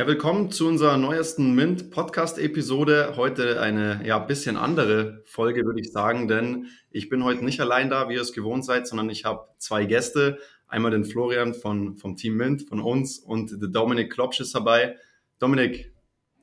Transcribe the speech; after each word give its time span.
Ja, 0.00 0.06
willkommen 0.06 0.50
zu 0.50 0.66
unserer 0.66 0.96
neuesten 0.96 1.54
Mint-Podcast-Episode. 1.54 3.16
Heute 3.16 3.60
eine 3.60 4.00
ja 4.02 4.18
bisschen 4.18 4.56
andere 4.56 5.22
Folge, 5.26 5.66
würde 5.66 5.78
ich 5.78 5.92
sagen, 5.92 6.26
denn 6.26 6.68
ich 6.90 7.10
bin 7.10 7.22
heute 7.22 7.44
nicht 7.44 7.60
allein 7.60 7.90
da, 7.90 8.08
wie 8.08 8.14
ihr 8.14 8.22
es 8.22 8.32
gewohnt 8.32 8.64
seid, 8.64 8.88
sondern 8.88 9.10
ich 9.10 9.26
habe 9.26 9.46
zwei 9.58 9.84
Gäste. 9.84 10.38
Einmal 10.68 10.90
den 10.90 11.04
Florian 11.04 11.52
von, 11.52 11.98
vom 11.98 12.16
Team 12.16 12.38
Mint, 12.38 12.66
von 12.66 12.80
uns 12.80 13.18
und 13.18 13.60
der 13.60 13.68
Dominik 13.68 14.10
Klopsch 14.10 14.40
ist 14.40 14.54
dabei. 14.54 14.96
Dominik, 15.38 15.92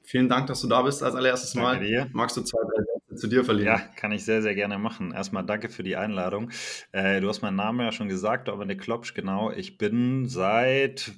vielen 0.03 0.29
Dank, 0.29 0.45
dass 0.45 0.61
du 0.61 0.67
da 0.67 0.83
bist 0.83 1.01
als 1.01 1.15
allererstes 1.15 1.55
Mal. 1.55 2.09
Magst 2.13 2.37
du 2.37 2.43
zwei, 2.43 2.59
drei 2.61 2.96
zu 3.17 3.27
dir 3.27 3.43
verlieren? 3.43 3.77
Ja, 3.77 3.79
kann 3.95 4.11
ich 4.11 4.23
sehr, 4.23 4.41
sehr 4.41 4.55
gerne 4.55 4.77
machen. 4.77 5.11
Erstmal 5.11 5.45
danke 5.45 5.69
für 5.69 5.83
die 5.83 5.95
Einladung. 5.95 6.51
Äh, 6.91 7.21
du 7.21 7.27
hast 7.27 7.41
meinen 7.41 7.55
Namen 7.55 7.81
ja 7.81 7.91
schon 7.91 8.07
gesagt, 8.09 8.47
Dominik 8.47 8.81
Klopsch, 8.81 9.13
genau. 9.13 9.51
Ich 9.51 9.77
bin 9.77 10.27
seit 10.27 11.11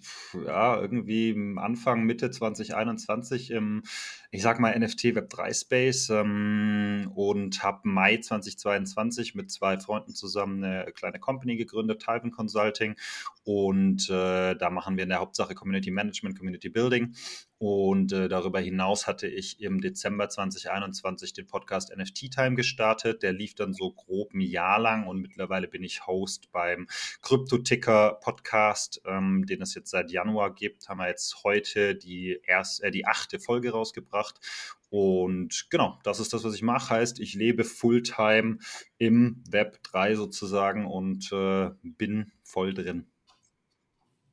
ja, 0.45 0.79
irgendwie 0.79 1.35
Anfang, 1.57 2.03
Mitte 2.03 2.31
2021 2.31 3.51
im 3.51 3.83
ich 4.31 4.43
sag 4.43 4.59
mal, 4.59 4.77
NFT 4.77 5.15
Web 5.15 5.29
3 5.31 5.53
Space 5.53 6.09
ähm, 6.09 7.11
und 7.15 7.63
habe 7.63 7.79
Mai 7.83 8.17
2022 8.17 9.33
mit 9.33 9.49
zwei 9.49 9.79
Freunden 9.79 10.13
zusammen 10.13 10.63
eine 10.63 10.91
kleine 10.91 11.19
Company 11.19 11.55
gegründet, 11.55 12.01
Typen 12.01 12.29
Consulting. 12.29 12.95
Und 13.43 14.07
äh, 14.11 14.55
da 14.55 14.69
machen 14.69 14.97
wir 14.97 15.03
in 15.03 15.09
der 15.09 15.19
Hauptsache 15.19 15.55
Community 15.55 15.89
Management, 15.89 16.37
Community 16.37 16.69
Building. 16.69 17.15
Und 17.57 18.13
äh, 18.13 18.29
darüber 18.29 18.59
hinaus 18.59 19.07
hatte 19.07 19.27
ich 19.27 19.59
im 19.61 19.81
Dezember 19.81 20.29
2021 20.29 21.33
den 21.33 21.47
Podcast 21.47 21.91
NFT 21.93 22.31
Time 22.31 22.55
gestartet. 22.55 23.23
Der 23.23 23.33
lief 23.33 23.55
dann 23.55 23.73
so 23.73 23.91
grob 23.91 24.33
ein 24.33 24.41
Jahr 24.41 24.79
lang 24.79 25.07
und 25.07 25.19
mittlerweile 25.19 25.67
bin 25.67 25.83
ich 25.83 26.05
Host 26.05 26.51
beim 26.51 26.87
Crypto-Ticker 27.23 28.19
Podcast, 28.21 29.01
ähm, 29.05 29.45
den 29.47 29.63
es 29.63 29.73
jetzt 29.73 29.89
seit 29.89 30.11
Januar 30.11 30.53
gibt. 30.53 30.87
Haben 30.87 30.99
wir 30.99 31.07
jetzt 31.07 31.43
heute 31.43 31.95
die, 31.95 32.39
erst, 32.45 32.83
äh, 32.83 32.91
die 32.91 33.07
achte 33.07 33.39
Folge 33.39 33.71
rausgebracht 33.71 34.18
gebracht. 34.19 34.39
Und 34.89 35.67
genau, 35.69 35.99
das 36.03 36.19
ist 36.19 36.33
das, 36.33 36.43
was 36.43 36.55
ich 36.55 36.63
mache. 36.63 36.89
Heißt, 36.89 37.19
ich 37.19 37.35
lebe 37.35 37.63
Fulltime 37.63 38.57
im 38.97 39.43
Web 39.49 39.83
3 39.83 40.15
sozusagen 40.15 40.87
und 40.87 41.31
äh, 41.31 41.69
bin 41.83 42.31
voll 42.43 42.73
drin. 42.73 43.05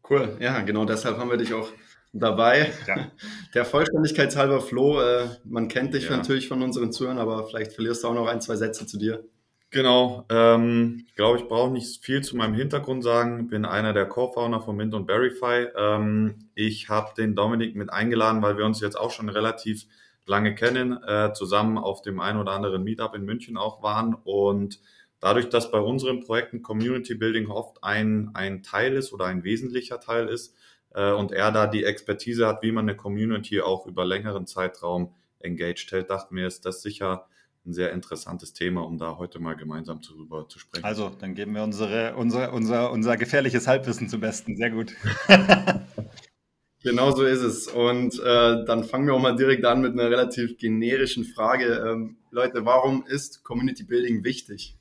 Cool, 0.08 0.36
ja, 0.40 0.60
genau 0.62 0.84
deshalb 0.84 1.18
haben 1.18 1.30
wir 1.30 1.36
dich 1.36 1.52
auch 1.52 1.68
dabei. 2.12 2.72
Ja. 2.86 3.10
Der 3.54 3.64
Vollständigkeit 3.64 4.34
halber, 4.36 4.60
Flo, 4.60 5.00
äh, 5.00 5.28
man 5.44 5.68
kennt 5.68 5.94
dich 5.94 6.04
ja. 6.04 6.16
natürlich 6.16 6.48
von 6.48 6.62
unseren 6.62 6.92
Zuhörern, 6.92 7.18
aber 7.18 7.46
vielleicht 7.46 7.72
verlierst 7.72 8.04
du 8.04 8.08
auch 8.08 8.14
noch 8.14 8.28
ein, 8.28 8.40
zwei 8.40 8.56
Sätze 8.56 8.86
zu 8.86 8.98
dir. 8.98 9.24
Genau, 9.70 10.24
ähm, 10.30 11.06
glaube, 11.16 11.38
ich 11.38 11.48
brauche 11.48 11.70
nicht 11.72 12.02
viel 12.04 12.22
zu 12.22 12.36
meinem 12.36 12.54
Hintergrund 12.54 13.02
sagen. 13.02 13.48
Bin 13.48 13.64
einer 13.64 13.92
der 13.92 14.06
Co-Founder 14.06 14.60
von 14.60 14.76
Mint 14.76 14.94
und 14.94 15.06
Verify. 15.06 15.66
Ähm, 15.76 16.36
ich 16.54 16.88
habe 16.88 17.12
den 17.16 17.34
Dominik 17.34 17.74
mit 17.74 17.90
eingeladen, 17.92 18.42
weil 18.42 18.56
wir 18.56 18.64
uns 18.64 18.80
jetzt 18.80 18.94
auch 18.98 19.10
schon 19.10 19.28
relativ 19.28 19.86
lange 20.24 20.54
kennen, 20.54 21.02
äh, 21.02 21.32
zusammen 21.34 21.78
auf 21.78 22.00
dem 22.02 22.20
ein 22.20 22.36
oder 22.38 22.52
anderen 22.52 22.84
Meetup 22.84 23.14
in 23.16 23.24
München 23.24 23.56
auch 23.56 23.82
waren. 23.82 24.14
Und 24.14 24.80
dadurch, 25.20 25.48
dass 25.48 25.70
bei 25.70 25.78
unseren 25.80 26.20
Projekten 26.20 26.62
Community 26.62 27.14
Building 27.14 27.48
oft 27.48 27.82
ein, 27.82 28.30
ein 28.34 28.62
Teil 28.62 28.94
ist 28.94 29.12
oder 29.12 29.26
ein 29.26 29.42
wesentlicher 29.44 30.00
Teil 30.00 30.28
ist 30.28 30.54
äh, 30.94 31.10
und 31.12 31.32
er 31.32 31.50
da 31.50 31.66
die 31.66 31.84
Expertise 31.84 32.46
hat, 32.46 32.62
wie 32.62 32.72
man 32.72 32.88
eine 32.88 32.96
Community 32.96 33.60
auch 33.60 33.86
über 33.86 34.04
längeren 34.04 34.46
Zeitraum 34.46 35.12
engaged 35.40 35.90
hält, 35.92 36.08
dachten 36.10 36.36
wir, 36.36 36.46
ist 36.46 36.64
das 36.64 36.82
sicher 36.82 37.26
ein 37.66 37.72
sehr 37.72 37.92
interessantes 37.92 38.52
Thema, 38.52 38.82
um 38.82 38.98
da 38.98 39.18
heute 39.18 39.38
mal 39.38 39.54
gemeinsam 39.54 40.00
darüber 40.00 40.48
zu 40.48 40.58
sprechen. 40.58 40.84
Also, 40.84 41.10
dann 41.10 41.34
geben 41.34 41.54
wir 41.54 41.62
unsere, 41.62 42.16
unsere, 42.16 42.52
unser, 42.52 42.92
unser 42.92 43.16
gefährliches 43.16 43.66
Halbwissen 43.66 44.08
zum 44.08 44.20
Besten. 44.20 44.56
Sehr 44.56 44.70
gut. 44.70 44.94
genau 46.82 47.10
so 47.10 47.24
ist 47.24 47.42
es. 47.42 47.68
Und 47.68 48.18
äh, 48.20 48.64
dann 48.64 48.84
fangen 48.84 49.06
wir 49.06 49.14
auch 49.14 49.20
mal 49.20 49.36
direkt 49.36 49.64
an 49.64 49.82
mit 49.82 49.92
einer 49.92 50.10
relativ 50.10 50.56
generischen 50.58 51.24
Frage. 51.24 51.84
Ähm, 51.86 52.18
Leute, 52.30 52.64
warum 52.64 53.04
ist 53.06 53.42
Community 53.42 53.84
Building 53.84 54.24
wichtig? 54.24 54.76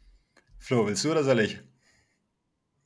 Flo, 0.59 0.87
willst 0.87 1.03
du 1.03 1.11
oder 1.11 1.23
soll 1.23 1.39
ich? 1.39 1.59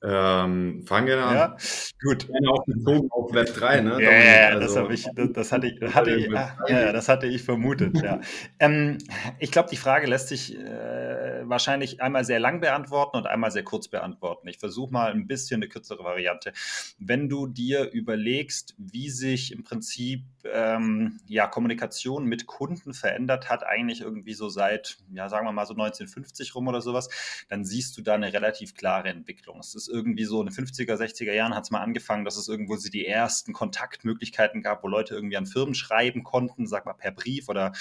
Ähm, 0.02 0.84
fangen 0.86 1.08
wir 1.08 1.18
an. 1.18 1.36
Ja, 1.36 1.58
gut. 2.02 2.28
Gerne 2.28 2.50
auch 2.50 2.64
bezogen 2.66 3.12
auf 3.12 3.34
Web 3.34 3.54
3, 3.54 3.82
ne? 3.82 4.02
Ja, 4.02 4.10
yeah, 4.10 4.48
also, 4.56 4.60
das, 4.60 4.76
habe 4.78 4.94
ich, 4.94 5.08
das, 5.14 5.30
das, 5.34 5.52
hatte 5.52 5.68
ich, 5.68 5.82
hatte 5.94 6.16
ich, 6.16 6.34
ah, 6.34 6.56
ja, 6.70 6.94
das 6.94 7.10
hatte 7.10 7.28
ich 7.28 7.44
vermutet, 7.44 8.02
ja. 8.02 8.22
ähm, 8.60 8.98
ich 9.40 9.52
glaube, 9.52 9.70
die 9.70 9.78
Frage 9.78 10.08
lässt 10.08 10.30
sich 10.30 10.58
äh, 10.58 11.28
wahrscheinlich 11.44 12.01
einmal 12.01 12.25
sehr 12.25 12.39
lang 12.39 12.61
beantworten 12.61 13.17
und 13.17 13.27
einmal 13.27 13.51
sehr 13.51 13.63
kurz 13.63 13.88
beantworten. 13.88 14.47
Ich 14.47 14.57
versuche 14.57 14.91
mal 14.91 15.11
ein 15.11 15.27
bisschen 15.27 15.59
eine 15.59 15.69
kürzere 15.69 16.03
Variante. 16.03 16.53
Wenn 16.97 17.29
du 17.29 17.47
dir 17.47 17.91
überlegst, 17.91 18.75
wie 18.77 19.09
sich 19.09 19.51
im 19.51 19.63
Prinzip 19.63 20.23
ähm, 20.44 21.19
ja, 21.27 21.47
Kommunikation 21.47 22.25
mit 22.25 22.47
Kunden 22.47 22.94
verändert 22.94 23.50
hat, 23.50 23.66
eigentlich 23.66 24.01
irgendwie 24.01 24.33
so 24.33 24.50
seit, 24.50 24.97
ja, 25.13 25.29
sagen 25.29 25.45
wir 25.45 25.51
mal 25.51 25.66
so 25.66 25.73
1950 25.73 26.55
rum 26.55 26.67
oder 26.67 26.81
sowas, 26.81 27.09
dann 27.50 27.66
siehst 27.66 27.97
du 27.97 28.01
da 28.01 28.16
eine 28.16 28.31
relativ 28.33 28.75
klare 28.75 29.09
Entwicklung. 29.09 29.59
Es 29.59 29.75
ist 29.75 29.88
irgendwie 29.88 30.25
so 30.25 30.41
in 30.41 30.47
den 30.47 30.56
50er, 30.56 30.95
60er 30.95 31.33
Jahren 31.33 31.56
hat 31.56 31.66
es 31.66 31.71
mal 31.71 31.81
angefangen, 31.81 32.25
dass 32.25 32.38
es 32.38 32.47
irgendwo 32.47 32.75
die 32.75 33.06
ersten 33.06 33.53
Kontaktmöglichkeiten 33.53 34.61
gab, 34.61 34.83
wo 34.83 34.88
Leute 34.88 35.13
irgendwie 35.16 35.38
an 35.38 35.45
Firmen 35.45 35.75
schreiben 35.75 36.23
konnten, 36.23 36.67
sag 36.67 36.85
mal 36.85 36.94
per 36.94 37.11
Brief 37.11 37.50
oder 37.50 37.73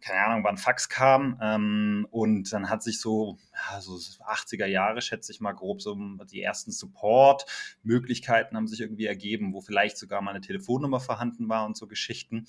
keine 0.00 0.20
Ahnung, 0.20 0.44
wann 0.44 0.56
Fax 0.56 0.88
kam. 0.88 1.38
Ähm, 1.40 2.06
und 2.10 2.52
dann 2.52 2.70
hat 2.70 2.82
sich 2.82 3.00
so, 3.00 3.38
ja, 3.52 3.80
so 3.80 3.94
80er 3.94 4.66
Jahre, 4.66 5.02
schätze 5.02 5.32
ich 5.32 5.40
mal 5.40 5.52
grob, 5.52 5.82
so 5.82 5.96
die 6.30 6.42
ersten 6.42 6.70
Support-Möglichkeiten 6.70 8.56
haben 8.56 8.68
sich 8.68 8.80
irgendwie 8.80 9.06
ergeben, 9.06 9.52
wo 9.52 9.60
vielleicht 9.60 9.98
sogar 9.98 10.20
mal 10.20 10.30
eine 10.30 10.40
Telefonnummer 10.40 11.00
vorhanden 11.00 11.48
war 11.48 11.66
und 11.66 11.76
so 11.76 11.86
Geschichten. 11.86 12.46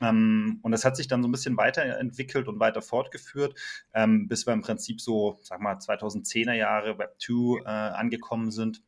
Ähm, 0.00 0.60
und 0.62 0.72
das 0.72 0.84
hat 0.84 0.96
sich 0.96 1.08
dann 1.08 1.22
so 1.22 1.28
ein 1.28 1.32
bisschen 1.32 1.56
weiterentwickelt 1.56 2.48
und 2.48 2.60
weiter 2.60 2.82
fortgeführt, 2.82 3.58
ähm, 3.94 4.28
bis 4.28 4.46
wir 4.46 4.52
im 4.52 4.62
Prinzip 4.62 5.00
so, 5.00 5.38
sag 5.42 5.60
mal, 5.60 5.76
2010er 5.76 6.54
Jahre 6.54 6.98
Web 6.98 7.16
2 7.20 7.62
äh, 7.62 7.68
angekommen 7.68 8.50
sind 8.50 8.82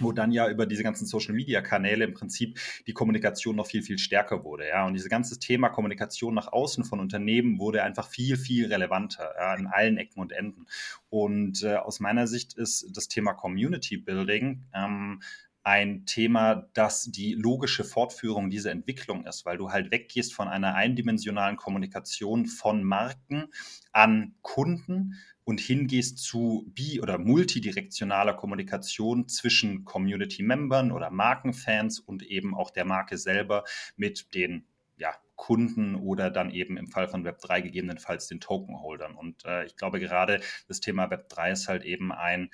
wo 0.00 0.12
dann 0.12 0.32
ja 0.32 0.48
über 0.48 0.66
diese 0.66 0.82
ganzen 0.82 1.06
Social-Media-Kanäle 1.06 2.04
im 2.04 2.14
Prinzip 2.14 2.58
die 2.86 2.92
Kommunikation 2.92 3.56
noch 3.56 3.66
viel, 3.66 3.82
viel 3.82 3.98
stärker 3.98 4.44
wurde. 4.44 4.68
Ja? 4.68 4.86
Und 4.86 4.94
dieses 4.94 5.08
ganze 5.08 5.38
Thema 5.38 5.68
Kommunikation 5.68 6.34
nach 6.34 6.52
außen 6.52 6.84
von 6.84 7.00
Unternehmen 7.00 7.58
wurde 7.58 7.82
einfach 7.82 8.08
viel, 8.08 8.36
viel 8.36 8.66
relevanter 8.66 9.32
ja, 9.38 9.54
in 9.54 9.66
allen 9.66 9.96
Ecken 9.98 10.20
und 10.20 10.32
Enden. 10.32 10.66
Und 11.08 11.62
äh, 11.62 11.76
aus 11.76 12.00
meiner 12.00 12.26
Sicht 12.26 12.54
ist 12.54 12.88
das 12.92 13.08
Thema 13.08 13.32
Community 13.34 13.96
Building 13.96 14.64
ähm, 14.74 15.20
ein 15.62 16.06
Thema, 16.06 16.68
das 16.72 17.04
die 17.04 17.34
logische 17.34 17.84
Fortführung 17.84 18.48
dieser 18.48 18.70
Entwicklung 18.70 19.26
ist, 19.26 19.44
weil 19.44 19.58
du 19.58 19.70
halt 19.70 19.90
weggehst 19.90 20.32
von 20.32 20.48
einer 20.48 20.74
eindimensionalen 20.74 21.56
Kommunikation 21.56 22.46
von 22.46 22.82
Marken 22.82 23.48
an 23.92 24.34
Kunden 24.40 25.16
und 25.50 25.58
hingehst 25.58 26.18
zu 26.18 26.70
bi- 26.76 27.00
oder 27.00 27.18
multidirektionaler 27.18 28.34
Kommunikation 28.34 29.26
zwischen 29.26 29.84
Community-Membern 29.84 30.92
oder 30.92 31.10
Markenfans 31.10 31.98
und 31.98 32.22
eben 32.22 32.54
auch 32.54 32.70
der 32.70 32.84
Marke 32.84 33.18
selber 33.18 33.64
mit 33.96 34.32
den 34.32 34.64
ja, 34.96 35.12
Kunden 35.34 35.96
oder 35.96 36.30
dann 36.30 36.52
eben 36.52 36.76
im 36.76 36.86
Fall 36.86 37.08
von 37.08 37.26
Web3 37.26 37.62
gegebenenfalls 37.62 38.28
den 38.28 38.38
Tokenholdern. 38.38 39.16
Und 39.16 39.44
äh, 39.44 39.66
ich 39.66 39.74
glaube, 39.74 39.98
gerade 39.98 40.40
das 40.68 40.78
Thema 40.78 41.06
Web3 41.06 41.50
ist 41.50 41.66
halt 41.66 41.84
eben 41.84 42.12
ein 42.12 42.50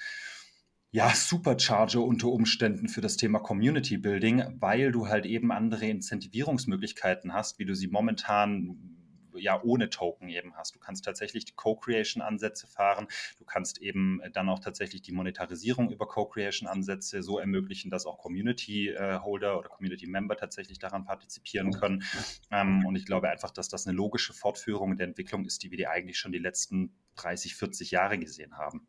ja, 0.91 1.11
Supercharger 1.11 2.01
unter 2.01 2.28
Umständen 2.28 2.89
für 2.89 3.03
das 3.03 3.19
Thema 3.19 3.41
Community 3.41 3.99
Building, 3.99 4.43
weil 4.59 4.91
du 4.91 5.09
halt 5.09 5.27
eben 5.27 5.53
andere 5.53 5.87
Incentivierungsmöglichkeiten 5.87 7.34
hast, 7.34 7.59
wie 7.59 7.67
du 7.67 7.75
sie 7.75 7.89
momentan 7.89 8.96
ja 9.39 9.63
ohne 9.63 9.91
Token 9.91 10.29
eben 10.29 10.57
hast. 10.57 10.75
Du 10.75 10.79
kannst 10.79 11.05
tatsächlich 11.05 11.45
die 11.45 11.55
Co-Creation-Ansätze 11.55 12.67
fahren. 12.67 13.09
Du 13.39 13.45
kannst 13.45 13.79
eben 13.81 14.21
dann 14.33 14.49
auch 14.49 14.61
tatsächlich 14.61 15.03
die 15.03 15.13
Monetarisierung 15.13 15.91
über 15.91 16.07
Co-Creation-Ansätze 16.07 17.23
so 17.23 17.39
ermöglichen, 17.39 17.91
dass 17.91 18.07
auch 18.07 18.19
Community-Holder 18.19 19.59
oder 19.59 19.69
Community-Member 19.69 20.37
tatsächlich 20.37 20.79
daran 20.79 21.05
partizipieren 21.05 21.73
können. 21.73 22.05
Ähm, 22.51 22.84
und 22.87 22.97
ich 22.97 23.07
glaube 23.07 23.28
einfach, 23.31 23.51
dass 23.51 23.69
das 23.69 23.87
eine 23.87 23.97
logische 23.97 24.33
Fortführung 24.33 24.97
der 24.97 25.07
Entwicklung 25.07 25.45
ist, 25.45 25.63
die 25.63 25.71
wir 25.71 25.78
die 25.78 25.87
eigentlich 25.87 26.19
schon 26.19 26.33
die 26.33 26.39
letzten 26.39 26.95
30, 27.16 27.57
40 27.57 27.91
Jahre 27.91 28.19
gesehen 28.19 28.57
haben. 28.57 28.87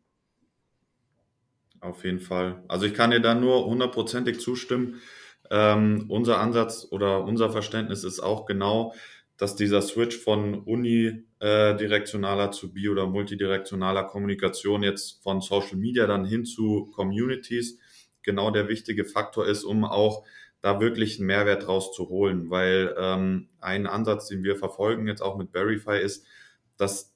Auf 1.80 2.04
jeden 2.04 2.20
Fall. 2.20 2.62
Also 2.68 2.86
ich 2.86 2.94
kann 2.94 3.10
dir 3.10 3.20
da 3.20 3.34
nur 3.34 3.66
hundertprozentig 3.66 4.40
zustimmen. 4.40 5.00
Ähm, 5.50 6.06
unser 6.08 6.38
Ansatz 6.38 6.86
oder 6.90 7.24
unser 7.24 7.50
Verständnis 7.50 8.04
ist 8.04 8.20
auch 8.20 8.46
genau, 8.46 8.94
dass 9.38 9.56
dieser 9.56 9.80
Switch 9.80 10.18
von 10.18 10.56
unidirektionaler 10.62 12.50
zu 12.50 12.74
bi- 12.74 12.88
oder 12.88 13.06
multidirektionaler 13.06 14.04
Kommunikation 14.04 14.82
jetzt 14.82 15.22
von 15.22 15.40
Social 15.40 15.76
Media 15.76 16.06
dann 16.06 16.26
hin 16.26 16.44
zu 16.44 16.90
Communities 16.94 17.78
genau 18.22 18.50
der 18.50 18.68
wichtige 18.68 19.04
Faktor 19.04 19.46
ist, 19.46 19.64
um 19.64 19.84
auch 19.84 20.24
da 20.60 20.80
wirklich 20.80 21.18
einen 21.18 21.28
Mehrwert 21.28 21.68
rauszuholen. 21.68 22.50
Weil 22.50 22.94
ähm, 22.98 23.48
ein 23.60 23.86
Ansatz, 23.86 24.26
den 24.26 24.42
wir 24.42 24.56
verfolgen 24.56 25.06
jetzt 25.06 25.22
auch 25.22 25.38
mit 25.38 25.52
Verify 25.52 25.98
ist, 25.98 26.26
dass 26.76 27.14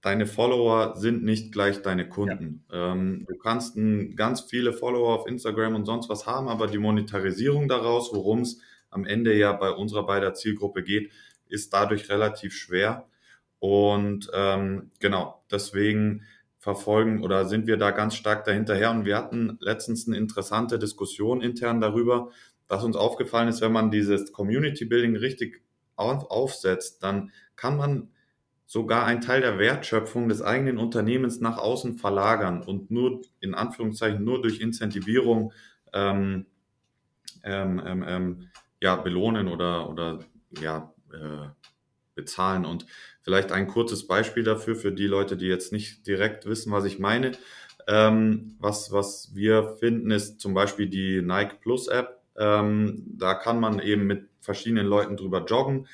deine 0.00 0.26
Follower 0.26 0.96
sind 0.96 1.24
nicht 1.24 1.52
gleich 1.52 1.82
deine 1.82 2.08
Kunden. 2.08 2.64
Ja. 2.70 2.92
Ähm, 2.92 3.24
du 3.28 3.38
kannst 3.38 3.76
ein, 3.76 4.16
ganz 4.16 4.42
viele 4.42 4.72
Follower 4.72 5.14
auf 5.14 5.26
Instagram 5.28 5.76
und 5.76 5.86
sonst 5.86 6.08
was 6.08 6.26
haben, 6.26 6.48
aber 6.48 6.66
die 6.66 6.78
Monetarisierung 6.78 7.68
daraus, 7.68 8.12
worum 8.12 8.40
es 8.40 8.60
am 8.90 9.06
Ende 9.06 9.34
ja 9.36 9.52
bei 9.52 9.70
unserer 9.70 10.04
beider 10.04 10.34
Zielgruppe 10.34 10.82
geht, 10.82 11.10
ist 11.48 11.72
dadurch 11.72 12.08
relativ 12.10 12.54
schwer. 12.54 13.06
Und 13.58 14.30
ähm, 14.34 14.90
genau, 15.00 15.42
deswegen 15.50 16.24
verfolgen 16.58 17.22
oder 17.22 17.44
sind 17.44 17.66
wir 17.66 17.76
da 17.76 17.90
ganz 17.90 18.14
stark 18.14 18.44
dahinterher. 18.44 18.90
Und 18.90 19.04
wir 19.04 19.16
hatten 19.16 19.58
letztens 19.60 20.06
eine 20.06 20.16
interessante 20.16 20.78
Diskussion 20.78 21.42
intern 21.42 21.80
darüber, 21.80 22.30
dass 22.68 22.84
uns 22.84 22.96
aufgefallen 22.96 23.48
ist, 23.48 23.60
wenn 23.60 23.72
man 23.72 23.90
dieses 23.90 24.32
Community 24.32 24.86
Building 24.86 25.16
richtig 25.16 25.62
auf, 25.96 26.30
aufsetzt, 26.30 27.02
dann 27.02 27.30
kann 27.56 27.76
man 27.76 28.08
sogar 28.66 29.04
einen 29.04 29.20
Teil 29.20 29.42
der 29.42 29.58
Wertschöpfung 29.58 30.28
des 30.28 30.40
eigenen 30.40 30.78
Unternehmens 30.78 31.40
nach 31.40 31.58
außen 31.58 31.98
verlagern 31.98 32.62
und 32.62 32.90
nur 32.90 33.20
in 33.40 33.54
Anführungszeichen 33.54 34.24
nur 34.24 34.40
durch 34.40 34.60
Incentivierung 34.60 35.52
ähm, 35.92 36.46
ähm, 37.42 37.82
ähm, 37.84 38.04
ähm 38.08 38.48
ja, 38.80 38.96
belohnen 38.96 39.48
oder, 39.48 39.88
oder 39.88 40.18
ja, 40.60 40.93
äh, 41.14 41.48
bezahlen. 42.14 42.64
Und 42.64 42.86
vielleicht 43.22 43.52
ein 43.52 43.66
kurzes 43.66 44.06
Beispiel 44.06 44.44
dafür, 44.44 44.76
für 44.76 44.92
die 44.92 45.06
Leute, 45.06 45.36
die 45.36 45.46
jetzt 45.46 45.72
nicht 45.72 46.06
direkt 46.06 46.46
wissen, 46.46 46.72
was 46.72 46.84
ich 46.84 46.98
meine. 46.98 47.32
Ähm, 47.86 48.56
was, 48.58 48.92
was 48.92 49.34
wir 49.34 49.76
finden, 49.78 50.10
ist 50.10 50.40
zum 50.40 50.54
Beispiel 50.54 50.88
die 50.88 51.20
Nike 51.22 51.56
Plus 51.60 51.88
App. 51.88 52.22
Ähm, 52.36 53.04
da 53.06 53.34
kann 53.34 53.60
man 53.60 53.78
eben 53.78 54.06
mit 54.06 54.28
verschiedenen 54.40 54.86
Leuten 54.86 55.16
drüber 55.16 55.44
joggen, 55.44 55.86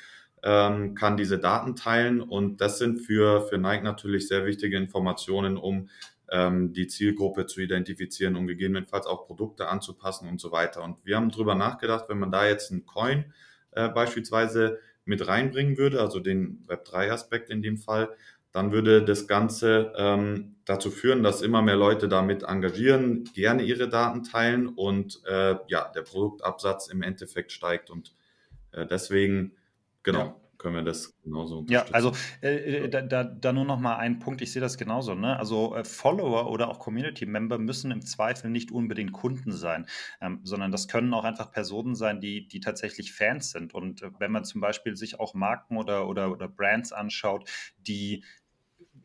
ähm, 0.43 0.95
kann 0.95 1.17
diese 1.17 1.37
Daten 1.37 1.75
teilen 1.75 2.21
und 2.21 2.61
das 2.61 2.79
sind 2.79 2.99
für, 2.99 3.41
für 3.47 3.57
Nike 3.57 3.83
natürlich 3.83 4.27
sehr 4.27 4.45
wichtige 4.45 4.77
Informationen, 4.77 5.55
um 5.57 5.89
ähm, 6.31 6.73
die 6.73 6.87
Zielgruppe 6.87 7.45
zu 7.45 7.61
identifizieren, 7.61 8.35
um 8.35 8.47
gegebenenfalls 8.47 9.05
auch 9.05 9.27
Produkte 9.27 9.67
anzupassen 9.67 10.27
und 10.29 10.41
so 10.41 10.51
weiter. 10.51 10.83
Und 10.83 10.97
wir 11.03 11.17
haben 11.17 11.29
drüber 11.29 11.53
nachgedacht, 11.55 12.05
wenn 12.07 12.19
man 12.19 12.31
da 12.31 12.47
jetzt 12.47 12.71
einen 12.71 12.85
Coin 12.85 13.33
äh, 13.71 13.89
beispielsweise 13.89 14.79
mit 15.05 15.27
reinbringen 15.27 15.77
würde, 15.77 16.01
also 16.01 16.19
den 16.19 16.65
Web3-Aspekt 16.67 17.49
in 17.49 17.61
dem 17.61 17.77
Fall, 17.77 18.09
dann 18.51 18.71
würde 18.71 19.03
das 19.03 19.27
Ganze 19.27 19.93
ähm, 19.95 20.55
dazu 20.65 20.91
führen, 20.91 21.23
dass 21.23 21.41
immer 21.41 21.61
mehr 21.61 21.77
Leute 21.77 22.09
damit 22.09 22.43
engagieren, 22.43 23.23
gerne 23.33 23.63
ihre 23.63 23.87
Daten 23.87 24.23
teilen 24.23 24.67
und 24.67 25.21
äh, 25.25 25.55
ja, 25.67 25.89
der 25.95 26.01
Produktabsatz 26.01 26.87
im 26.87 27.01
Endeffekt 27.01 27.51
steigt. 27.53 27.89
Und 27.89 28.13
äh, 28.71 28.85
deswegen, 28.85 29.53
genau, 30.03 30.19
ja 30.19 30.40
können 30.61 30.75
wir 30.75 30.83
das 30.83 31.19
genauso 31.23 31.59
unterstützen. 31.59 31.91
Ja, 31.91 31.95
also 31.95 32.11
äh, 32.41 32.83
äh, 32.83 32.89
da, 32.89 33.01
da, 33.01 33.23
da, 33.23 33.51
nur 33.51 33.65
noch 33.65 33.79
mal 33.79 33.95
ein 33.95 34.19
Punkt, 34.19 34.41
ich 34.41 34.51
sehe 34.51 34.61
das 34.61 34.77
genauso. 34.77 35.15
Ne? 35.15 35.37
Also 35.37 35.75
äh, 35.75 35.83
Follower 35.83 36.51
oder 36.51 36.69
auch 36.69 36.77
Community-Member 36.77 37.57
müssen 37.57 37.89
im 37.89 38.01
Zweifel 38.05 38.51
nicht 38.51 38.71
unbedingt 38.71 39.11
Kunden 39.11 39.51
sein, 39.51 39.87
ähm, 40.21 40.39
sondern 40.43 40.71
das 40.71 40.87
können 40.87 41.13
auch 41.15 41.23
einfach 41.23 41.51
Personen 41.51 41.95
sein, 41.95 42.21
die, 42.21 42.47
die 42.47 42.59
tatsächlich 42.59 43.11
Fans 43.11 43.49
sind. 43.49 43.73
Und 43.73 44.03
äh, 44.03 44.11
wenn 44.19 44.31
man 44.31 44.45
zum 44.45 44.61
Beispiel 44.61 44.95
sich 44.95 45.19
auch 45.19 45.33
Marken 45.33 45.77
oder, 45.77 46.07
oder, 46.07 46.31
oder 46.31 46.47
Brands 46.47 46.91
anschaut, 46.91 47.49
die 47.79 48.23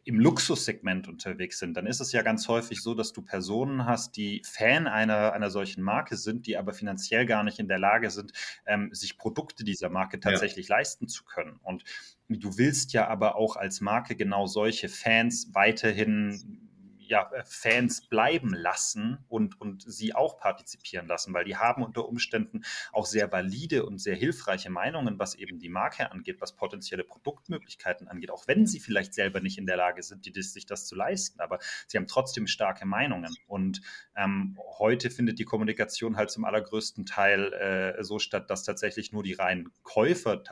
im 0.06 0.20
Luxussegment 0.20 1.08
unterwegs 1.08 1.58
sind, 1.58 1.76
dann 1.76 1.86
ist 1.86 2.00
es 2.00 2.12
ja 2.12 2.22
ganz 2.22 2.46
häufig 2.46 2.80
so, 2.80 2.94
dass 2.94 3.12
du 3.12 3.22
Personen 3.22 3.86
hast, 3.86 4.16
die 4.16 4.40
Fan 4.44 4.86
einer, 4.86 5.32
einer 5.32 5.50
solchen 5.50 5.82
Marke 5.82 6.16
sind, 6.16 6.46
die 6.46 6.56
aber 6.56 6.72
finanziell 6.72 7.26
gar 7.26 7.42
nicht 7.42 7.58
in 7.58 7.66
der 7.66 7.80
Lage 7.80 8.10
sind, 8.10 8.32
ähm, 8.66 8.94
sich 8.94 9.18
Produkte 9.18 9.64
dieser 9.64 9.88
Marke 9.88 10.20
tatsächlich 10.20 10.68
ja. 10.68 10.76
leisten 10.76 11.08
zu 11.08 11.24
können. 11.24 11.58
Und 11.64 11.82
du 12.28 12.56
willst 12.56 12.92
ja 12.92 13.08
aber 13.08 13.34
auch 13.34 13.56
als 13.56 13.80
Marke 13.80 14.14
genau 14.14 14.46
solche 14.46 14.88
Fans 14.88 15.50
weiterhin 15.54 16.65
ja, 17.08 17.30
äh, 17.32 17.42
Fans 17.44 18.02
bleiben 18.08 18.52
lassen 18.54 19.18
und, 19.28 19.60
und 19.60 19.82
sie 19.86 20.14
auch 20.14 20.38
partizipieren 20.38 21.06
lassen, 21.06 21.32
weil 21.34 21.44
die 21.44 21.56
haben 21.56 21.82
unter 21.82 22.06
Umständen 22.08 22.62
auch 22.92 23.06
sehr 23.06 23.30
valide 23.30 23.86
und 23.86 23.98
sehr 23.98 24.16
hilfreiche 24.16 24.70
Meinungen, 24.70 25.18
was 25.18 25.34
eben 25.34 25.58
die 25.58 25.68
Marke 25.68 26.10
angeht, 26.10 26.40
was 26.40 26.56
potenzielle 26.56 27.04
Produktmöglichkeiten 27.04 28.08
angeht, 28.08 28.30
auch 28.30 28.46
wenn 28.46 28.66
sie 28.66 28.80
vielleicht 28.80 29.14
selber 29.14 29.40
nicht 29.40 29.58
in 29.58 29.66
der 29.66 29.76
Lage 29.76 30.02
sind, 30.02 30.26
die, 30.26 30.42
sich 30.42 30.66
das 30.66 30.86
zu 30.86 30.94
leisten, 30.94 31.40
aber 31.40 31.58
sie 31.86 31.96
haben 31.96 32.06
trotzdem 32.06 32.46
starke 32.46 32.86
Meinungen. 32.86 33.34
Und 33.46 33.80
ähm, 34.16 34.58
heute 34.78 35.10
findet 35.10 35.38
die 35.38 35.44
Kommunikation 35.44 36.16
halt 36.16 36.30
zum 36.30 36.44
allergrößten 36.44 37.06
Teil 37.06 37.52
äh, 37.52 38.04
so 38.04 38.18
statt, 38.18 38.50
dass 38.50 38.64
tatsächlich 38.64 39.12
nur 39.12 39.22
die 39.22 39.34
reinen 39.34 39.70
Käufer 39.82 40.42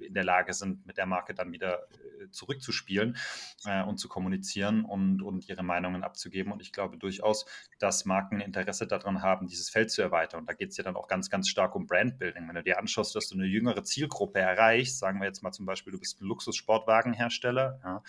in 0.00 0.14
der 0.14 0.24
Lage 0.24 0.52
sind, 0.52 0.86
mit 0.86 0.96
der 0.96 1.06
Marke 1.06 1.34
dann 1.34 1.52
wieder 1.52 1.88
äh, 2.20 2.30
zurückzuspielen 2.30 3.16
äh, 3.64 3.82
und 3.82 3.98
zu 3.98 4.08
kommunizieren 4.08 4.84
und, 4.84 5.22
und 5.22 5.48
ihre 5.48 5.62
Meinungen 5.62 6.02
abzugeben. 6.02 6.52
Und 6.52 6.60
ich 6.60 6.72
glaube 6.72 6.98
durchaus, 6.98 7.46
dass 7.78 8.04
Marken 8.04 8.40
Interesse 8.40 8.86
daran 8.86 9.22
haben, 9.22 9.46
dieses 9.46 9.70
Feld 9.70 9.90
zu 9.90 10.02
erweitern. 10.02 10.40
Und 10.40 10.48
da 10.48 10.54
geht 10.54 10.70
es 10.70 10.76
ja 10.76 10.84
dann 10.84 10.96
auch 10.96 11.08
ganz, 11.08 11.30
ganz 11.30 11.48
stark 11.48 11.74
um 11.74 11.86
Brandbuilding. 11.86 12.48
Wenn 12.48 12.54
du 12.54 12.62
dir 12.62 12.78
anschaust, 12.78 13.14
dass 13.14 13.28
du 13.28 13.36
eine 13.36 13.46
jüngere 13.46 13.84
Zielgruppe 13.84 14.40
erreichst, 14.40 14.98
sagen 14.98 15.20
wir 15.20 15.26
jetzt 15.26 15.42
mal 15.42 15.52
zum 15.52 15.66
Beispiel, 15.66 15.92
du 15.92 15.98
bist 15.98 16.20
ein 16.20 16.26
Luxussportwagenhersteller, 16.26 17.80
ja, 17.82 18.02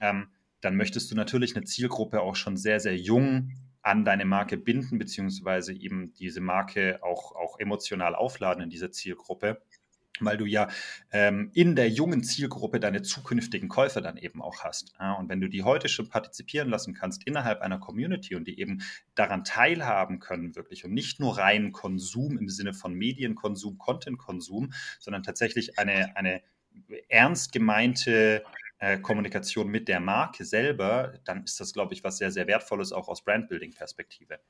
ähm, 0.00 0.28
dann 0.60 0.76
möchtest 0.76 1.10
du 1.10 1.16
natürlich 1.16 1.56
eine 1.56 1.64
Zielgruppe 1.64 2.20
auch 2.20 2.36
schon 2.36 2.56
sehr, 2.56 2.80
sehr 2.80 2.96
jung 2.96 3.50
an 3.82 4.04
deine 4.04 4.24
Marke 4.24 4.56
binden, 4.56 4.98
beziehungsweise 4.98 5.72
eben 5.72 6.14
diese 6.14 6.40
Marke 6.40 7.00
auch, 7.02 7.34
auch 7.34 7.58
emotional 7.58 8.14
aufladen 8.14 8.62
in 8.62 8.70
dieser 8.70 8.92
Zielgruppe 8.92 9.60
weil 10.24 10.36
du 10.36 10.46
ja 10.46 10.68
ähm, 11.10 11.50
in 11.54 11.76
der 11.76 11.88
jungen 11.88 12.22
Zielgruppe 12.22 12.80
deine 12.80 13.02
zukünftigen 13.02 13.68
Käufer 13.68 14.00
dann 14.00 14.16
eben 14.16 14.42
auch 14.42 14.64
hast. 14.64 14.94
Ja, 14.98 15.14
und 15.14 15.28
wenn 15.28 15.40
du 15.40 15.48
die 15.48 15.62
heute 15.62 15.88
schon 15.88 16.08
partizipieren 16.08 16.68
lassen 16.68 16.94
kannst 16.94 17.26
innerhalb 17.26 17.60
einer 17.60 17.78
Community 17.78 18.34
und 18.34 18.46
die 18.46 18.58
eben 18.58 18.82
daran 19.14 19.44
teilhaben 19.44 20.18
können 20.18 20.56
wirklich 20.56 20.84
und 20.84 20.92
nicht 20.92 21.20
nur 21.20 21.38
rein 21.38 21.72
Konsum 21.72 22.38
im 22.38 22.48
Sinne 22.48 22.74
von 22.74 22.94
Medienkonsum, 22.94 23.78
Contentkonsum, 23.78 24.72
sondern 24.98 25.22
tatsächlich 25.22 25.78
eine, 25.78 26.16
eine 26.16 26.42
ernst 27.08 27.52
gemeinte 27.52 28.44
äh, 28.78 28.98
Kommunikation 28.98 29.68
mit 29.68 29.88
der 29.88 30.00
Marke 30.00 30.44
selber, 30.44 31.14
dann 31.24 31.44
ist 31.44 31.60
das, 31.60 31.72
glaube 31.72 31.94
ich, 31.94 32.02
was 32.02 32.18
sehr, 32.18 32.30
sehr 32.30 32.46
wertvolles 32.46 32.92
auch 32.92 33.08
aus 33.08 33.24
Brandbuilding-Perspektive. 33.24 34.40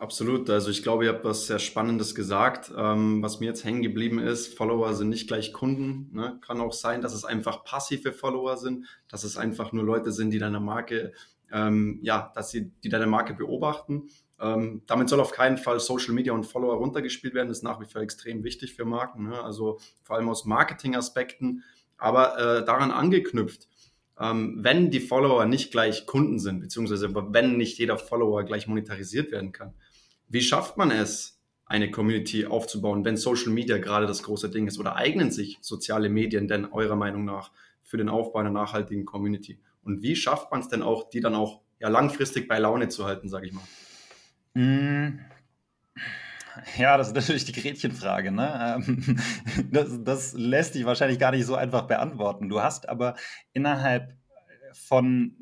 Absolut. 0.00 0.48
Also 0.48 0.70
ich 0.70 0.82
glaube, 0.82 1.04
ihr 1.04 1.12
habt 1.12 1.26
was 1.26 1.46
sehr 1.46 1.58
Spannendes 1.58 2.14
gesagt. 2.14 2.72
Ähm, 2.74 3.22
was 3.22 3.38
mir 3.38 3.46
jetzt 3.46 3.64
hängen 3.66 3.82
geblieben 3.82 4.18
ist, 4.18 4.56
Follower 4.56 4.94
sind 4.94 5.10
nicht 5.10 5.28
gleich 5.28 5.52
Kunden. 5.52 6.08
Ne? 6.16 6.38
Kann 6.40 6.58
auch 6.62 6.72
sein, 6.72 7.02
dass 7.02 7.12
es 7.12 7.26
einfach 7.26 7.64
passive 7.64 8.14
Follower 8.14 8.56
sind, 8.56 8.86
dass 9.08 9.24
es 9.24 9.36
einfach 9.36 9.72
nur 9.72 9.84
Leute 9.84 10.10
sind, 10.10 10.30
die 10.30 10.38
deine 10.38 10.58
Marke, 10.58 11.12
ähm, 11.52 11.98
ja, 12.00 12.32
dass 12.34 12.48
sie 12.48 12.70
die 12.82 12.88
deine 12.88 13.06
Marke 13.06 13.34
beobachten. 13.34 14.08
Ähm, 14.40 14.80
damit 14.86 15.10
soll 15.10 15.20
auf 15.20 15.32
keinen 15.32 15.58
Fall 15.58 15.78
Social 15.80 16.14
Media 16.14 16.32
und 16.32 16.44
Follower 16.44 16.76
runtergespielt 16.76 17.34
werden. 17.34 17.48
Das 17.48 17.58
ist 17.58 17.64
nach 17.64 17.78
wie 17.78 17.84
vor 17.84 18.00
extrem 18.00 18.42
wichtig 18.42 18.74
für 18.74 18.86
Marken. 18.86 19.28
Ne? 19.28 19.38
Also 19.42 19.80
vor 20.02 20.16
allem 20.16 20.30
aus 20.30 20.46
Marketingaspekten. 20.46 21.62
Aber 21.98 22.38
äh, 22.38 22.64
daran 22.64 22.90
angeknüpft, 22.90 23.68
ähm, 24.18 24.60
wenn 24.60 24.90
die 24.90 25.00
Follower 25.00 25.44
nicht 25.44 25.70
gleich 25.72 26.06
Kunden 26.06 26.38
sind, 26.38 26.60
beziehungsweise 26.60 27.14
wenn 27.14 27.58
nicht 27.58 27.76
jeder 27.76 27.98
Follower 27.98 28.44
gleich 28.44 28.66
monetarisiert 28.66 29.30
werden 29.30 29.52
kann, 29.52 29.74
wie 30.30 30.40
schafft 30.40 30.76
man 30.76 30.90
es, 30.90 31.38
eine 31.66 31.90
Community 31.90 32.46
aufzubauen, 32.46 33.04
wenn 33.04 33.16
Social 33.16 33.50
Media 33.52 33.78
gerade 33.78 34.06
das 34.06 34.22
große 34.22 34.50
Ding 34.50 34.66
ist? 34.66 34.78
Oder 34.78 34.96
eignen 34.96 35.30
sich 35.30 35.58
soziale 35.60 36.08
Medien 36.08 36.48
denn 36.48 36.66
eurer 36.66 36.96
Meinung 36.96 37.24
nach 37.24 37.52
für 37.82 37.96
den 37.96 38.08
Aufbau 38.08 38.40
einer 38.40 38.50
nachhaltigen 38.50 39.04
Community? 39.04 39.60
Und 39.82 40.02
wie 40.02 40.16
schafft 40.16 40.50
man 40.50 40.60
es 40.60 40.68
denn 40.68 40.82
auch, 40.82 41.10
die 41.10 41.20
dann 41.20 41.34
auch 41.34 41.60
ja, 41.78 41.88
langfristig 41.88 42.48
bei 42.48 42.58
Laune 42.58 42.88
zu 42.88 43.04
halten, 43.04 43.28
sage 43.28 43.46
ich 43.46 43.52
mal? 43.52 43.64
Mm. 44.54 45.20
Ja, 46.76 46.96
das 46.96 47.08
ist 47.08 47.14
natürlich 47.14 47.44
die 47.44 47.52
Gretchenfrage. 47.52 48.32
Ne? 48.32 48.82
Ähm, 48.86 49.18
das, 49.70 50.02
das 50.02 50.32
lässt 50.32 50.74
sich 50.74 50.84
wahrscheinlich 50.84 51.18
gar 51.18 51.30
nicht 51.30 51.46
so 51.46 51.54
einfach 51.54 51.82
beantworten. 51.82 52.48
Du 52.48 52.60
hast 52.60 52.88
aber 52.88 53.14
innerhalb 53.52 54.16
von 54.72 55.36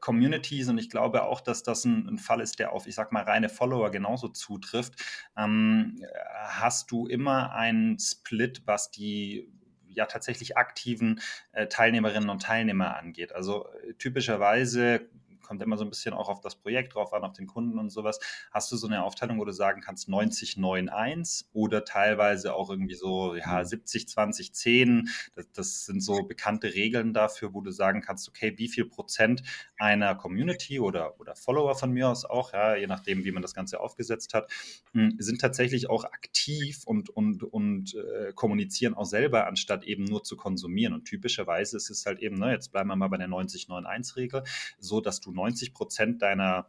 Communities 0.00 0.68
und 0.68 0.78
ich 0.78 0.90
glaube 0.90 1.24
auch, 1.24 1.40
dass 1.40 1.62
das 1.62 1.84
ein, 1.84 2.08
ein, 2.08 2.18
Fall 2.18 2.40
ist, 2.40 2.58
der 2.58 2.72
auf, 2.72 2.86
ich 2.86 2.94
sag 2.94 3.12
mal, 3.12 3.22
reine 3.22 3.48
Follower 3.48 3.90
genauso 3.90 4.28
zutrifft, 4.28 4.94
ähm, 5.36 6.02
hast 6.46 6.90
du 6.90 7.06
immer 7.06 7.52
einen 7.52 7.98
Split, 7.98 8.62
was 8.66 8.90
die 8.90 9.50
ja 9.88 10.06
tatsächlich 10.06 10.56
aktiven 10.56 11.20
äh, 11.52 11.66
Teilnehmerinnen 11.66 12.28
und 12.28 12.42
Teilnehmer 12.42 12.96
angeht. 12.96 13.32
Also 13.32 13.66
äh, 13.68 13.94
typischerweise 13.94 15.08
kommt 15.46 15.62
immer 15.62 15.76
so 15.76 15.84
ein 15.84 15.90
bisschen 15.90 16.14
auch 16.14 16.28
auf 16.28 16.40
das 16.40 16.56
Projekt 16.56 16.94
drauf 16.94 17.12
an, 17.12 17.22
auf 17.24 17.32
den 17.32 17.46
Kunden 17.46 17.78
und 17.78 17.90
sowas. 17.90 18.18
Hast 18.50 18.70
du 18.72 18.76
so 18.76 18.86
eine 18.86 19.04
Aufteilung, 19.04 19.38
wo 19.38 19.44
du 19.44 19.52
sagen 19.52 19.80
kannst 19.80 20.08
90, 20.08 20.56
9, 20.56 20.88
1 20.88 21.50
oder 21.52 21.84
teilweise 21.84 22.54
auch 22.54 22.70
irgendwie 22.70 22.94
so 22.94 23.34
ja, 23.34 23.64
70, 23.64 24.08
20, 24.08 24.52
10? 24.52 25.08
Das, 25.34 25.50
das 25.52 25.86
sind 25.86 26.02
so 26.02 26.24
bekannte 26.24 26.74
Regeln 26.74 27.14
dafür, 27.14 27.54
wo 27.54 27.60
du 27.60 27.70
sagen 27.70 28.00
kannst, 28.00 28.28
okay, 28.28 28.54
wie 28.56 28.68
viel 28.68 28.86
Prozent 28.86 29.42
einer 29.78 30.14
Community 30.14 30.80
oder, 30.80 31.18
oder 31.20 31.36
Follower 31.36 31.74
von 31.74 31.92
mir 31.92 32.08
aus 32.08 32.24
auch, 32.24 32.52
ja, 32.52 32.76
je 32.76 32.86
nachdem, 32.86 33.24
wie 33.24 33.32
man 33.32 33.42
das 33.42 33.54
Ganze 33.54 33.80
aufgesetzt 33.80 34.34
hat, 34.34 34.50
hm, 34.92 35.16
sind 35.18 35.40
tatsächlich 35.40 35.88
auch 35.88 36.04
aktiv 36.04 36.82
und, 36.84 37.10
und, 37.10 37.42
und 37.42 37.94
äh, 37.94 38.32
kommunizieren 38.32 38.94
auch 38.94 39.04
selber, 39.04 39.46
anstatt 39.46 39.84
eben 39.84 40.04
nur 40.04 40.24
zu 40.24 40.36
konsumieren. 40.36 40.94
Und 40.94 41.04
typischerweise 41.04 41.76
ist 41.76 41.90
es 41.90 42.06
halt 42.06 42.20
eben, 42.20 42.38
ne, 42.38 42.52
jetzt 42.52 42.72
bleiben 42.72 42.88
wir 42.88 42.96
mal 42.96 43.08
bei 43.08 43.18
der 43.18 43.28
90-9-1-Regel, 43.28 44.42
so 44.78 45.00
dass 45.00 45.20
du 45.20 45.32
90 45.36 45.74
Prozent 45.74 46.22
deiner 46.22 46.66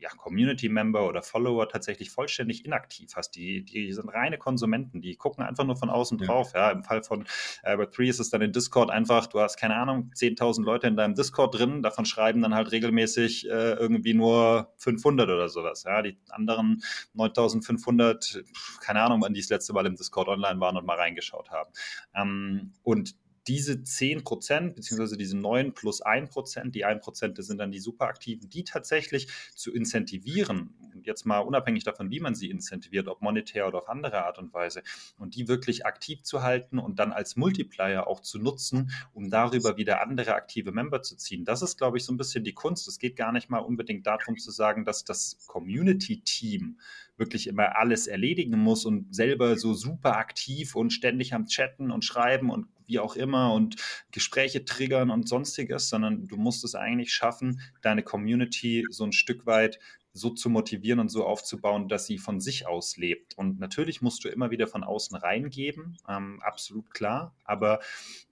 ja, 0.00 0.08
Community-Member 0.08 1.06
oder 1.06 1.22
Follower 1.22 1.68
tatsächlich 1.68 2.10
vollständig 2.10 2.64
inaktiv 2.64 3.10
hast. 3.14 3.32
Die, 3.32 3.62
die 3.62 3.92
sind 3.92 4.08
reine 4.08 4.38
Konsumenten, 4.38 5.02
die 5.02 5.16
gucken 5.16 5.44
einfach 5.44 5.64
nur 5.64 5.76
von 5.76 5.90
außen 5.90 6.18
ja. 6.18 6.26
drauf. 6.26 6.52
Ja, 6.54 6.70
Im 6.70 6.82
Fall 6.82 7.02
von 7.02 7.26
äh, 7.62 7.76
Web3 7.76 8.08
ist 8.08 8.18
es 8.18 8.30
dann 8.30 8.40
in 8.40 8.52
Discord 8.52 8.90
einfach, 8.90 9.26
du 9.26 9.40
hast 9.40 9.58
keine 9.58 9.76
Ahnung, 9.76 10.10
10.000 10.16 10.64
Leute 10.64 10.86
in 10.86 10.96
deinem 10.96 11.14
Discord 11.14 11.58
drin, 11.58 11.82
davon 11.82 12.06
schreiben 12.06 12.40
dann 12.40 12.54
halt 12.54 12.72
regelmäßig 12.72 13.48
äh, 13.48 13.74
irgendwie 13.74 14.14
nur 14.14 14.72
500 14.78 15.28
oder 15.28 15.48
sowas. 15.48 15.84
Ja, 15.84 16.00
die 16.00 16.18
anderen 16.30 16.82
9.500, 17.14 18.42
keine 18.80 19.02
Ahnung, 19.02 19.20
wann 19.20 19.34
die 19.34 19.40
das 19.40 19.50
letzte 19.50 19.74
Mal 19.74 19.86
im 19.86 19.96
Discord 19.96 20.28
online 20.28 20.60
waren 20.60 20.78
und 20.78 20.86
mal 20.86 20.96
reingeschaut 20.96 21.50
haben. 21.50 21.70
Ähm, 22.14 22.72
und 22.82 23.16
diese 23.50 23.82
10 23.82 24.22
Prozent, 24.22 24.76
beziehungsweise 24.76 25.16
diese 25.16 25.36
9 25.36 25.74
plus 25.74 26.02
1 26.02 26.30
Prozent, 26.30 26.76
die 26.76 26.84
1 26.84 27.02
Prozent 27.02 27.42
sind 27.44 27.58
dann 27.58 27.72
die 27.72 27.80
Superaktiven, 27.80 28.48
die 28.48 28.62
tatsächlich 28.62 29.26
zu 29.56 29.74
incentivieren, 29.74 30.72
jetzt 31.02 31.26
mal 31.26 31.40
unabhängig 31.40 31.82
davon, 31.82 32.12
wie 32.12 32.20
man 32.20 32.36
sie 32.36 32.48
incentiviert, 32.48 33.08
ob 33.08 33.22
monetär 33.22 33.66
oder 33.66 33.78
auf 33.78 33.88
andere 33.88 34.24
Art 34.24 34.38
und 34.38 34.54
Weise, 34.54 34.84
und 35.18 35.34
die 35.34 35.48
wirklich 35.48 35.84
aktiv 35.84 36.22
zu 36.22 36.44
halten 36.44 36.78
und 36.78 37.00
dann 37.00 37.10
als 37.10 37.34
Multiplier 37.34 38.06
auch 38.06 38.20
zu 38.20 38.38
nutzen, 38.38 38.92
um 39.14 39.30
darüber 39.30 39.76
wieder 39.76 40.00
andere 40.00 40.34
aktive 40.34 40.70
Member 40.70 41.02
zu 41.02 41.16
ziehen. 41.16 41.44
Das 41.44 41.60
ist, 41.60 41.76
glaube 41.76 41.98
ich, 41.98 42.04
so 42.04 42.12
ein 42.12 42.18
bisschen 42.18 42.44
die 42.44 42.54
Kunst. 42.54 42.86
Es 42.86 43.00
geht 43.00 43.16
gar 43.16 43.32
nicht 43.32 43.50
mal 43.50 43.58
unbedingt 43.58 44.06
darum 44.06 44.38
zu 44.38 44.52
sagen, 44.52 44.84
dass 44.84 45.04
das 45.04 45.44
Community-Team 45.48 46.78
wirklich 47.20 47.46
immer 47.46 47.76
alles 47.76 48.08
erledigen 48.08 48.58
muss 48.58 48.84
und 48.84 49.14
selber 49.14 49.56
so 49.56 49.74
super 49.74 50.16
aktiv 50.16 50.74
und 50.74 50.92
ständig 50.92 51.32
am 51.34 51.46
Chatten 51.46 51.92
und 51.92 52.04
Schreiben 52.04 52.50
und 52.50 52.66
wie 52.86 52.98
auch 52.98 53.14
immer 53.14 53.52
und 53.52 53.76
Gespräche 54.10 54.64
triggern 54.64 55.10
und 55.10 55.28
sonstiges, 55.28 55.88
sondern 55.88 56.26
du 56.26 56.36
musst 56.36 56.64
es 56.64 56.74
eigentlich 56.74 57.12
schaffen, 57.12 57.60
deine 57.82 58.02
Community 58.02 58.84
so 58.90 59.04
ein 59.04 59.12
Stück 59.12 59.46
weit 59.46 59.78
so 60.12 60.30
zu 60.30 60.50
motivieren 60.50 60.98
und 60.98 61.08
so 61.08 61.24
aufzubauen, 61.24 61.86
dass 61.88 62.06
sie 62.06 62.18
von 62.18 62.40
sich 62.40 62.66
aus 62.66 62.96
lebt. 62.96 63.38
Und 63.38 63.60
natürlich 63.60 64.02
musst 64.02 64.24
du 64.24 64.28
immer 64.28 64.50
wieder 64.50 64.66
von 64.66 64.82
außen 64.82 65.16
reingeben, 65.16 65.98
ähm, 66.08 66.40
absolut 66.42 66.92
klar. 66.92 67.32
Aber 67.44 67.78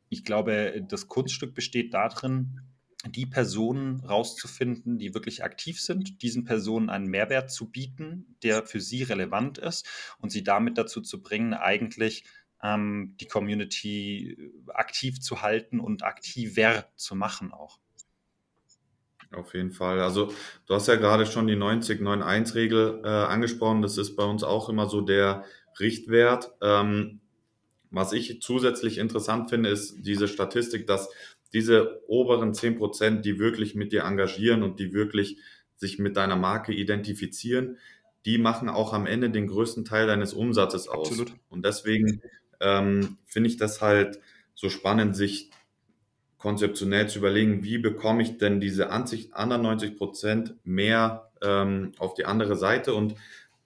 ich 0.08 0.24
glaube, 0.24 0.82
das 0.88 1.06
Kunststück 1.06 1.54
besteht 1.54 1.94
darin, 1.94 2.60
die 3.06 3.26
Personen 3.26 4.00
rauszufinden, 4.00 4.98
die 4.98 5.14
wirklich 5.14 5.44
aktiv 5.44 5.80
sind, 5.80 6.22
diesen 6.22 6.44
Personen 6.44 6.90
einen 6.90 7.06
Mehrwert 7.06 7.50
zu 7.50 7.70
bieten, 7.70 8.36
der 8.42 8.64
für 8.64 8.80
sie 8.80 9.04
relevant 9.04 9.58
ist 9.58 9.86
und 10.18 10.30
sie 10.30 10.42
damit 10.42 10.78
dazu 10.78 11.00
zu 11.00 11.22
bringen, 11.22 11.54
eigentlich 11.54 12.24
ähm, 12.62 13.14
die 13.20 13.26
Community 13.26 14.52
aktiv 14.68 15.20
zu 15.20 15.42
halten 15.42 15.78
und 15.78 16.02
aktiver 16.02 16.86
zu 16.96 17.14
machen 17.14 17.52
auch. 17.52 17.78
Auf 19.30 19.54
jeden 19.54 19.72
Fall. 19.72 20.00
Also 20.00 20.32
du 20.66 20.74
hast 20.74 20.88
ja 20.88 20.96
gerade 20.96 21.26
schon 21.26 21.46
die 21.46 21.56
90-9-1-Regel 21.56 23.02
äh, 23.04 23.08
angesprochen. 23.08 23.82
Das 23.82 23.98
ist 23.98 24.16
bei 24.16 24.24
uns 24.24 24.42
auch 24.42 24.68
immer 24.70 24.88
so 24.88 25.02
der 25.02 25.44
Richtwert. 25.78 26.52
Ähm, 26.62 27.20
was 27.90 28.12
ich 28.12 28.40
zusätzlich 28.40 28.98
interessant 28.98 29.50
finde, 29.50 29.68
ist 29.68 29.96
diese 30.00 30.28
Statistik, 30.28 30.86
dass 30.86 31.10
diese 31.52 32.02
oberen 32.08 32.54
10 32.54 32.76
Prozent, 32.76 33.24
die 33.24 33.38
wirklich 33.38 33.74
mit 33.74 33.92
dir 33.92 34.04
engagieren 34.04 34.62
und 34.62 34.78
die 34.78 34.92
wirklich 34.92 35.38
sich 35.76 35.98
mit 35.98 36.16
deiner 36.16 36.36
Marke 36.36 36.72
identifizieren, 36.72 37.78
die 38.24 38.38
machen 38.38 38.68
auch 38.68 38.92
am 38.92 39.06
Ende 39.06 39.30
den 39.30 39.46
größten 39.46 39.84
Teil 39.84 40.06
deines 40.06 40.34
Umsatzes 40.34 40.88
aus. 40.88 41.08
Absolut. 41.08 41.32
Und 41.48 41.64
deswegen 41.64 42.20
ähm, 42.60 43.16
finde 43.26 43.48
ich 43.48 43.56
das 43.56 43.80
halt 43.80 44.20
so 44.54 44.68
spannend, 44.68 45.16
sich 45.16 45.50
konzeptionell 46.36 47.08
zu 47.08 47.18
überlegen, 47.18 47.64
wie 47.64 47.78
bekomme 47.78 48.22
ich 48.22 48.38
denn 48.38 48.60
diese 48.60 48.90
anderen 48.90 49.62
90 49.62 49.96
Prozent 49.96 50.54
mehr 50.64 51.30
ähm, 51.42 51.92
auf 51.98 52.14
die 52.14 52.26
andere 52.26 52.56
Seite 52.56 52.94
und 52.94 53.14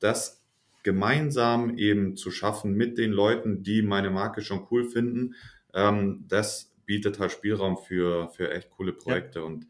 das 0.01 0.43
gemeinsam 0.83 1.77
eben 1.79 2.17
zu 2.17 2.31
schaffen 2.31 2.75
mit 2.75 2.99
den 2.99 3.13
Leuten, 3.13 3.63
die 3.63 3.83
meine 3.83 4.11
Marke 4.11 4.43
schon 4.43 4.67
cool 4.71 4.85
finden, 4.85 5.35
ähm, 5.75 6.25
das 6.29 6.72
bietet 6.87 7.19
halt 7.19 7.33
Spielraum 7.33 7.77
für, 7.77 8.29
für 8.31 8.51
echt 8.51 8.71
coole 8.71 8.93
Projekte 8.93 9.41
ja. 9.41 9.45
und 9.45 9.67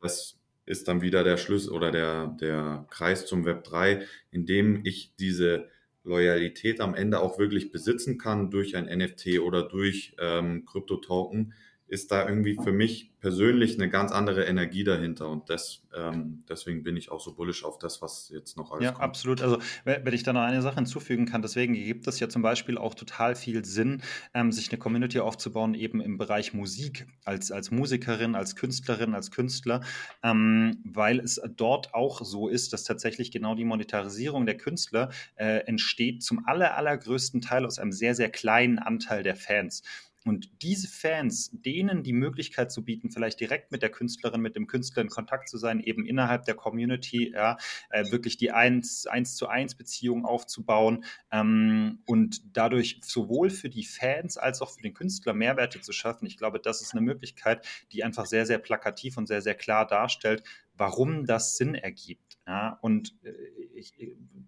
das 0.00 0.38
ist 0.66 0.88
dann 0.88 1.02
wieder 1.02 1.24
der 1.24 1.36
Schlüssel 1.36 1.72
oder 1.72 1.90
der, 1.90 2.28
der 2.40 2.86
Kreis 2.90 3.26
zum 3.26 3.44
Web 3.44 3.64
3, 3.64 4.06
in 4.30 4.46
dem 4.46 4.80
ich 4.84 5.14
diese 5.18 5.68
Loyalität 6.04 6.80
am 6.80 6.94
Ende 6.94 7.20
auch 7.20 7.38
wirklich 7.38 7.72
besitzen 7.72 8.18
kann 8.18 8.50
durch 8.50 8.76
ein 8.76 8.86
NFT 8.86 9.40
oder 9.40 9.62
durch 9.62 10.14
ähm, 10.18 10.64
Krypto-Token, 10.64 11.52
ist 11.90 12.12
da 12.12 12.26
irgendwie 12.26 12.56
für 12.62 12.70
mich 12.70 13.10
persönlich 13.18 13.74
eine 13.74 13.90
ganz 13.90 14.12
andere 14.12 14.44
Energie 14.44 14.84
dahinter 14.84 15.28
und 15.28 15.50
das, 15.50 15.82
ähm, 15.92 16.44
deswegen 16.48 16.84
bin 16.84 16.96
ich 16.96 17.10
auch 17.10 17.18
so 17.20 17.34
bullish 17.34 17.64
auf 17.64 17.78
das, 17.78 18.00
was 18.00 18.30
jetzt 18.32 18.56
noch 18.56 18.70
alles 18.70 18.84
ja, 18.84 18.90
kommt. 18.92 19.00
Ja, 19.00 19.04
absolut. 19.04 19.42
Also 19.42 19.58
wenn 19.84 20.14
ich 20.14 20.22
da 20.22 20.32
noch 20.32 20.42
eine 20.42 20.62
Sache 20.62 20.76
hinzufügen 20.76 21.26
kann, 21.26 21.42
deswegen 21.42 21.74
gibt 21.74 22.06
es 22.06 22.20
ja 22.20 22.28
zum 22.28 22.42
Beispiel 22.42 22.78
auch 22.78 22.94
total 22.94 23.34
viel 23.34 23.64
Sinn, 23.64 24.02
ähm, 24.34 24.52
sich 24.52 24.70
eine 24.70 24.78
Community 24.78 25.18
aufzubauen, 25.18 25.74
eben 25.74 26.00
im 26.00 26.16
Bereich 26.16 26.54
Musik, 26.54 27.08
als, 27.24 27.50
als 27.50 27.72
Musikerin, 27.72 28.36
als 28.36 28.54
Künstlerin, 28.54 29.12
als 29.12 29.32
Künstler, 29.32 29.80
ähm, 30.22 30.78
weil 30.84 31.18
es 31.18 31.40
dort 31.56 31.92
auch 31.92 32.24
so 32.24 32.46
ist, 32.46 32.72
dass 32.72 32.84
tatsächlich 32.84 33.32
genau 33.32 33.56
die 33.56 33.64
Monetarisierung 33.64 34.46
der 34.46 34.56
Künstler 34.56 35.10
äh, 35.34 35.66
entsteht 35.66 36.22
zum 36.22 36.46
aller, 36.46 36.76
allergrößten 36.76 37.40
Teil 37.40 37.66
aus 37.66 37.80
einem 37.80 37.90
sehr, 37.90 38.14
sehr 38.14 38.30
kleinen 38.30 38.78
Anteil 38.78 39.24
der 39.24 39.34
Fans. 39.34 39.82
Und 40.26 40.62
diese 40.62 40.86
Fans, 40.86 41.50
denen 41.52 42.02
die 42.02 42.12
Möglichkeit 42.12 42.70
zu 42.70 42.84
bieten, 42.84 43.10
vielleicht 43.10 43.40
direkt 43.40 43.72
mit 43.72 43.80
der 43.80 43.90
Künstlerin, 43.90 44.42
mit 44.42 44.54
dem 44.54 44.66
Künstler 44.66 45.02
in 45.02 45.08
Kontakt 45.08 45.48
zu 45.48 45.56
sein, 45.56 45.80
eben 45.80 46.04
innerhalb 46.04 46.44
der 46.44 46.54
Community, 46.54 47.32
ja, 47.32 47.56
äh, 47.88 48.04
wirklich 48.10 48.36
die 48.36 48.50
eins, 48.50 49.06
zu 49.34 49.48
eins 49.48 49.74
Beziehung 49.74 50.26
aufzubauen 50.26 51.04
ähm, 51.32 52.00
und 52.04 52.56
dadurch 52.56 53.00
sowohl 53.02 53.48
für 53.48 53.70
die 53.70 53.84
Fans 53.84 54.36
als 54.36 54.60
auch 54.60 54.70
für 54.70 54.82
den 54.82 54.92
Künstler 54.92 55.32
Mehrwerte 55.32 55.80
zu 55.80 55.92
schaffen. 55.92 56.26
Ich 56.26 56.36
glaube, 56.36 56.60
das 56.60 56.82
ist 56.82 56.92
eine 56.92 57.00
Möglichkeit, 57.00 57.66
die 57.92 58.04
einfach 58.04 58.26
sehr, 58.26 58.44
sehr 58.44 58.58
plakativ 58.58 59.16
und 59.16 59.26
sehr, 59.26 59.40
sehr 59.40 59.54
klar 59.54 59.86
darstellt, 59.86 60.42
warum 60.76 61.24
das 61.24 61.56
Sinn 61.56 61.74
ergibt. 61.74 62.29
Ja, 62.50 62.80
und 62.80 63.14
äh, 63.22 63.30
ich, 63.76 63.92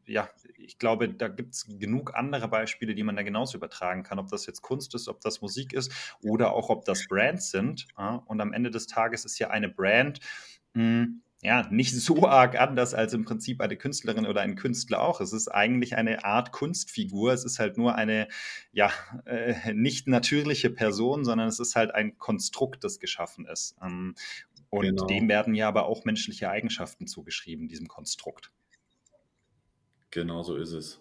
ja, 0.07 0.29
ich 0.57 0.77
glaube, 0.79 1.09
da 1.09 1.29
gibt 1.29 1.55
es 1.55 1.67
genug 1.79 2.17
andere 2.17 2.49
Beispiele, 2.49 2.97
die 2.97 3.05
man 3.05 3.15
da 3.15 3.23
genauso 3.23 3.57
übertragen 3.57 4.03
kann, 4.03 4.19
ob 4.19 4.27
das 4.29 4.45
jetzt 4.45 4.61
Kunst 4.61 4.97
ist, 4.97 5.07
ob 5.07 5.21
das 5.21 5.41
Musik 5.41 5.73
ist 5.73 5.93
oder 6.21 6.53
auch 6.53 6.69
ob 6.69 6.85
das 6.85 7.07
Brands 7.07 7.53
sind. 7.53 7.87
Ja, 7.97 8.17
und 8.27 8.41
am 8.41 8.53
Ende 8.53 8.73
des 8.73 8.89
Tages 8.89 9.25
ist 9.25 9.39
ja 9.39 9.51
eine 9.51 9.69
Brand 9.69 10.19
mh, 10.75 10.83
hm, 10.83 11.23
ja 11.43 11.69
nicht 11.71 11.95
so 11.95 12.27
arg 12.27 12.59
anders 12.59 12.93
als 12.93 13.13
im 13.13 13.25
Prinzip 13.25 13.61
eine 13.61 13.77
Künstlerin 13.77 14.27
oder 14.27 14.41
ein 14.41 14.57
Künstler 14.57 15.01
auch. 15.01 15.21
Es 15.21 15.33
ist 15.33 15.47
eigentlich 15.47 15.97
eine 15.97 16.25
Art 16.25 16.51
Kunstfigur. 16.51 17.33
Es 17.33 17.45
ist 17.45 17.61
halt 17.61 17.79
nur 17.79 17.95
eine 17.95 18.27
ja 18.73 18.91
äh, 19.27 19.75
nicht 19.75 20.09
natürliche 20.09 20.71
Person, 20.71 21.25
sondern 21.25 21.47
es 21.47 21.61
ist 21.61 21.77
halt 21.77 21.95
ein 21.95 22.19
Konstrukt, 22.19 22.83
das 22.83 22.99
geschaffen 22.99 23.47
ist. 23.47 23.77
Ähm, 23.81 24.17
und 24.73 24.87
genau. 24.87 25.07
dem 25.07 25.29
werden 25.29 25.55
ja 25.55 25.69
aber 25.69 25.85
auch 25.85 26.07
menschliche 26.07 26.49
Eigenschaften 26.49 27.07
zugeschrieben, 27.07 27.69
diesem 27.69 27.89
Konstrukt. 27.89 28.51
Genau 30.11 30.43
so 30.43 30.57
ist 30.57 30.73
es. 30.73 31.01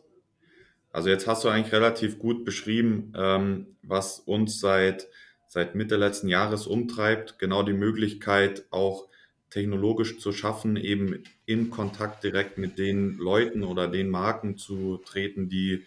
Also 0.91 1.07
jetzt 1.07 1.25
hast 1.25 1.45
du 1.45 1.47
eigentlich 1.47 1.71
relativ 1.71 2.19
gut 2.19 2.43
beschrieben, 2.43 3.13
ähm, 3.15 3.77
was 3.81 4.19
uns 4.19 4.59
seit, 4.59 5.07
seit 5.47 5.73
Mitte 5.73 5.95
letzten 5.95 6.27
Jahres 6.27 6.67
umtreibt. 6.67 7.39
Genau 7.39 7.63
die 7.63 7.71
Möglichkeit 7.71 8.65
auch 8.71 9.07
technologisch 9.49 10.19
zu 10.19 10.33
schaffen, 10.33 10.75
eben 10.75 11.23
in 11.45 11.69
Kontakt 11.69 12.25
direkt 12.25 12.57
mit 12.57 12.77
den 12.77 13.15
Leuten 13.15 13.63
oder 13.63 13.87
den 13.87 14.09
Marken 14.09 14.57
zu 14.57 14.97
treten, 15.05 15.47
die, 15.47 15.85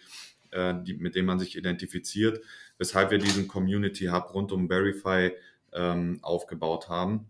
äh, 0.49 0.73
die 0.83 0.95
mit 0.95 1.13
denen 1.13 1.27
man 1.27 1.37
sich 1.37 1.55
identifiziert, 1.55 2.41
weshalb 2.79 3.11
wir 3.11 3.19
diesen 3.19 3.47
Community 3.47 4.05
Hub 4.05 4.33
rund 4.33 4.51
um 4.51 4.69
Verify 4.69 5.33
ähm, 5.71 6.17
aufgebaut 6.23 6.89
haben 6.89 7.29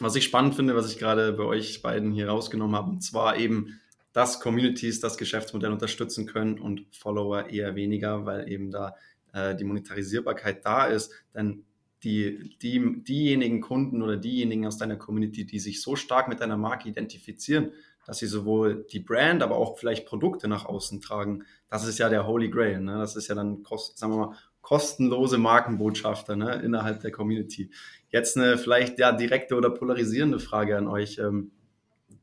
was 0.00 0.16
ich 0.16 0.24
spannend 0.24 0.54
finde, 0.54 0.74
was 0.74 0.90
ich 0.90 0.98
gerade 0.98 1.32
bei 1.32 1.44
euch 1.44 1.82
beiden 1.82 2.12
hier 2.12 2.28
rausgenommen 2.28 2.76
habe, 2.76 2.90
und 2.90 3.02
zwar 3.02 3.38
eben, 3.38 3.80
dass 4.12 4.40
Communities 4.40 5.00
das 5.00 5.18
Geschäftsmodell 5.18 5.72
unterstützen 5.72 6.26
können 6.26 6.58
und 6.58 6.86
Follower 6.92 7.48
eher 7.48 7.74
weniger, 7.74 8.24
weil 8.24 8.48
eben 8.48 8.70
da 8.70 8.94
äh, 9.32 9.56
die 9.56 9.64
Monetarisierbarkeit 9.64 10.64
da 10.64 10.86
ist. 10.86 11.12
Denn 11.34 11.64
die, 12.04 12.56
die, 12.62 13.02
diejenigen 13.02 13.60
Kunden 13.60 14.02
oder 14.02 14.16
diejenigen 14.16 14.66
aus 14.66 14.78
deiner 14.78 14.96
Community, 14.96 15.44
die 15.44 15.58
sich 15.58 15.82
so 15.82 15.96
stark 15.96 16.28
mit 16.28 16.40
deiner 16.40 16.56
Marke 16.56 16.88
identifizieren, 16.88 17.72
dass 18.06 18.18
sie 18.18 18.26
sowohl 18.26 18.86
die 18.92 19.00
Brand, 19.00 19.42
aber 19.42 19.56
auch 19.56 19.78
vielleicht 19.78 20.06
Produkte 20.06 20.46
nach 20.46 20.66
außen 20.66 21.00
tragen, 21.00 21.44
das 21.68 21.86
ist 21.86 21.98
ja 21.98 22.08
der 22.08 22.26
Holy 22.26 22.50
Grail. 22.50 22.80
Ne? 22.80 22.98
Das 22.98 23.16
ist 23.16 23.28
ja 23.28 23.34
dann, 23.34 23.64
sagen 23.94 24.12
wir 24.12 24.26
mal, 24.26 24.36
kostenlose 24.64 25.38
Markenbotschafter 25.38 26.36
ne, 26.36 26.60
innerhalb 26.64 27.00
der 27.00 27.12
Community. 27.12 27.70
Jetzt 28.08 28.36
eine 28.36 28.58
vielleicht 28.58 28.98
ja 28.98 29.12
direkte 29.12 29.54
oder 29.56 29.70
polarisierende 29.70 30.40
Frage 30.40 30.76
an 30.76 30.88
euch. 30.88 31.18
Ähm, 31.18 31.52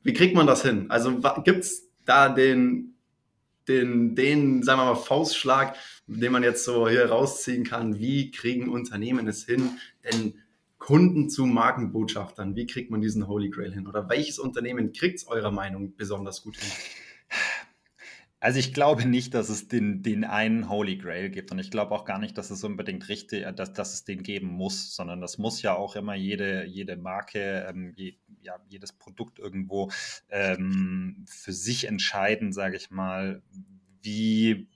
wie 0.04 0.14
kriegt 0.14 0.36
man 0.36 0.48
das 0.48 0.64
hin? 0.64 0.88
Also 0.90 1.22
gibt 1.44 1.60
es 1.60 1.90
da 2.04 2.30
den, 2.30 2.96
den, 3.68 4.16
den, 4.16 4.64
sagen 4.64 4.80
wir 4.80 4.86
mal, 4.86 4.96
Faustschlag, 4.96 5.76
den 6.08 6.32
man 6.32 6.42
jetzt 6.42 6.66
so 6.66 6.90
hier 6.90 7.06
rausziehen 7.06 7.64
kann? 7.64 8.00
Wie 8.00 8.32
kriegen 8.32 8.70
Unternehmen 8.70 9.28
es 9.28 9.46
hin? 9.46 9.78
Denn 10.04 10.34
Kunden 10.80 11.30
zu 11.30 11.46
Markenbotschaftern? 11.46 12.56
Wie 12.56 12.66
kriegt 12.66 12.90
man 12.90 13.02
diesen 13.02 13.28
Holy 13.28 13.52
Grail 13.52 13.72
hin? 13.72 13.86
Oder 13.86 14.10
welches 14.10 14.40
Unternehmen 14.40 14.94
kriegt 14.94 15.20
es 15.20 15.28
eurer 15.28 15.52
Meinung 15.52 15.96
besonders 15.96 16.42
gut 16.42 16.58
hin? 16.58 16.72
Also 18.42 18.58
ich 18.58 18.74
glaube 18.74 19.06
nicht, 19.06 19.36
dass 19.36 19.50
es 19.50 19.68
den, 19.68 20.02
den 20.02 20.24
einen 20.24 20.68
Holy 20.68 20.98
Grail 20.98 21.30
gibt 21.30 21.52
und 21.52 21.60
ich 21.60 21.70
glaube 21.70 21.94
auch 21.94 22.06
gar 22.06 22.18
nicht, 22.18 22.36
dass 22.40 22.50
es 22.50 22.64
unbedingt 22.64 23.08
richtig, 23.08 23.46
äh, 23.46 23.54
dass, 23.54 23.72
dass 23.72 23.94
es 23.94 24.04
den 24.04 24.24
geben 24.24 24.48
muss, 24.48 24.96
sondern 24.96 25.22
das 25.22 25.38
muss 25.38 25.62
ja 25.62 25.76
auch 25.76 25.96
immer 25.96 26.16
jede, 26.16 26.66
jede 26.66 26.98
Marke, 26.98 27.68
ähm, 27.70 27.94
je, 27.96 28.16
ja, 28.42 28.56
jedes 28.68 28.94
Produkt 28.94 29.38
irgendwo 29.38 29.92
ähm, 30.30 31.24
für 31.28 31.54
sich 31.54 31.88
entscheiden, 31.88 32.52
sage 32.52 32.78
ich 32.78 32.90
mal, 32.90 33.44
wie 34.02 34.68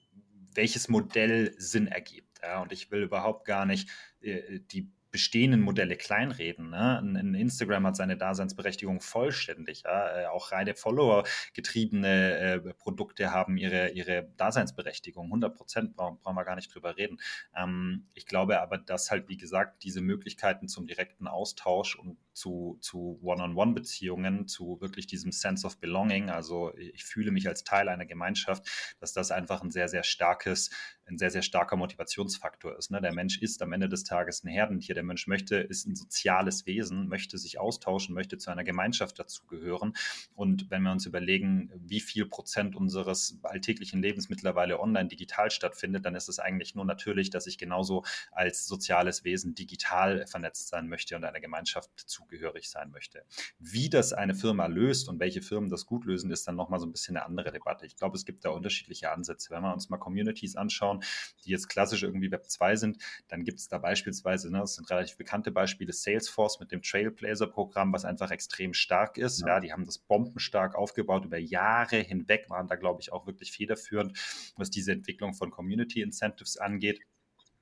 welches 0.53 0.87
Modell 0.87 1.55
Sinn 1.57 1.87
ergibt. 1.87 2.41
Ja? 2.43 2.61
Und 2.61 2.71
ich 2.71 2.91
will 2.91 3.01
überhaupt 3.01 3.45
gar 3.45 3.65
nicht 3.65 3.89
äh, 4.21 4.59
die 4.71 4.91
bestehenden 5.15 5.61
Modelle 5.61 5.95
kleinreden. 5.95 6.71
Ne? 6.71 6.99
Ein, 6.99 7.35
Instagram 7.35 7.87
hat 7.87 7.95
seine 7.95 8.17
Daseinsberechtigung 8.17 8.99
vollständig. 8.99 9.83
Ja? 9.85 10.23
Äh, 10.23 10.25
auch 10.25 10.51
reine 10.51 10.75
Follower-getriebene 10.75 12.37
äh, 12.37 12.73
Produkte 12.73 13.31
haben 13.31 13.55
ihre, 13.55 13.91
ihre 13.91 14.27
Daseinsberechtigung. 14.35 15.27
100 15.27 15.55
Prozent 15.55 15.95
brauchen, 15.95 16.19
brauchen 16.19 16.35
wir 16.35 16.43
gar 16.43 16.57
nicht 16.57 16.75
drüber 16.75 16.97
reden. 16.97 17.21
Ähm, 17.55 18.09
ich 18.13 18.25
glaube 18.25 18.59
aber, 18.59 18.77
dass 18.77 19.09
halt, 19.09 19.29
wie 19.29 19.37
gesagt, 19.37 19.85
diese 19.85 20.01
Möglichkeiten 20.01 20.67
zum 20.67 20.85
direkten 20.85 21.27
Austausch 21.27 21.95
und 21.95 22.17
zu, 22.35 22.77
zu 22.81 23.19
One-on-One-Beziehungen, 23.23 24.47
zu 24.47 24.79
wirklich 24.81 25.07
diesem 25.07 25.31
Sense 25.31 25.65
of 25.65 25.79
Belonging, 25.79 26.29
also 26.29 26.75
ich 26.75 27.03
fühle 27.03 27.31
mich 27.31 27.47
als 27.47 27.63
Teil 27.63 27.89
einer 27.89 28.05
Gemeinschaft, 28.05 28.67
dass 28.99 29.13
das 29.13 29.31
einfach 29.31 29.63
ein 29.63 29.71
sehr, 29.71 29.87
sehr 29.87 30.03
starkes 30.03 30.69
ein 31.07 31.17
sehr, 31.17 31.29
sehr 31.29 31.41
starker 31.41 31.75
Motivationsfaktor 31.75 32.77
ist. 32.77 32.91
Ne? 32.91 32.99
Der 32.99 33.13
Mensch 33.13 33.41
ist 33.41 33.61
am 33.61 33.73
Ende 33.73 33.89
des 33.89 34.03
Tages 34.03 34.43
ein 34.43 34.47
Herdentier. 34.47 34.95
Der 34.95 35.03
Mensch 35.03 35.27
möchte, 35.27 35.57
ist 35.57 35.85
ein 35.85 35.95
soziales 35.95 36.65
Wesen, 36.65 37.07
möchte 37.07 37.37
sich 37.37 37.59
austauschen, 37.59 38.15
möchte 38.15 38.37
zu 38.37 38.49
einer 38.49 38.63
Gemeinschaft 38.63 39.19
dazugehören. 39.19 39.93
Und 40.33 40.69
wenn 40.71 40.81
wir 40.81 40.91
uns 40.91 41.05
überlegen, 41.05 41.71
wie 41.75 41.99
viel 41.99 42.25
Prozent 42.25 42.75
unseres 42.75 43.37
alltäglichen 43.43 44.01
Lebens 44.01 44.29
mittlerweile 44.29 44.79
online 44.79 45.07
digital 45.07 45.51
stattfindet, 45.51 46.05
dann 46.05 46.15
ist 46.15 46.29
es 46.29 46.39
eigentlich 46.39 46.75
nur 46.75 46.85
natürlich, 46.85 47.29
dass 47.29 47.45
ich 47.47 47.57
genauso 47.57 48.03
als 48.31 48.65
soziales 48.65 49.23
Wesen 49.23 49.53
digital 49.53 50.25
vernetzt 50.25 50.69
sein 50.69 50.87
möchte 50.87 51.15
und 51.15 51.23
einer 51.23 51.39
Gemeinschaft 51.39 51.91
zugehörig 52.25 52.69
sein 52.69 52.91
möchte. 52.91 53.23
Wie 53.59 53.89
das 53.89 54.13
eine 54.13 54.35
Firma 54.35 54.65
löst 54.65 55.07
und 55.09 55.19
welche 55.19 55.41
Firmen 55.41 55.69
das 55.69 55.85
gut 55.85 56.05
lösen, 56.05 56.31
ist 56.31 56.47
dann 56.47 56.55
nochmal 56.55 56.79
so 56.79 56.85
ein 56.85 56.91
bisschen 56.91 57.15
eine 57.15 57.25
andere 57.25 57.51
Debatte. 57.51 57.85
Ich 57.85 57.95
glaube, 57.95 58.17
es 58.17 58.25
gibt 58.25 58.45
da 58.45 58.49
unterschiedliche 58.49 59.11
Ansätze. 59.11 59.51
Wenn 59.51 59.61
wir 59.61 59.73
uns 59.73 59.89
mal 59.89 59.97
Communities 59.97 60.55
anschauen, 60.55 61.03
die 61.43 61.51
jetzt 61.51 61.69
klassisch 61.69 62.03
irgendwie 62.03 62.31
Web 62.31 62.49
2 62.49 62.75
sind, 62.75 62.97
dann 63.27 63.43
gibt 63.43 63.59
es 63.59 63.67
da 63.67 63.77
beispielsweise, 63.77 64.51
ne, 64.51 64.59
das 64.59 64.75
sind 64.75 64.89
relativ 64.89 65.17
bekannte 65.17 65.51
Beispiele, 65.51 65.93
Salesforce 65.93 66.59
mit 66.59 66.71
dem 66.71 66.81
Trailblazer-Programm, 66.81 67.93
was 67.93 68.05
einfach 68.05 68.31
extrem 68.31 68.73
stark 68.73 69.17
ist. 69.17 69.41
Ja. 69.41 69.47
ja, 69.47 69.59
die 69.59 69.71
haben 69.71 69.85
das 69.85 69.99
bombenstark 69.99 70.75
aufgebaut 70.75 71.25
über 71.25 71.37
Jahre 71.37 71.97
hinweg, 71.97 72.49
waren 72.49 72.67
da, 72.67 72.75
glaube 72.75 73.01
ich, 73.01 73.11
auch 73.11 73.27
wirklich 73.27 73.51
federführend, 73.51 74.17
was 74.55 74.69
diese 74.69 74.91
Entwicklung 74.91 75.33
von 75.33 75.51
Community 75.51 76.01
Incentives 76.01 76.57
angeht. 76.57 77.01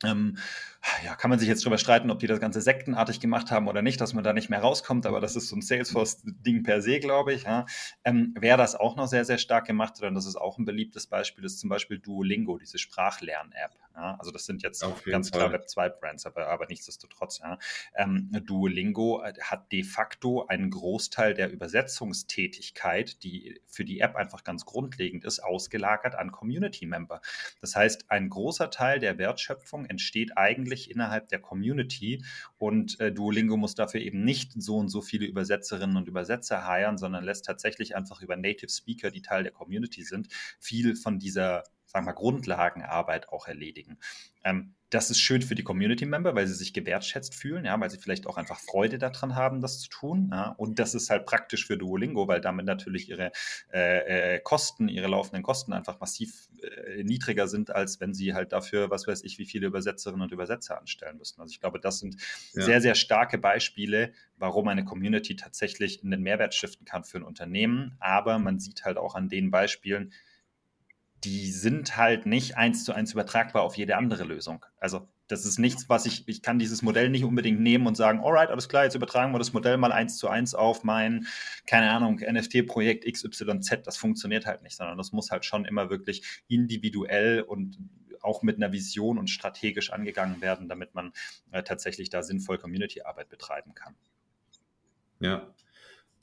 Ähm, 0.04 0.38
ja, 1.06 1.16
kann 1.16 1.30
man 1.30 1.40
sich 1.40 1.48
jetzt 1.48 1.64
darüber 1.64 1.78
streiten, 1.78 2.12
ob 2.12 2.20
die 2.20 2.28
das 2.28 2.42
Ganze 2.42 2.60
sektenartig 2.60 3.22
gemacht 3.22 3.52
haben 3.52 3.70
oder 3.70 3.82
nicht, 3.82 4.02
dass 4.02 4.14
man 4.14 4.24
da 4.24 4.34
nicht 4.34 4.50
mehr 4.50 4.60
rauskommt, 4.60 5.06
aber 5.06 5.22
das 5.22 5.38
ist 5.38 5.48
so 5.48 5.56
ein 5.56 5.62
Salesforce-Ding 5.62 6.64
per 6.64 6.82
se, 6.82 7.00
glaube 7.00 7.34
ich. 7.34 7.44
Ja. 7.44 7.66
Ähm, 8.04 8.36
wer 8.38 8.58
das 8.58 8.76
auch 8.76 8.98
noch 8.98 9.08
sehr, 9.08 9.24
sehr 9.24 9.38
stark 9.38 9.66
gemacht 9.66 9.96
hat, 9.96 10.04
und 10.04 10.16
das 10.16 10.26
ist 10.26 10.36
auch 10.36 10.58
ein 10.58 10.66
beliebtes 10.66 11.08
Beispiel, 11.08 11.46
ist 11.46 11.60
zum 11.60 11.70
Beispiel 11.70 12.00
Duolingo, 12.00 12.58
diese 12.58 12.78
Sprachlern-App. 12.78 13.72
Ja. 13.96 14.16
Also 14.18 14.32
das 14.32 14.46
sind 14.46 14.64
jetzt 14.64 14.84
ganz 15.06 15.30
Fall. 15.30 15.50
klar 15.50 15.62
Web2-Brands, 15.62 16.26
aber, 16.26 16.48
aber 16.48 16.66
nichtsdestotrotz. 16.68 17.40
Ja. 17.40 17.60
Ähm, 17.96 18.30
Duolingo 18.46 19.22
äh, 19.24 19.34
hat 19.40 19.72
de 19.72 19.84
facto 19.84 20.48
einen 20.48 20.70
Großteil 20.70 21.34
der 21.34 21.52
Übersetzungstätigkeit, 21.52 23.24
die 23.24 23.62
für 23.68 23.86
die 23.86 24.00
App 24.00 24.16
einfach 24.16 24.44
ganz 24.44 24.66
grundlegend 24.66 25.24
ist, 25.26 25.40
ausgelagert 25.40 26.16
an 26.16 26.32
Community-Member. 26.32 27.22
Das 27.62 27.76
heißt, 27.76 28.10
ein 28.10 28.30
großer 28.30 28.70
Teil 28.72 29.00
der 29.00 29.18
Wertschöpfung 29.18 29.86
entsteht 29.94 30.38
eigentlich 30.38 30.90
innerhalb 30.90 31.30
der 31.30 31.40
Community. 31.40 32.24
Und 32.58 33.00
äh, 33.00 33.12
Duolingo 33.12 33.58
muss 33.58 33.76
dafür 33.76 34.02
eben 34.02 34.24
nicht 34.24 34.54
so 34.56 34.78
und 34.78 34.90
so 34.90 35.02
viele 35.02 35.26
Übersetzerinnen 35.26 35.96
und 35.98 36.08
Übersetzer 36.08 36.68
heiren, 36.68 36.98
sondern 36.98 37.24
lässt 37.24 37.46
tatsächlich 37.46 37.96
einfach 37.96 38.22
über 38.22 38.36
Native 38.36 38.72
Speaker, 38.72 39.12
die 39.12 39.22
Teil 39.22 39.44
der 39.44 39.52
Community 39.52 40.04
sind, 40.04 40.28
viel 40.60 40.96
von 40.96 41.20
dieser 41.20 41.64
sagen 41.94 42.08
wir, 42.08 42.14
Grundlagenarbeit 42.14 43.30
auch 43.30 43.48
erledigen. 43.48 43.98
Ähm, 44.44 44.74
das 44.90 45.10
ist 45.10 45.20
schön 45.20 45.42
für 45.42 45.56
die 45.56 45.64
Community-Member, 45.64 46.36
weil 46.36 46.46
sie 46.46 46.54
sich 46.54 46.72
gewertschätzt 46.72 47.34
fühlen, 47.34 47.66
ja, 47.66 47.80
weil 47.80 47.90
sie 47.90 47.98
vielleicht 47.98 48.28
auch 48.28 48.38
einfach 48.38 48.60
Freude 48.60 49.00
daran 49.00 49.36
haben, 49.36 49.60
das 49.60 49.80
zu 49.80 49.90
tun. 49.90 50.30
Ja. 50.32 50.54
Und 50.58 50.78
das 50.78 50.94
ist 50.94 51.10
halt 51.10 51.26
praktisch 51.26 51.66
für 51.66 51.78
Duolingo, 51.78 52.28
weil 52.28 52.42
damit 52.42 52.68
natürlich 52.68 53.10
ihre 53.10 53.32
äh, 53.72 54.36
äh, 54.36 54.40
Kosten, 54.40 54.90
ihre 54.90 55.08
laufenden 55.08 55.42
Kosten 55.42 55.74
einfach 55.74 56.00
massiv 56.00 56.48
äh, 56.62 57.04
niedriger 57.04 57.48
sind, 57.48 57.72
als 57.72 58.00
wenn 58.02 58.14
sie 58.14 58.36
halt 58.36 58.54
dafür, 58.54 58.92
was 58.92 59.08
weiß 59.08 59.24
ich, 59.24 59.40
wie 59.40 59.46
viele 59.46 59.66
Übersetzerinnen 59.66 60.22
und 60.22 60.32
Übersetzer 60.32 60.80
anstellen 60.80 61.18
müssen. 61.18 61.42
Also 61.42 61.52
ich 61.52 61.60
glaube, 61.60 61.80
das 61.80 61.98
sind 61.98 62.16
ja. 62.54 62.62
sehr, 62.62 62.82
sehr 62.82 62.96
starke 62.96 63.40
Beispiele, 63.40 64.14
warum 64.38 64.68
eine 64.68 64.86
Community 64.86 65.36
tatsächlich 65.36 66.04
einen 66.04 66.22
Mehrwert 66.22 66.54
stiften 66.54 66.86
kann 66.86 67.04
für 67.04 67.18
ein 67.18 67.24
Unternehmen. 67.24 67.96
Aber 68.00 68.38
man 68.38 68.60
sieht 68.60 68.86
halt 68.86 68.98
auch 68.98 69.16
an 69.16 69.28
den 69.28 69.50
Beispielen, 69.50 70.14
die 71.24 71.52
sind 71.52 71.96
halt 71.98 72.26
nicht 72.26 72.58
eins 72.58 72.84
zu 72.84 72.94
eins 72.94 73.14
übertragbar 73.14 73.64
auf 73.64 73.78
jede 73.78 73.98
andere 73.98 74.24
Lösung. 74.24 74.66
Also 74.78 75.08
das 75.28 75.46
ist 75.46 75.58
nichts, 75.58 75.88
was 75.90 76.06
ich, 76.06 76.28
ich 76.28 76.42
kann 76.42 76.60
dieses 76.60 76.82
Modell 76.82 77.10
nicht 77.10 77.24
unbedingt 77.24 77.60
nehmen 77.60 77.88
und 77.88 77.96
sagen, 77.96 78.20
alright, 78.20 78.50
alles 78.50 78.68
klar, 78.68 78.84
jetzt 78.84 78.96
übertragen 78.96 79.34
wir 79.34 79.40
das 79.40 79.54
Modell 79.54 79.78
mal 79.78 79.92
eins 79.92 80.18
zu 80.18 80.28
eins 80.28 80.54
auf 80.54 80.84
mein, 80.84 81.28
keine 81.66 81.92
Ahnung, 81.92 82.20
NFT-Projekt 82.20 83.06
XYZ. 83.12 83.84
Das 83.84 83.98
funktioniert 83.98 84.46
halt 84.46 84.62
nicht, 84.64 84.76
sondern 84.76 84.98
das 84.98 85.12
muss 85.12 85.32
halt 85.32 85.46
schon 85.46 85.66
immer 85.66 85.90
wirklich 85.90 86.44
individuell 86.48 87.42
und 87.42 87.78
auch 88.22 88.42
mit 88.42 88.58
einer 88.58 88.72
Vision 88.72 89.18
und 89.18 89.30
strategisch 89.30 89.92
angegangen 89.92 90.42
werden, 90.42 90.70
damit 90.70 90.94
man 90.94 91.14
äh, 91.52 91.64
tatsächlich 91.64 92.10
da 92.10 92.24
sinnvoll 92.24 92.58
Community-Arbeit 92.58 93.30
betreiben 93.30 93.74
kann. 93.74 93.96
Ja. 95.20 95.54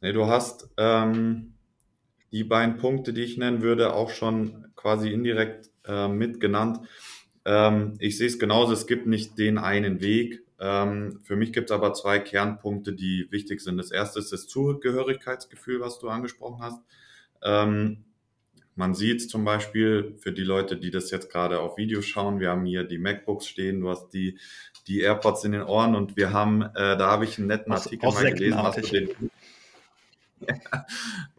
Nee, 0.00 0.12
du 0.12 0.26
hast 0.26 0.68
ähm, 0.78 1.54
die 2.33 2.45
beiden 2.45 2.77
Punkte, 2.77 3.12
die 3.12 3.23
ich 3.23 3.37
nennen 3.37 3.62
würde, 3.62 3.93
auch 3.93 4.11
schon 4.11 4.66
quasi 4.77 5.11
indirekt 5.11 5.71
äh, 5.87 6.09
mitgenannt. 6.09 6.81
Ähm, 7.45 7.97
ich 7.99 8.19
sehe 8.19 8.29
es 8.29 8.38
genauso, 8.38 8.73
es 8.73 8.87
gibt 8.87 9.07
nicht 9.07 9.38
den 9.38 9.59
einen 9.59 10.01
Weg. 10.01 10.43
Ähm, 10.61 11.21
für 11.25 11.37
mich 11.37 11.53
gibt 11.53 11.71
es 11.71 11.75
aber 11.75 11.95
zwei 11.95 12.19
Kernpunkte, 12.19 12.93
die 12.93 13.27
wichtig 13.31 13.61
sind. 13.61 13.79
Das 13.79 13.90
erste 13.90 14.19
ist 14.19 14.33
das 14.33 14.47
Zugehörigkeitsgefühl, 14.47 15.81
was 15.81 15.99
du 15.99 16.09
angesprochen 16.09 16.62
hast. 16.62 16.81
Ähm, 17.43 18.05
man 18.77 18.95
sieht 18.95 19.21
es 19.21 19.29
zum 19.29 19.45
Beispiel 19.45 20.14
für 20.21 20.33
die 20.33 20.43
Leute, 20.43 20.77
die 20.77 20.90
das 20.90 21.11
jetzt 21.11 21.31
gerade 21.31 21.61
auf 21.61 21.77
Video 21.77 22.03
schauen. 22.03 22.40
Wir 22.40 22.51
haben 22.51 22.64
hier 22.64 22.85
die 22.85 22.99
MacBooks 22.99 23.47
stehen, 23.47 23.81
du 23.81 23.90
hast 23.90 24.11
die, 24.11 24.38
die 24.87 25.01
AirPods 25.01 25.45
in 25.45 25.53
den 25.53 25.62
Ohren 25.62 25.95
und 25.95 26.16
wir 26.16 26.33
haben, 26.33 26.62
äh, 26.62 26.97
da 26.97 27.11
habe 27.11 27.25
ich 27.25 27.38
einen 27.38 27.49
netten 27.49 27.73
Artikel 27.73 28.11
mal 28.11 28.33
gelesen, 28.33 28.62
hast 28.62 28.79
du 28.79 28.83
den, 28.83 29.30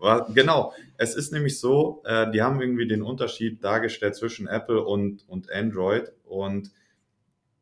ja, 0.02 0.28
genau. 0.34 0.74
Es 0.98 1.16
ist 1.16 1.32
nämlich 1.32 1.60
so, 1.60 2.02
äh, 2.06 2.32
die 2.32 2.42
haben 2.42 2.62
irgendwie 2.62 2.88
den 2.88 3.02
Unterschied 3.02 3.64
dargestellt 3.64 4.16
zwischen 4.16 4.48
Apple 4.48 4.84
und, 4.84 5.28
und 5.28 5.52
Android. 5.52 6.12
Und 6.26 6.72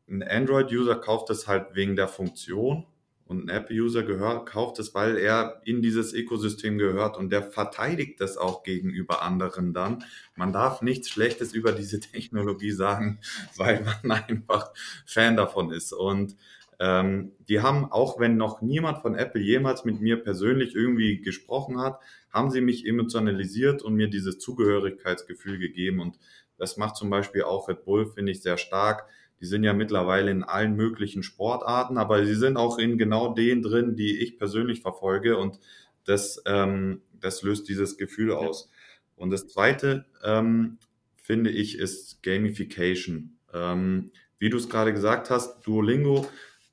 ein 0.08 0.22
Android-User 0.22 0.96
kauft 0.96 1.30
es 1.30 1.46
halt 1.46 1.74
wegen 1.74 1.96
der 1.96 2.08
Funktion 2.08 2.86
und 3.30 3.44
ein 3.44 3.48
Apple-User 3.48 4.02
kauft 4.44 4.80
es, 4.80 4.92
weil 4.92 5.16
er 5.16 5.62
in 5.64 5.82
dieses 5.82 6.12
Ökosystem 6.12 6.78
gehört 6.78 7.16
und 7.16 7.30
der 7.30 7.44
verteidigt 7.44 8.20
das 8.20 8.36
auch 8.36 8.64
gegenüber 8.64 9.22
anderen 9.22 9.72
dann. 9.72 10.02
Man 10.34 10.52
darf 10.52 10.82
nichts 10.82 11.10
Schlechtes 11.10 11.52
über 11.52 11.70
diese 11.70 12.00
Technologie 12.12 12.72
sagen, 12.72 13.20
weil 13.56 13.84
man 14.02 14.18
einfach 14.22 14.72
Fan 15.06 15.36
davon 15.36 15.70
ist. 15.70 15.92
Und 15.92 16.34
ähm, 16.80 17.32
die 17.46 17.60
haben, 17.60 17.92
auch 17.92 18.18
wenn 18.18 18.38
noch 18.38 18.62
niemand 18.62 18.98
von 19.02 19.14
Apple 19.14 19.42
jemals 19.42 19.84
mit 19.84 20.00
mir 20.00 20.16
persönlich 20.16 20.74
irgendwie 20.74 21.20
gesprochen 21.20 21.78
hat, 21.78 22.00
haben 22.30 22.50
sie 22.50 22.62
mich 22.62 22.86
emotionalisiert 22.86 23.82
und 23.82 23.94
mir 23.94 24.08
dieses 24.08 24.38
Zugehörigkeitsgefühl 24.38 25.58
gegeben. 25.58 26.00
Und 26.00 26.18
das 26.56 26.78
macht 26.78 26.96
zum 26.96 27.10
Beispiel 27.10 27.42
auch 27.42 27.68
Red 27.68 27.84
Bull, 27.84 28.06
finde 28.06 28.32
ich, 28.32 28.40
sehr 28.40 28.56
stark. 28.56 29.04
Die 29.40 29.46
sind 29.46 29.62
ja 29.62 29.74
mittlerweile 29.74 30.30
in 30.30 30.42
allen 30.42 30.74
möglichen 30.74 31.22
Sportarten, 31.22 31.98
aber 31.98 32.24
sie 32.24 32.34
sind 32.34 32.56
auch 32.56 32.78
in 32.78 32.96
genau 32.96 33.34
denen 33.34 33.62
drin, 33.62 33.94
die 33.94 34.18
ich 34.18 34.38
persönlich 34.38 34.80
verfolge. 34.80 35.36
Und 35.36 35.60
das, 36.06 36.42
ähm, 36.46 37.02
das 37.12 37.42
löst 37.42 37.68
dieses 37.68 37.98
Gefühl 37.98 38.32
aus. 38.32 38.70
Und 39.16 39.30
das 39.30 39.48
Zweite, 39.48 40.06
ähm, 40.24 40.78
finde 41.16 41.50
ich, 41.50 41.78
ist 41.78 42.22
Gamification. 42.22 43.36
Ähm, 43.52 44.12
wie 44.38 44.48
du 44.48 44.56
es 44.56 44.70
gerade 44.70 44.94
gesagt 44.94 45.28
hast, 45.28 45.60
Duolingo 45.66 46.26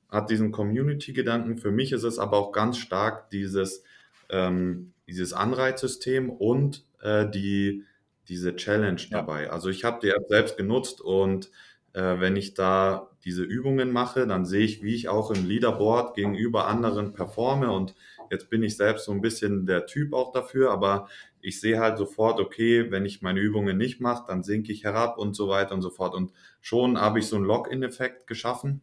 hat 0.09 0.29
diesen 0.29 0.51
Community-Gedanken. 0.51 1.57
Für 1.57 1.71
mich 1.71 1.91
ist 1.91 2.03
es 2.03 2.19
aber 2.19 2.37
auch 2.37 2.51
ganz 2.51 2.77
stark 2.77 3.29
dieses, 3.29 3.83
ähm, 4.29 4.93
dieses 5.07 5.33
Anreizsystem 5.33 6.29
und 6.29 6.85
äh, 7.01 7.29
die, 7.29 7.83
diese 8.27 8.55
Challenge 8.55 9.01
ja. 9.01 9.19
dabei. 9.19 9.49
Also 9.49 9.69
ich 9.69 9.83
habe 9.83 9.99
die 10.01 10.09
App 10.09 10.27
selbst 10.27 10.57
genutzt 10.57 11.01
und 11.01 11.49
äh, 11.93 12.19
wenn 12.19 12.35
ich 12.35 12.53
da 12.53 13.09
diese 13.23 13.43
Übungen 13.43 13.91
mache, 13.91 14.27
dann 14.27 14.45
sehe 14.45 14.63
ich, 14.63 14.83
wie 14.83 14.95
ich 14.95 15.09
auch 15.09 15.31
im 15.31 15.45
Leaderboard 15.45 16.15
gegenüber 16.15 16.67
anderen 16.67 17.13
performe 17.13 17.71
und 17.71 17.95
jetzt 18.29 18.49
bin 18.49 18.63
ich 18.63 18.77
selbst 18.77 19.05
so 19.05 19.11
ein 19.11 19.21
bisschen 19.21 19.65
der 19.65 19.85
Typ 19.85 20.13
auch 20.13 20.31
dafür, 20.31 20.71
aber 20.71 21.07
ich 21.41 21.59
sehe 21.59 21.79
halt 21.79 21.97
sofort, 21.97 22.39
okay, 22.39 22.91
wenn 22.91 23.05
ich 23.05 23.21
meine 23.21 23.39
Übungen 23.39 23.77
nicht 23.77 24.01
mache, 24.01 24.25
dann 24.27 24.43
sinke 24.43 24.71
ich 24.71 24.83
herab 24.83 25.17
und 25.17 25.35
so 25.35 25.47
weiter 25.47 25.73
und 25.73 25.81
so 25.81 25.89
fort. 25.89 26.13
Und 26.13 26.31
schon 26.61 26.99
habe 26.99 27.19
ich 27.19 27.27
so 27.27 27.35
einen 27.35 27.45
Login-Effekt 27.45 28.27
geschaffen. 28.27 28.81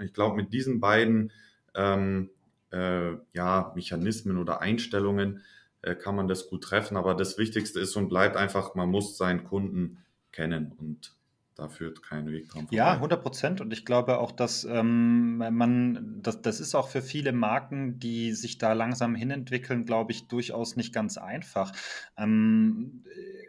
Ich 0.00 0.12
glaube, 0.12 0.36
mit 0.36 0.52
diesen 0.52 0.80
beiden 0.80 1.32
ähm, 1.74 2.30
äh, 2.72 3.12
ja, 3.32 3.72
Mechanismen 3.74 4.38
oder 4.38 4.60
Einstellungen 4.60 5.42
äh, 5.82 5.94
kann 5.94 6.16
man 6.16 6.28
das 6.28 6.48
gut 6.48 6.64
treffen. 6.64 6.96
Aber 6.96 7.14
das 7.14 7.38
Wichtigste 7.38 7.80
ist 7.80 7.96
und 7.96 8.08
bleibt 8.08 8.36
einfach, 8.36 8.74
man 8.74 8.88
muss 8.88 9.16
seinen 9.16 9.44
Kunden 9.44 9.98
kennen 10.32 10.72
und 10.78 11.14
da 11.56 11.68
führt 11.68 12.02
kein 12.02 12.26
Weg 12.32 12.48
dran 12.48 12.62
vorbei. 12.62 12.76
Ja, 12.76 12.94
100 12.94 13.22
Prozent. 13.22 13.60
Und 13.60 13.72
ich 13.72 13.84
glaube 13.84 14.18
auch, 14.18 14.32
dass 14.32 14.64
ähm, 14.64 15.38
man, 15.38 16.20
das, 16.20 16.42
das 16.42 16.58
ist 16.58 16.74
auch 16.74 16.88
für 16.88 17.00
viele 17.00 17.32
Marken, 17.32 18.00
die 18.00 18.32
sich 18.32 18.58
da 18.58 18.72
langsam 18.72 19.14
hinentwickeln, 19.14 19.84
glaube 19.84 20.10
ich, 20.10 20.26
durchaus 20.26 20.74
nicht 20.74 20.92
ganz 20.92 21.16
einfach. 21.16 21.72
Ähm, 22.16 23.04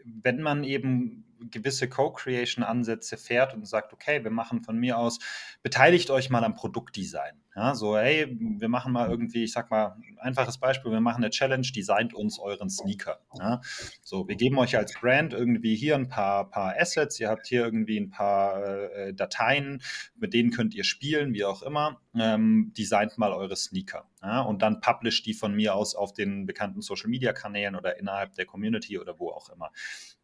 wenn 0.05 0.41
man 0.41 0.63
eben 0.63 1.24
gewisse 1.51 1.89
Co-Creation-Ansätze 1.89 3.17
fährt 3.17 3.53
und 3.53 3.67
sagt, 3.67 3.93
okay, 3.93 4.23
wir 4.23 4.31
machen 4.31 4.61
von 4.63 4.77
mir 4.77 4.97
aus, 4.97 5.19
beteiligt 5.63 6.09
euch 6.09 6.29
mal 6.29 6.43
am 6.43 6.53
Produktdesign. 6.53 7.41
Ja, 7.55 7.73
so, 7.73 7.97
hey, 7.97 8.35
wir 8.37 8.67
machen 8.67 8.91
mal 8.91 9.09
irgendwie, 9.09 9.45
ich 9.45 9.53
sag 9.53 9.71
mal, 9.71 9.95
einfaches 10.19 10.57
Beispiel, 10.57 10.91
wir 10.91 10.99
machen 10.99 11.23
eine 11.23 11.29
Challenge, 11.29 11.65
designt 11.65 12.13
uns 12.13 12.37
euren 12.37 12.69
Sneaker. 12.69 13.19
Ja, 13.39 13.61
so, 14.03 14.27
wir 14.27 14.35
geben 14.35 14.57
euch 14.57 14.75
als 14.75 14.93
Brand 14.93 15.33
irgendwie 15.33 15.75
hier 15.75 15.95
ein 15.95 16.09
paar, 16.09 16.49
paar 16.49 16.75
Assets, 16.77 17.17
ihr 17.21 17.29
habt 17.29 17.47
hier 17.47 17.63
irgendwie 17.63 17.97
ein 17.97 18.09
paar 18.09 18.61
äh, 18.61 19.13
Dateien, 19.13 19.81
mit 20.17 20.33
denen 20.33 20.51
könnt 20.51 20.75
ihr 20.75 20.83
spielen, 20.83 21.33
wie 21.33 21.45
auch 21.45 21.61
immer. 21.61 22.01
Ähm, 22.13 22.73
designt 22.77 23.17
mal 23.17 23.31
eure 23.31 23.55
Sneaker. 23.55 24.09
Ja, 24.21 24.41
und 24.41 24.61
dann 24.61 24.81
publish 24.81 25.23
die 25.23 25.33
von 25.33 25.53
mir 25.53 25.75
aus 25.75 25.95
auf 25.95 26.13
den 26.13 26.45
bekannten 26.45 26.81
Social 26.81 27.09
Media 27.09 27.31
Kanälen 27.31 27.75
oder 27.75 27.99
innerhalb 27.99 28.33
der 28.35 28.45
Community 28.45 28.99
oder 28.99 29.19
wo 29.19 29.29
auch 29.29 29.49
immer 29.49 29.71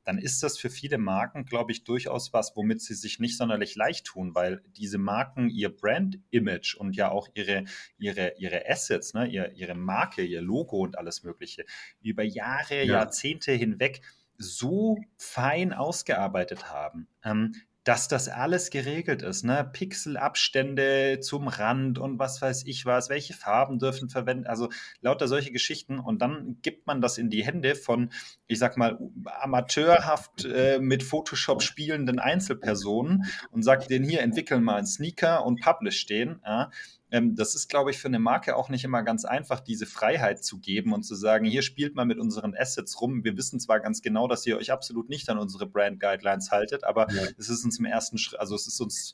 dann 0.04 0.18
ist 0.18 0.42
das 0.42 0.58
für 0.58 0.70
viele 0.70 0.98
Marken, 0.98 1.46
glaube 1.46 1.72
ich, 1.72 1.84
durchaus 1.84 2.34
was, 2.34 2.56
womit 2.56 2.82
sie 2.82 2.96
sich 2.96 3.20
nicht 3.20 3.38
sonderlich 3.38 3.76
leicht 3.76 4.06
tun, 4.06 4.34
weil 4.34 4.64
diese 4.76 4.98
Marken 4.98 5.50
ihr 5.50 5.70
Brand-Image 5.70 6.76
und 6.76 6.96
ja 6.96 7.12
auch 7.12 7.21
ihre, 7.34 7.66
ihre, 7.98 8.34
ihre 8.38 8.70
Assets, 8.70 9.14
ne, 9.14 9.28
ihr, 9.28 9.52
ihre 9.54 9.76
Marke, 9.76 10.24
ihr 10.24 10.42
Logo 10.42 10.78
und 10.78 10.98
alles 10.98 11.24
Mögliche 11.24 11.66
über 12.02 12.24
Jahre, 12.24 12.84
ja. 12.84 13.00
Jahrzehnte 13.00 13.52
hinweg 13.52 14.02
so 14.38 14.98
fein 15.18 15.74
ausgearbeitet 15.74 16.72
haben, 16.72 17.08
ähm, 17.24 17.54
dass 17.84 18.08
das 18.08 18.30
alles 18.30 18.70
geregelt 18.70 19.24
ist, 19.24 19.44
ne? 19.44 19.68
Pixelabstände 19.72 21.20
zum 21.20 21.48
Rand 21.48 21.98
und 21.98 22.20
was 22.20 22.40
weiß 22.40 22.64
ich 22.68 22.86
was, 22.86 23.10
welche 23.10 23.34
Farben 23.34 23.80
dürfen 23.80 24.08
verwenden, 24.08 24.46
also 24.46 24.70
lauter 25.02 25.28
solche 25.28 25.52
Geschichten 25.52 25.98
und 25.98 26.22
dann 26.22 26.58
gibt 26.62 26.86
man 26.86 27.02
das 27.02 27.18
in 27.18 27.32
die 27.32 27.44
Hände 27.44 27.74
von, 27.74 28.12
ich 28.46 28.60
sag 28.60 28.78
mal, 28.78 29.00
amateurhaft 29.26 30.46
äh, 30.46 30.78
mit 30.80 31.02
Photoshop 31.02 31.64
spielenden 31.64 32.20
Einzelpersonen 32.20 33.26
und 33.50 33.64
sagt 33.64 33.90
denen 33.90 34.06
hier, 34.06 34.22
entwickeln 34.22 34.64
mal 34.64 34.76
einen 34.76 34.86
Sneaker 34.86 35.44
und 35.44 35.60
publish 35.62 36.06
den, 36.06 36.40
ja? 36.46 36.70
Ähm, 37.12 37.36
das 37.36 37.56
ist, 37.56 37.68
glaube 37.68 37.92
ich, 37.92 37.98
für 37.98 38.08
eine 38.08 38.20
Marke 38.20 38.56
auch 38.56 38.70
nicht 38.70 38.86
immer 38.86 39.04
ganz 39.04 39.26
einfach, 39.26 39.60
diese 39.60 39.86
Freiheit 39.86 40.44
zu 40.44 40.60
geben 40.60 40.94
und 40.94 41.04
zu 41.04 41.14
sagen, 41.16 41.46
hier 41.46 41.62
spielt 41.62 41.94
mal 41.94 42.06
mit 42.06 42.20
unseren 42.20 42.56
Assets 42.56 43.02
rum. 43.02 43.26
Wir 43.26 43.36
wissen 43.36 43.60
zwar 43.60 43.82
ganz 43.82 44.02
genau, 44.02 44.30
dass 44.30 44.46
ihr 44.48 44.58
euch 44.58 44.72
absolut 44.72 45.10
nicht 45.10 45.30
an 45.30 45.38
unsere 45.38 45.68
Brand 45.68 46.00
Guidelines 46.00 46.52
haltet, 46.52 46.86
aber 46.86 47.12
ja. 47.12 47.24
es 47.38 47.50
ist 47.50 47.66
uns 47.66 47.80
im 47.80 47.86
ersten 47.86 48.18
Schritt, 48.18 48.40
also 48.40 48.56
es 48.56 48.66
ist 48.66 48.80
uns, 48.80 49.14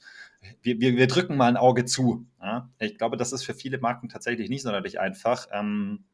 wir, 0.62 0.80
wir, 0.80 0.96
wir 0.96 1.08
drücken 1.08 1.36
mal 1.36 1.48
ein 1.48 1.58
Auge 1.58 1.86
zu. 1.86 2.28
Ja? 2.40 2.70
Ich 2.80 2.98
glaube, 3.00 3.18
das 3.18 3.34
ist 3.34 3.44
für 3.44 3.56
viele 3.56 3.80
Marken 3.80 4.10
tatsächlich 4.10 4.50
nicht 4.50 4.62
sonderlich 4.62 5.00
einfach. 5.00 5.48
Ähm, 5.52 6.06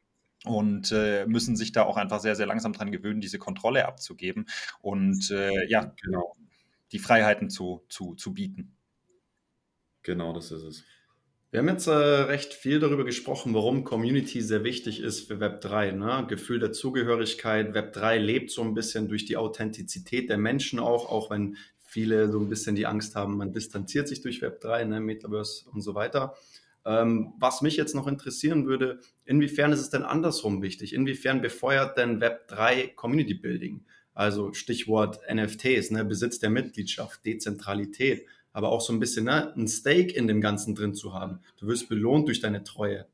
und 0.46 0.92
äh, 0.92 1.24
müssen 1.26 1.56
sich 1.56 1.72
da 1.72 1.84
auch 1.84 1.96
einfach 1.96 2.20
sehr, 2.20 2.36
sehr 2.36 2.46
langsam 2.46 2.74
dran 2.74 2.92
gewöhnen, 2.92 3.22
diese 3.22 3.38
Kontrolle 3.38 3.86
abzugeben 3.86 4.46
und 4.82 5.30
äh, 5.30 5.66
ja, 5.68 5.94
genau. 6.02 6.36
die 6.92 6.98
Freiheiten 6.98 7.48
zu, 7.48 7.82
zu, 7.88 8.14
zu 8.14 8.34
bieten. 8.34 8.76
Genau, 10.02 10.34
das 10.34 10.50
ist 10.52 10.62
es. 10.62 10.84
Wir 11.54 11.60
haben 11.60 11.68
jetzt 11.68 11.86
äh, 11.86 11.92
recht 11.92 12.52
viel 12.52 12.80
darüber 12.80 13.04
gesprochen, 13.04 13.54
warum 13.54 13.84
Community 13.84 14.40
sehr 14.40 14.64
wichtig 14.64 14.98
ist 14.98 15.28
für 15.28 15.34
Web3. 15.34 15.92
Ne? 15.92 16.26
Gefühl 16.26 16.58
der 16.58 16.72
Zugehörigkeit. 16.72 17.76
Web3 17.76 18.16
lebt 18.16 18.50
so 18.50 18.62
ein 18.62 18.74
bisschen 18.74 19.06
durch 19.06 19.24
die 19.24 19.36
Authentizität 19.36 20.28
der 20.28 20.36
Menschen 20.36 20.80
auch, 20.80 21.08
auch 21.08 21.30
wenn 21.30 21.56
viele 21.78 22.28
so 22.28 22.40
ein 22.40 22.48
bisschen 22.48 22.74
die 22.74 22.86
Angst 22.86 23.14
haben, 23.14 23.36
man 23.36 23.52
distanziert 23.52 24.08
sich 24.08 24.20
durch 24.20 24.42
Web3, 24.42 24.84
ne? 24.84 24.98
Metaverse 24.98 25.70
und 25.70 25.80
so 25.80 25.94
weiter. 25.94 26.34
Ähm, 26.84 27.34
was 27.38 27.62
mich 27.62 27.76
jetzt 27.76 27.94
noch 27.94 28.08
interessieren 28.08 28.66
würde, 28.66 28.98
inwiefern 29.24 29.70
ist 29.70 29.78
es 29.78 29.90
denn 29.90 30.02
andersrum 30.02 30.60
wichtig? 30.60 30.92
Inwiefern 30.92 31.40
befeuert 31.40 31.96
denn 31.96 32.20
Web3 32.20 32.96
Community 32.96 33.34
Building? 33.34 33.84
Also 34.12 34.54
Stichwort 34.54 35.20
NFTs, 35.32 35.92
ne? 35.92 36.04
Besitz 36.04 36.40
der 36.40 36.50
Mitgliedschaft, 36.50 37.24
Dezentralität 37.24 38.26
aber 38.54 38.70
auch 38.70 38.80
so 38.80 38.92
ein 38.94 39.00
bisschen 39.00 39.26
ne, 39.26 39.52
ein 39.54 39.68
Stake 39.68 40.14
in 40.14 40.26
dem 40.26 40.40
Ganzen 40.40 40.74
drin 40.74 40.94
zu 40.94 41.12
haben. 41.12 41.40
Du 41.58 41.66
wirst 41.66 41.90
belohnt 41.90 42.28
durch 42.28 42.40
deine 42.40 42.64
Treue. 42.64 43.06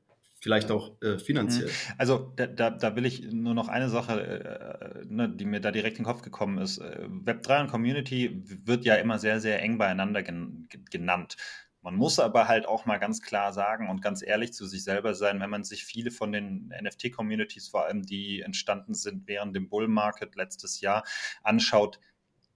Vielleicht 0.43 0.71
auch 0.71 0.93
äh, 1.03 1.19
finanziell. 1.19 1.67
Mhm. 1.67 1.95
Also 1.99 2.33
da, 2.37 2.47
da, 2.47 2.71
da, 2.71 2.97
will 2.97 3.05
ich 3.05 3.31
nur 3.33 3.55
noch 3.55 3.69
eine 3.69 3.91
Sache, 3.91 5.03
äh, 5.03 5.05
ne, 5.07 5.29
die 5.29 5.45
mir 5.45 5.61
da 5.61 5.71
direkt 5.71 5.99
in 5.99 6.05
den 6.05 6.11
Kopf 6.11 6.23
gekommen 6.23 6.59
ist. 6.59 6.79
Äh, 6.79 7.07
Web3 7.09 7.63
und 7.63 7.71
Community 7.71 8.43
wird 8.65 8.85
ja 8.85 8.95
immer 8.95 9.19
sehr, 9.19 9.41
sehr 9.41 9.61
eng 9.61 9.77
beieinander 9.77 10.23
gen 10.23 10.69
genannt. 10.91 11.37
Man 11.83 11.95
muss 11.95 12.19
aber 12.19 12.47
halt 12.47 12.67
auch 12.67 12.85
mal 12.85 12.99
ganz 12.99 13.23
klar 13.23 13.55
sagen 13.55 13.89
und 13.89 14.03
ganz 14.03 14.23
ehrlich 14.23 14.53
zu 14.53 14.67
sich 14.67 14.85
selber 14.85 15.15
sein, 15.15 15.41
wenn 15.41 15.49
man 15.49 15.65
sich 15.65 15.85
viele 15.85 16.11
von 16.11 16.33
den 16.33 16.75
NFT-Communities, 16.83 17.69
vor 17.69 17.87
allem 17.87 18.03
die 18.03 18.43
entstanden 18.43 18.93
sind 18.93 19.27
während 19.27 19.57
dem 19.57 19.71
Bull 19.71 19.89
Market 19.89 20.37
letztes 20.37 20.83
Jahr, 20.83 21.05
anschaut, 21.43 21.99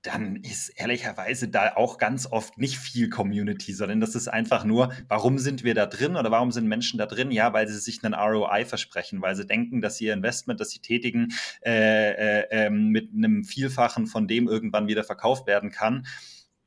dann 0.05 0.37
ist 0.37 0.69
ehrlicherweise 0.69 1.49
da 1.49 1.77
auch 1.77 1.97
ganz 1.97 2.27
oft 2.31 2.59
nicht 2.59 2.79
viel 2.79 3.09
Community, 3.09 3.73
sondern 3.73 4.01
das 4.01 4.15
ist 4.15 4.29
einfach 4.29 4.65
nur, 4.65 4.93
warum 5.09 5.39
sind 5.39 5.65
wir 5.65 5.75
da 5.75 5.87
drin 5.87 6.17
oder 6.17 6.31
warum 6.31 6.53
sind 6.53 6.69
Menschen 6.69 6.99
da 6.99 7.07
drin? 7.07 7.31
Ja, 7.31 7.55
weil 7.55 7.67
sie 7.69 7.79
sich 7.79 8.05
einen 8.05 8.13
ROI 8.13 8.67
versprechen, 8.67 9.23
weil 9.23 9.35
sie 9.35 9.47
denken, 9.47 9.81
dass 9.81 10.01
ihr 10.03 10.13
Investment, 10.13 10.61
das 10.61 10.71
sie 10.71 10.81
tätigen, 10.81 11.33
äh, 11.65 12.11
äh, 12.11 12.47
äh, 12.51 12.71
mit 12.71 13.15
einem 13.15 13.45
Vielfachen 13.45 14.07
von 14.07 14.29
dem 14.29 14.47
irgendwann 14.47 14.89
wieder 14.89 15.05
verkauft 15.05 15.47
werden 15.47 15.71
kann 15.71 16.07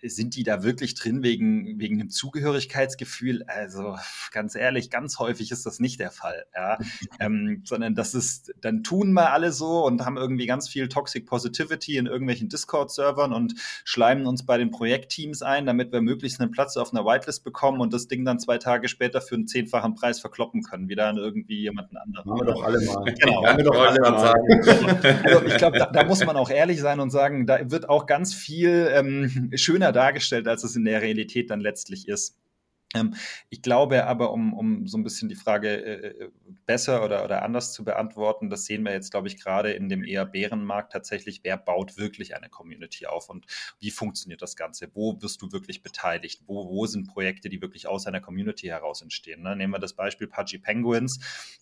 sind 0.01 0.35
die 0.35 0.43
da 0.43 0.63
wirklich 0.63 0.95
drin 0.95 1.23
wegen, 1.23 1.79
wegen 1.79 1.97
dem 1.97 2.09
Zugehörigkeitsgefühl? 2.09 3.43
Also 3.47 3.97
ganz 4.31 4.55
ehrlich, 4.55 4.89
ganz 4.89 5.19
häufig 5.19 5.51
ist 5.51 5.65
das 5.65 5.79
nicht 5.79 5.99
der 5.99 6.11
Fall, 6.11 6.45
ja? 6.55 6.77
ähm, 7.19 7.61
sondern 7.65 7.95
das 7.95 8.13
ist, 8.13 8.53
dann 8.61 8.83
tun 8.83 9.11
mal 9.11 9.27
alle 9.27 9.51
so 9.51 9.85
und 9.85 10.05
haben 10.05 10.17
irgendwie 10.17 10.45
ganz 10.45 10.69
viel 10.69 10.87
Toxic 10.87 11.25
Positivity 11.25 11.97
in 11.97 12.05
irgendwelchen 12.05 12.49
Discord-Servern 12.49 13.33
und 13.33 13.55
schleimen 13.83 14.27
uns 14.27 14.45
bei 14.45 14.57
den 14.57 14.71
Projektteams 14.71 15.41
ein, 15.41 15.65
damit 15.65 15.91
wir 15.91 16.01
möglichst 16.01 16.39
einen 16.39 16.51
Platz 16.51 16.77
auf 16.77 16.93
einer 16.93 17.05
Whitelist 17.05 17.43
bekommen 17.43 17.81
und 17.81 17.93
das 17.93 18.07
Ding 18.07 18.25
dann 18.25 18.39
zwei 18.39 18.57
Tage 18.57 18.87
später 18.87 19.21
für 19.21 19.35
einen 19.35 19.47
zehnfachen 19.47 19.95
Preis 19.95 20.19
verkloppen 20.19 20.61
können, 20.61 20.89
wieder 20.89 21.07
an 21.07 21.17
irgendwie 21.17 21.61
jemanden 21.61 21.97
anderen. 21.97 22.29
Haben 22.29 22.39
wir 22.39 22.53
doch 22.53 22.63
alle 22.63 22.79
mal. 22.81 23.13
Genau. 23.13 23.45
Haben 23.45 23.57
wir 23.57 23.65
doch 23.65 23.79
alle 23.79 23.99
mal. 23.99 24.33
Also 25.23 25.45
ich 25.45 25.57
glaube, 25.57 25.79
da, 25.79 25.87
da, 25.87 26.03
muss 26.05 26.25
man 26.25 26.35
auch 26.35 26.49
ehrlich 26.49 26.79
sein 26.79 26.99
und 26.99 27.09
sagen, 27.09 27.47
da 27.47 27.69
wird 27.71 27.89
auch 27.89 28.05
ganz 28.05 28.33
viel 28.33 28.89
ähm, 28.93 29.51
schöner 29.55 29.86
dargestellt, 29.91 30.47
als 30.47 30.63
es 30.63 30.75
in 30.75 30.85
der 30.85 31.01
Realität 31.01 31.49
dann 31.49 31.59
letztlich 31.59 32.07
ist. 32.07 32.37
Ähm, 32.95 33.15
ich 33.49 33.61
glaube 33.61 34.05
aber, 34.05 34.31
um, 34.31 34.53
um 34.53 34.87
so 34.87 34.97
ein 34.97 35.03
bisschen 35.03 35.27
die 35.27 35.35
Frage 35.35 35.67
äh, 35.67 36.25
äh, 36.25 36.29
besser 36.65 37.03
oder, 37.03 37.25
oder 37.25 37.43
anders 37.43 37.73
zu 37.73 37.83
beantworten, 37.83 38.49
das 38.49 38.65
sehen 38.65 38.83
wir 38.83 38.93
jetzt, 38.93 39.11
glaube 39.11 39.27
ich, 39.27 39.37
gerade 39.41 39.71
in 39.71 39.89
dem 39.89 40.03
eher 40.05 40.25
Bärenmarkt 40.25 40.93
tatsächlich, 40.93 41.41
wer 41.43 41.57
baut 41.57 41.97
wirklich 41.97 42.35
eine 42.35 42.49
Community 42.49 43.05
auf 43.05 43.29
und 43.29 43.45
wie 43.79 43.91
funktioniert 43.91 44.41
das 44.41 44.55
Ganze? 44.55 44.89
Wo 44.93 45.21
wirst 45.21 45.41
du 45.41 45.51
wirklich 45.51 45.83
beteiligt? 45.83 46.43
Wo, 46.47 46.69
wo 46.69 46.85
sind 46.85 47.07
Projekte, 47.07 47.49
die 47.49 47.61
wirklich 47.61 47.87
aus 47.87 48.07
einer 48.07 48.21
Community 48.21 48.67
heraus 48.67 49.01
entstehen? 49.01 49.41
Ne? 49.41 49.55
Nehmen 49.55 49.73
wir 49.73 49.79
das 49.79 49.93
Beispiel 49.93 50.27
Pudgy 50.27 50.57
Penguins. 50.57 51.19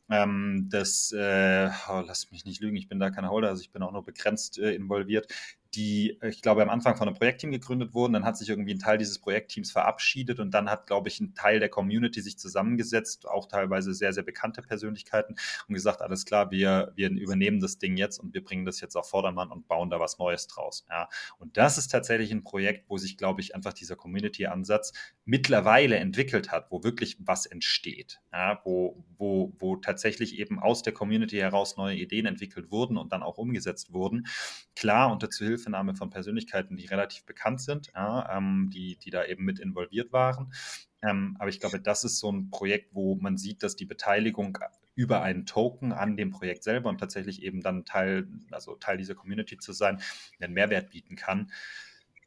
Ähm, 0.09 0.67
das, 0.69 1.11
äh, 1.11 1.69
oh, 1.89 2.03
lass 2.05 2.29
mich 2.31 2.45
nicht 2.45 2.61
lügen, 2.61 2.77
ich 2.77 2.87
bin 2.87 2.99
da 2.99 3.09
kein 3.09 3.27
Holder, 3.27 3.49
also 3.49 3.61
ich 3.61 3.71
bin 3.71 3.81
auch 3.81 3.91
nur 3.91 4.05
begrenzt 4.05 4.59
äh, 4.59 4.73
involviert 4.73 5.27
die, 5.75 6.17
ich 6.21 6.41
glaube, 6.41 6.61
am 6.61 6.69
Anfang 6.69 6.95
von 6.95 7.07
einem 7.07 7.17
Projektteam 7.17 7.51
gegründet 7.51 7.93
wurden. 7.93 8.13
Dann 8.13 8.25
hat 8.25 8.37
sich 8.37 8.49
irgendwie 8.49 8.73
ein 8.73 8.79
Teil 8.79 8.97
dieses 8.97 9.19
Projektteams 9.19 9.71
verabschiedet 9.71 10.39
und 10.39 10.51
dann 10.53 10.69
hat, 10.69 10.87
glaube 10.87 11.09
ich, 11.09 11.19
ein 11.19 11.33
Teil 11.33 11.59
der 11.59 11.69
Community 11.69 12.21
sich 12.21 12.37
zusammengesetzt, 12.37 13.27
auch 13.27 13.47
teilweise 13.47 13.93
sehr, 13.93 14.13
sehr 14.13 14.23
bekannte 14.23 14.61
Persönlichkeiten 14.61 15.35
und 15.67 15.75
gesagt, 15.75 16.01
alles 16.01 16.25
klar, 16.25 16.51
wir, 16.51 16.93
wir 16.95 17.09
übernehmen 17.09 17.59
das 17.59 17.77
Ding 17.77 17.97
jetzt 17.97 18.19
und 18.19 18.33
wir 18.33 18.43
bringen 18.43 18.65
das 18.65 18.79
jetzt 18.81 18.95
auf 18.95 19.09
Vordermann 19.09 19.51
und 19.51 19.67
bauen 19.67 19.89
da 19.89 19.99
was 19.99 20.17
Neues 20.17 20.47
draus. 20.47 20.85
Ja. 20.89 21.09
Und 21.37 21.57
das 21.57 21.77
ist 21.77 21.89
tatsächlich 21.89 22.31
ein 22.31 22.43
Projekt, 22.43 22.89
wo 22.89 22.97
sich, 22.97 23.17
glaube 23.17 23.41
ich, 23.41 23.55
einfach 23.55 23.73
dieser 23.73 23.95
Community-Ansatz 23.95 24.93
mittlerweile 25.25 25.97
entwickelt 25.97 26.51
hat, 26.51 26.71
wo 26.71 26.83
wirklich 26.83 27.17
was 27.19 27.45
entsteht, 27.45 28.21
ja, 28.31 28.61
wo, 28.63 29.03
wo, 29.17 29.53
wo 29.59 29.75
tatsächlich 29.75 30.39
eben 30.39 30.59
aus 30.59 30.83
der 30.83 30.93
Community 30.93 31.37
heraus 31.37 31.77
neue 31.77 31.95
Ideen 31.95 32.25
entwickelt 32.25 32.71
wurden 32.71 32.97
und 32.97 33.11
dann 33.11 33.23
auch 33.23 33.37
umgesetzt 33.37 33.93
wurden. 33.93 34.27
Klar, 34.75 35.11
unter 35.11 35.29
Zuhilfe 35.29 35.64
Zuhilfenahme 35.65 35.95
von 35.95 36.09
Persönlichkeiten, 36.09 36.77
die 36.77 36.85
relativ 36.85 37.25
bekannt 37.25 37.61
sind, 37.61 37.91
ja, 37.95 38.37
ähm, 38.37 38.69
die, 38.73 38.97
die 38.97 39.09
da 39.09 39.25
eben 39.25 39.43
mit 39.43 39.59
involviert 39.59 40.13
waren. 40.13 40.53
Ähm, 41.01 41.35
aber 41.39 41.49
ich 41.49 41.59
glaube, 41.59 41.79
das 41.79 42.03
ist 42.03 42.19
so 42.19 42.31
ein 42.31 42.49
Projekt, 42.49 42.93
wo 42.93 43.15
man 43.15 43.37
sieht, 43.37 43.63
dass 43.63 43.75
die 43.75 43.85
Beteiligung 43.85 44.57
über 44.95 45.21
einen 45.21 45.45
Token 45.45 45.91
an 45.91 46.15
dem 46.15 46.31
Projekt 46.31 46.63
selber 46.63 46.89
und 46.89 46.99
tatsächlich 46.99 47.41
eben 47.41 47.61
dann 47.61 47.83
Teil, 47.83 48.27
also 48.51 48.75
Teil 48.75 48.97
dieser 48.97 49.15
Community 49.15 49.57
zu 49.57 49.73
sein, 49.73 50.01
einen 50.39 50.53
Mehrwert 50.53 50.91
bieten 50.91 51.15
kann. 51.15 51.51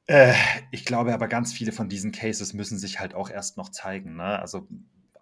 Äh, 0.06 0.34
ich 0.70 0.84
glaube 0.84 1.14
aber, 1.14 1.28
ganz 1.28 1.52
viele 1.52 1.72
von 1.72 1.88
diesen 1.88 2.12
Cases 2.12 2.52
müssen 2.52 2.78
sich 2.78 3.00
halt 3.00 3.14
auch 3.14 3.30
erst 3.30 3.56
noch 3.56 3.70
zeigen. 3.70 4.16
Ne? 4.16 4.38
Also 4.38 4.68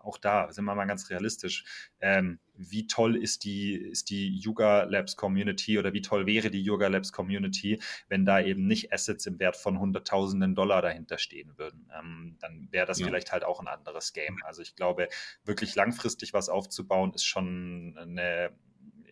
auch 0.06 0.18
da 0.18 0.50
sind 0.52 0.64
wir 0.64 0.74
mal 0.74 0.86
ganz 0.86 1.10
realistisch. 1.10 1.64
Ähm, 2.00 2.38
wie 2.54 2.86
toll 2.86 3.16
ist 3.16 3.44
die, 3.44 3.74
ist 3.74 4.10
die 4.10 4.38
Yuga 4.38 4.84
Labs 4.84 5.16
Community 5.16 5.78
oder 5.78 5.92
wie 5.92 6.00
toll 6.00 6.26
wäre 6.26 6.50
die 6.50 6.62
Yuga 6.62 6.88
Labs 6.88 7.12
Community, 7.12 7.80
wenn 8.08 8.24
da 8.24 8.40
eben 8.40 8.66
nicht 8.66 8.92
Assets 8.92 9.26
im 9.26 9.38
Wert 9.38 9.56
von 9.56 9.78
Hunderttausenden 9.78 10.54
Dollar 10.54 10.80
dahinter 10.82 11.18
stehen 11.18 11.58
würden? 11.58 11.90
Ähm, 11.98 12.36
dann 12.40 12.68
wäre 12.70 12.86
das 12.86 12.98
ja. 12.98 13.06
vielleicht 13.06 13.32
halt 13.32 13.44
auch 13.44 13.60
ein 13.60 13.68
anderes 13.68 14.12
Game. 14.12 14.38
Also 14.44 14.62
ich 14.62 14.76
glaube, 14.76 15.08
wirklich 15.44 15.74
langfristig 15.74 16.32
was 16.32 16.48
aufzubauen, 16.48 17.12
ist 17.14 17.24
schon 17.24 17.96
eine, 17.98 18.52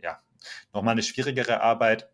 ja, 0.03 0.23
nochmal 0.73 0.93
eine 0.93 1.03
schwierigere 1.03 1.61
Arbeit. 1.61 2.11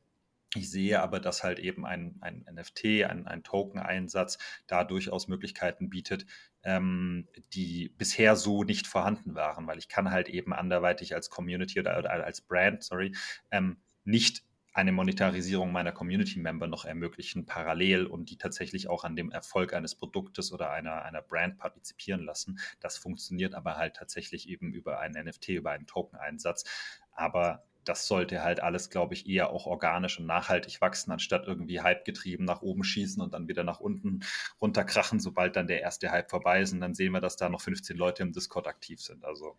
Ich 0.56 0.68
sehe 0.68 1.00
aber, 1.00 1.20
dass 1.20 1.44
halt 1.44 1.60
eben 1.60 1.86
ein, 1.86 2.16
ein 2.20 2.44
NFT, 2.52 3.04
ein, 3.04 3.26
ein 3.28 3.44
Token-Einsatz 3.44 4.38
da 4.66 4.82
durchaus 4.82 5.28
Möglichkeiten 5.28 5.90
bietet, 5.90 6.26
ähm, 6.64 7.28
die 7.52 7.90
bisher 7.90 8.34
so 8.34 8.64
nicht 8.64 8.88
vorhanden 8.88 9.36
waren, 9.36 9.68
weil 9.68 9.78
ich 9.78 9.88
kann 9.88 10.10
halt 10.10 10.28
eben 10.28 10.52
anderweitig 10.52 11.14
als 11.14 11.30
Community 11.30 11.78
oder, 11.78 11.96
oder 11.98 12.10
als 12.24 12.40
Brand, 12.40 12.82
sorry, 12.82 13.14
ähm, 13.52 13.76
nicht 14.04 14.42
eine 14.72 14.92
Monetarisierung 14.92 15.72
meiner 15.72 15.92
Community-Member 15.92 16.66
noch 16.66 16.84
ermöglichen, 16.84 17.46
parallel 17.46 18.06
und 18.06 18.30
die 18.30 18.38
tatsächlich 18.38 18.88
auch 18.88 19.04
an 19.04 19.16
dem 19.16 19.30
Erfolg 19.30 19.72
eines 19.72 19.94
Produktes 19.94 20.52
oder 20.52 20.70
einer, 20.70 21.02
einer 21.02 21.22
Brand 21.22 21.58
partizipieren 21.58 22.24
lassen. 22.24 22.58
Das 22.78 22.96
funktioniert 22.96 23.54
aber 23.54 23.76
halt 23.76 23.96
tatsächlich 23.96 24.48
eben 24.48 24.72
über 24.72 25.00
einen 25.00 25.26
NFT, 25.26 25.48
über 25.50 25.72
einen 25.72 25.86
Token-Einsatz. 25.86 26.64
Aber 27.12 27.64
das 27.84 28.06
sollte 28.06 28.42
halt 28.42 28.62
alles, 28.62 28.90
glaube 28.90 29.14
ich, 29.14 29.28
eher 29.28 29.50
auch 29.50 29.66
organisch 29.66 30.18
und 30.18 30.26
nachhaltig 30.26 30.80
wachsen, 30.80 31.12
anstatt 31.12 31.46
irgendwie 31.46 31.80
Hype-getrieben 31.80 32.44
nach 32.44 32.62
oben 32.62 32.84
schießen 32.84 33.22
und 33.22 33.34
dann 33.34 33.48
wieder 33.48 33.64
nach 33.64 33.80
unten 33.80 34.20
runterkrachen, 34.60 35.20
sobald 35.20 35.56
dann 35.56 35.66
der 35.66 35.80
erste 35.80 36.10
Hype 36.10 36.30
vorbei 36.30 36.60
ist. 36.60 36.72
Und 36.72 36.80
dann 36.80 36.94
sehen 36.94 37.12
wir, 37.12 37.20
dass 37.20 37.36
da 37.36 37.48
noch 37.48 37.60
15 37.60 37.96
Leute 37.96 38.22
im 38.22 38.32
Discord 38.32 38.66
aktiv 38.66 39.00
sind. 39.00 39.24
Also. 39.24 39.56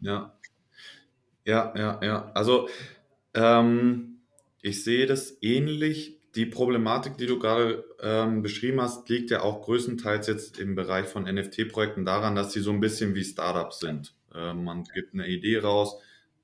Ja. 0.00 0.38
Ja, 1.44 1.72
ja, 1.76 2.00
ja. 2.02 2.32
Also 2.34 2.68
ähm, 3.34 4.20
ich 4.60 4.82
sehe 4.84 5.06
das 5.06 5.36
ähnlich. 5.42 6.14
Die 6.34 6.46
Problematik, 6.46 7.16
die 7.16 7.26
du 7.26 7.38
gerade 7.38 7.84
ähm, 8.02 8.42
beschrieben 8.42 8.80
hast, 8.80 9.08
liegt 9.08 9.30
ja 9.30 9.40
auch 9.40 9.62
größtenteils 9.62 10.26
jetzt 10.26 10.58
im 10.58 10.74
Bereich 10.74 11.06
von 11.06 11.22
NFT-Projekten 11.24 12.04
daran, 12.04 12.34
dass 12.34 12.52
sie 12.52 12.60
so 12.60 12.72
ein 12.72 12.80
bisschen 12.80 13.14
wie 13.14 13.24
Startups 13.24 13.78
sind. 13.78 14.14
Äh, 14.34 14.52
man 14.52 14.84
gibt 14.84 15.14
eine 15.14 15.26
Idee 15.28 15.58
raus, 15.58 15.96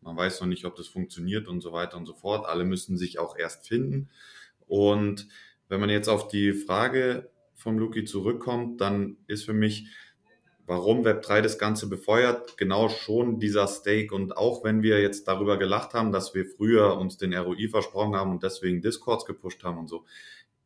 man 0.03 0.17
weiß 0.17 0.41
noch 0.41 0.49
nicht, 0.49 0.65
ob 0.65 0.77
das 0.77 0.88
funktioniert 0.88 1.49
und 1.49 1.61
so 1.61 1.73
weiter 1.73 1.97
und 1.97 2.07
so 2.07 2.15
fort. 2.15 2.47
Alle 2.47 2.65
müssen 2.65 2.97
sich 2.97 3.19
auch 3.19 3.37
erst 3.37 3.69
finden. 3.69 4.11
Und 4.67 5.29
wenn 5.69 5.81
man 5.81 5.91
jetzt 5.91 6.09
auf 6.09 6.29
die 6.29 6.53
Frage 6.53 7.31
von 7.55 7.79
Luki 7.79 8.05
zurückkommt, 8.05 8.81
dann 8.81 9.17
ist 9.27 9.45
für 9.45 9.53
mich, 9.53 9.87
warum 10.67 11.05
Web3 11.05 11.41
das 11.41 11.59
Ganze 11.59 11.88
befeuert, 11.88 12.57
genau 12.59 12.88
schon 12.88 13.38
dieser 13.38 13.69
Stake. 13.69 14.15
Und 14.15 14.37
auch 14.37 14.65
wenn 14.65 14.83
wir 14.83 15.01
jetzt 15.01 15.29
darüber 15.29 15.57
gelacht 15.57 15.95
haben, 15.95 16.12
dass 16.12 16.35
wir 16.35 16.47
früher 16.47 16.97
uns 16.99 17.17
den 17.17 17.35
ROI 17.35 17.69
versprochen 17.69 18.17
haben 18.17 18.33
und 18.33 18.43
deswegen 18.43 18.83
Discords 18.83 19.25
gepusht 19.25 19.62
haben 19.62 19.79
und 19.79 19.88
so, 19.88 20.05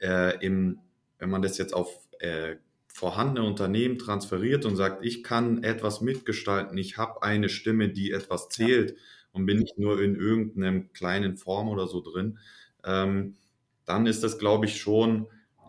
äh, 0.01 0.45
im, 0.45 0.81
wenn 1.19 1.31
man 1.31 1.43
das 1.43 1.59
jetzt 1.59 1.75
auf 1.75 2.01
äh, 2.21 2.57
vorhandene 2.87 3.47
Unternehmen 3.47 3.99
transferiert 3.99 4.65
und 4.65 4.77
sagt, 4.77 5.05
ich 5.05 5.23
kann 5.23 5.63
etwas 5.63 6.01
mitgestalten, 6.01 6.79
ich 6.79 6.97
habe 6.97 7.23
eine 7.23 7.51
Stimme, 7.51 7.91
die 7.91 8.13
etwas 8.13 8.49
zählt. 8.49 8.93
Ja 8.93 8.97
und 9.37 9.47
bin 9.47 9.59
nicht 9.59 9.79
nur 9.79 10.01
in 10.01 10.17
irgendeinem 10.17 10.93
kleinen 10.93 11.37
Form 11.37 11.69
oder 11.69 11.87
so 11.87 12.01
drin, 12.01 12.39
ähm, 12.85 13.37
dann 13.85 14.07
ist 14.07 14.25
das, 14.25 14.39
glaube 14.39 14.67
ich, 14.67 14.81
schon 14.81 15.29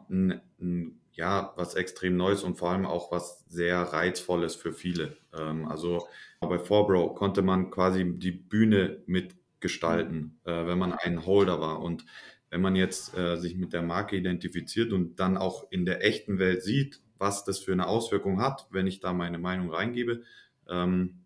ein, 0.10 0.42
ein, 0.60 1.00
ja, 1.14 1.54
was 1.56 1.76
extrem 1.76 2.16
Neues 2.16 2.44
und 2.44 2.58
vor 2.58 2.72
allem 2.72 2.86
auch 2.86 3.12
was 3.12 3.46
sehr 3.48 3.82
Reizvolles 3.82 4.56
für 4.56 4.72
viele. 4.74 5.18
Ähm, 5.38 5.68
also 5.68 6.08
bei 6.40 6.60
Forbro 6.60 7.14
konnte 7.14 7.42
man 7.42 7.72
quasi 7.72 8.14
die 8.18 8.32
Bühne 8.32 9.02
mitgestalten, 9.06 10.40
äh, 10.46 10.66
wenn 10.66 10.78
man 10.78 10.94
ein 10.94 11.26
Holder 11.26 11.60
war. 11.60 11.82
Und 11.82 12.06
wenn 12.50 12.62
man 12.62 12.76
jetzt 12.76 13.18
äh, 13.18 13.38
sich 13.38 13.56
mit 13.56 13.74
der 13.74 13.82
Marke 13.82 14.16
identifiziert 14.16 14.94
und 14.94 15.20
dann 15.20 15.38
auch 15.38 15.70
in 15.72 15.86
der 15.86 16.06
echten 16.06 16.40
Welt 16.40 16.64
sieht, 16.64 17.02
was 17.18 17.44
das 17.44 17.60
für 17.60 17.74
eine 17.74 17.88
Auswirkung 17.88 18.42
hat, 18.42 18.68
wenn 18.70 18.88
ich 18.88 19.00
da 19.00 19.12
meine 19.12 19.40
Meinung 19.40 19.72
reingebe, 19.72 20.24
ähm, 20.70 21.26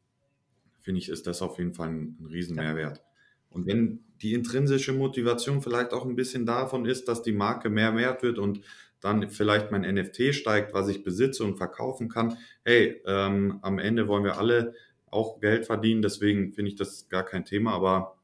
finde 0.81 0.99
ich, 0.99 1.09
ist 1.09 1.27
das 1.27 1.41
auf 1.41 1.57
jeden 1.57 1.73
Fall 1.73 1.89
ein, 1.89 2.17
ein 2.19 2.25
Riesenmehrwert. 2.27 3.01
Und 3.49 3.67
wenn 3.67 3.99
die 4.21 4.33
intrinsische 4.33 4.93
Motivation 4.93 5.61
vielleicht 5.61 5.93
auch 5.93 6.05
ein 6.05 6.15
bisschen 6.15 6.45
davon 6.45 6.85
ist, 6.85 7.07
dass 7.07 7.21
die 7.21 7.33
Marke 7.33 7.69
mehr 7.69 7.95
wert 7.95 8.23
wird 8.23 8.39
und 8.39 8.61
dann 9.01 9.29
vielleicht 9.29 9.71
mein 9.71 9.81
NFT 9.81 10.33
steigt, 10.33 10.73
was 10.73 10.87
ich 10.87 11.03
besitze 11.03 11.43
und 11.43 11.57
verkaufen 11.57 12.07
kann, 12.07 12.37
hey, 12.63 13.01
ähm, 13.05 13.59
am 13.61 13.79
Ende 13.79 14.07
wollen 14.07 14.23
wir 14.23 14.37
alle 14.37 14.73
auch 15.09 15.39
Geld 15.39 15.65
verdienen, 15.65 16.01
deswegen 16.01 16.53
finde 16.53 16.71
ich 16.71 16.77
das 16.77 17.09
gar 17.09 17.23
kein 17.23 17.43
Thema, 17.43 17.73
aber 17.73 18.15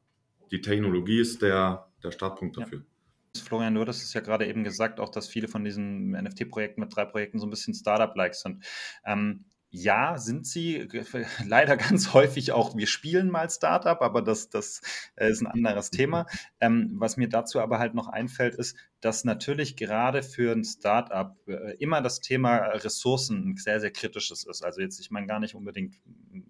die 0.50 0.62
Technologie 0.62 1.20
ist 1.20 1.42
der, 1.42 1.88
der 2.02 2.12
Startpunkt 2.12 2.56
dafür. 2.56 2.78
Ja. 2.78 3.42
Florian, 3.42 3.74
du 3.74 3.82
hattest 3.82 4.02
es 4.02 4.14
ja 4.14 4.20
gerade 4.20 4.46
eben 4.46 4.64
gesagt, 4.64 5.00
auch 5.00 5.10
dass 5.10 5.28
viele 5.28 5.48
von 5.48 5.64
diesen 5.64 6.12
NFT-Projekten 6.12 6.80
mit 6.80 6.94
drei 6.94 7.04
Projekten 7.04 7.38
so 7.38 7.46
ein 7.46 7.50
bisschen 7.50 7.74
Startup-like 7.74 8.34
sind. 8.34 8.64
Ähm, 9.04 9.44
ja, 9.70 10.16
sind 10.16 10.46
sie 10.46 10.88
leider 11.46 11.76
ganz 11.76 12.14
häufig 12.14 12.52
auch, 12.52 12.76
wir 12.76 12.86
spielen 12.86 13.30
mal 13.30 13.50
Startup, 13.50 14.00
aber 14.00 14.22
das, 14.22 14.48
das 14.48 14.80
äh, 15.16 15.30
ist 15.30 15.40
ein 15.42 15.46
anderes 15.46 15.90
Thema. 15.90 16.26
Ähm, 16.60 16.92
was 16.94 17.16
mir 17.16 17.28
dazu 17.28 17.60
aber 17.60 17.78
halt 17.78 17.94
noch 17.94 18.08
einfällt, 18.08 18.54
ist, 18.54 18.76
dass 19.00 19.24
natürlich 19.24 19.76
gerade 19.76 20.22
für 20.22 20.52
ein 20.52 20.64
Startup 20.64 21.36
äh, 21.46 21.76
immer 21.78 22.00
das 22.00 22.20
Thema 22.20 22.56
Ressourcen 22.56 23.50
ein 23.50 23.56
sehr, 23.56 23.80
sehr 23.80 23.92
kritisches 23.92 24.44
ist. 24.44 24.64
Also 24.64 24.80
jetzt, 24.80 24.98
ich 25.00 25.10
meine 25.10 25.26
gar 25.26 25.38
nicht 25.38 25.54
unbedingt 25.54 25.94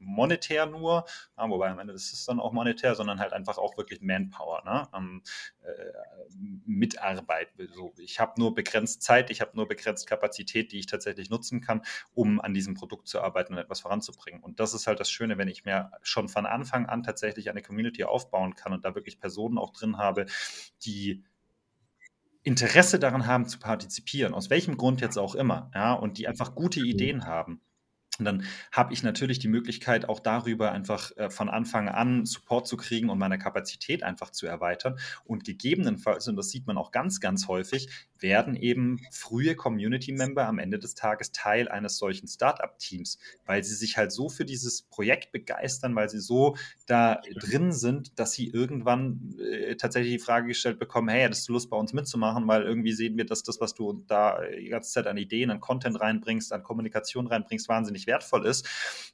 monetär 0.00 0.66
nur, 0.66 1.04
ja, 1.36 1.48
wobei 1.50 1.70
am 1.70 1.78
Ende 1.78 1.92
ist 1.92 2.12
es 2.12 2.24
dann 2.24 2.40
auch 2.40 2.52
monetär, 2.52 2.94
sondern 2.94 3.18
halt 3.20 3.32
einfach 3.32 3.58
auch 3.58 3.76
wirklich 3.76 4.00
Manpower, 4.00 4.62
ne? 4.64 4.88
Ähm, 4.94 5.22
äh, 5.62 6.28
Mitarbeit. 6.66 7.48
So, 7.74 7.92
ich 7.98 8.20
habe 8.20 8.40
nur 8.40 8.54
begrenzt 8.54 9.02
Zeit, 9.02 9.30
ich 9.30 9.40
habe 9.40 9.52
nur 9.54 9.66
begrenzt 9.66 10.06
Kapazität, 10.06 10.72
die 10.72 10.78
ich 10.78 10.86
tatsächlich 10.86 11.30
nutzen 11.30 11.60
kann, 11.60 11.82
um 12.14 12.40
an 12.40 12.54
diesem 12.54 12.74
Produkt 12.74 13.07
zu 13.08 13.20
arbeiten 13.20 13.54
und 13.54 13.58
etwas 13.58 13.80
voranzubringen. 13.80 14.42
Und 14.42 14.60
das 14.60 14.74
ist 14.74 14.86
halt 14.86 15.00
das 15.00 15.10
Schöne, 15.10 15.38
wenn 15.38 15.48
ich 15.48 15.64
mir 15.64 15.90
schon 16.02 16.28
von 16.28 16.46
Anfang 16.46 16.86
an 16.86 17.02
tatsächlich 17.02 17.50
eine 17.50 17.62
Community 17.62 18.04
aufbauen 18.04 18.54
kann 18.54 18.72
und 18.72 18.84
da 18.84 18.94
wirklich 18.94 19.18
Personen 19.18 19.58
auch 19.58 19.72
drin 19.72 19.98
habe, 19.98 20.26
die 20.84 21.24
Interesse 22.42 22.98
daran 22.98 23.26
haben 23.26 23.46
zu 23.46 23.58
partizipieren, 23.58 24.32
aus 24.32 24.48
welchem 24.50 24.76
Grund 24.76 25.00
jetzt 25.00 25.18
auch 25.18 25.34
immer, 25.34 25.70
ja, 25.74 25.92
und 25.92 26.18
die 26.18 26.28
einfach 26.28 26.54
gute 26.54 26.80
Ideen 26.80 27.26
haben 27.26 27.60
und 28.18 28.24
dann 28.24 28.44
habe 28.72 28.92
ich 28.92 29.04
natürlich 29.04 29.38
die 29.38 29.48
Möglichkeit, 29.48 30.08
auch 30.08 30.18
darüber 30.18 30.72
einfach 30.72 31.16
äh, 31.16 31.30
von 31.30 31.48
Anfang 31.48 31.88
an 31.88 32.26
Support 32.26 32.66
zu 32.66 32.76
kriegen 32.76 33.10
und 33.10 33.18
meine 33.18 33.38
Kapazität 33.38 34.02
einfach 34.02 34.30
zu 34.30 34.46
erweitern. 34.46 34.98
Und 35.24 35.44
gegebenenfalls, 35.44 36.26
und 36.26 36.34
das 36.34 36.50
sieht 36.50 36.66
man 36.66 36.76
auch 36.76 36.90
ganz, 36.90 37.20
ganz 37.20 37.46
häufig, 37.46 37.88
werden 38.18 38.56
eben 38.56 38.98
frühe 39.12 39.54
Community-Member 39.54 40.44
am 40.46 40.58
Ende 40.58 40.80
des 40.80 40.96
Tages 40.96 41.30
Teil 41.30 41.68
eines 41.68 41.98
solchen 41.98 42.26
Startup-Teams, 42.26 43.18
weil 43.46 43.62
sie 43.62 43.76
sich 43.76 43.96
halt 43.96 44.10
so 44.10 44.28
für 44.28 44.44
dieses 44.44 44.82
Projekt 44.82 45.30
begeistern, 45.30 45.94
weil 45.94 46.08
sie 46.08 46.18
so 46.18 46.56
da 46.86 47.20
drin 47.36 47.70
sind, 47.70 48.18
dass 48.18 48.32
sie 48.32 48.48
irgendwann 48.48 49.36
äh, 49.38 49.76
tatsächlich 49.76 50.14
die 50.14 50.24
Frage 50.24 50.48
gestellt 50.48 50.80
bekommen, 50.80 51.08
hey, 51.08 51.22
hättest 51.22 51.48
du 51.48 51.52
Lust 51.52 51.70
bei 51.70 51.76
uns 51.76 51.92
mitzumachen, 51.92 52.48
weil 52.48 52.62
irgendwie 52.62 52.92
sehen 52.92 53.16
wir, 53.16 53.26
dass 53.26 53.44
das, 53.44 53.60
was 53.60 53.74
du 53.74 54.04
da 54.08 54.40
die 54.58 54.70
ganze 54.70 54.90
Zeit 54.90 55.06
an 55.06 55.16
Ideen, 55.16 55.52
an 55.52 55.60
Content 55.60 56.00
reinbringst, 56.00 56.52
an 56.52 56.64
Kommunikation 56.64 57.28
reinbringst, 57.28 57.68
wahnsinnig 57.68 58.07
wertvoll 58.08 58.44
ist, 58.46 58.68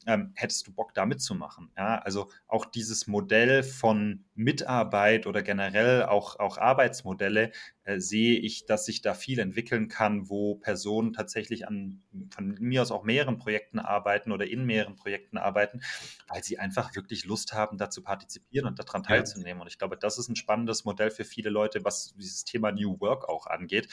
ähm, 0.07 0.33
hättest 0.35 0.67
du 0.67 0.73
Bock 0.73 0.95
da 0.95 1.05
mitzumachen. 1.05 1.71
Ja, 1.77 1.99
also 1.99 2.31
auch 2.47 2.65
dieses 2.65 3.07
Modell 3.07 3.63
von 3.63 4.25
Mitarbeit 4.35 5.27
oder 5.27 5.43
generell 5.43 6.05
auch, 6.05 6.39
auch 6.39 6.57
Arbeitsmodelle 6.57 7.53
äh, 7.85 8.01
sehe 8.01 8.39
ich, 8.39 8.67
dass 8.67 8.87
sich 8.87 9.03
da 9.03 9.15
viel 9.15 9.39
entwickeln 9.39 9.89
kann, 9.89 10.29
wo 10.29 10.57
Personen 10.57 11.13
tatsächlich 11.13 11.67
an 11.69 12.03
von 12.31 12.57
mir 12.61 12.83
aus 12.83 12.91
auch 12.91 13.05
mehreren 13.05 13.39
Projekten 13.39 13.79
arbeiten 13.79 14.33
oder 14.33 14.47
in 14.47 14.65
mehreren 14.65 14.97
Projekten 14.97 15.39
arbeiten, 15.39 15.83
weil 16.29 16.43
sie 16.43 16.59
einfach 16.59 16.95
wirklich 16.95 17.25
Lust 17.25 17.53
haben, 17.53 17.79
da 17.79 17.91
zu 17.91 18.03
partizipieren 18.03 18.67
und 18.69 18.79
daran 18.79 19.03
teilzunehmen. 19.03 19.61
Und 19.61 19.69
ich 19.69 19.79
glaube, 19.79 19.97
das 19.97 20.19
ist 20.19 20.29
ein 20.29 20.37
spannendes 20.37 20.85
Modell 20.85 21.11
für 21.11 21.25
viele 21.25 21.51
Leute, 21.51 21.85
was 21.85 22.15
dieses 22.17 22.45
Thema 22.45 22.73
New 22.73 23.01
Work 23.01 23.29
auch 23.29 23.47
angeht. 23.47 23.89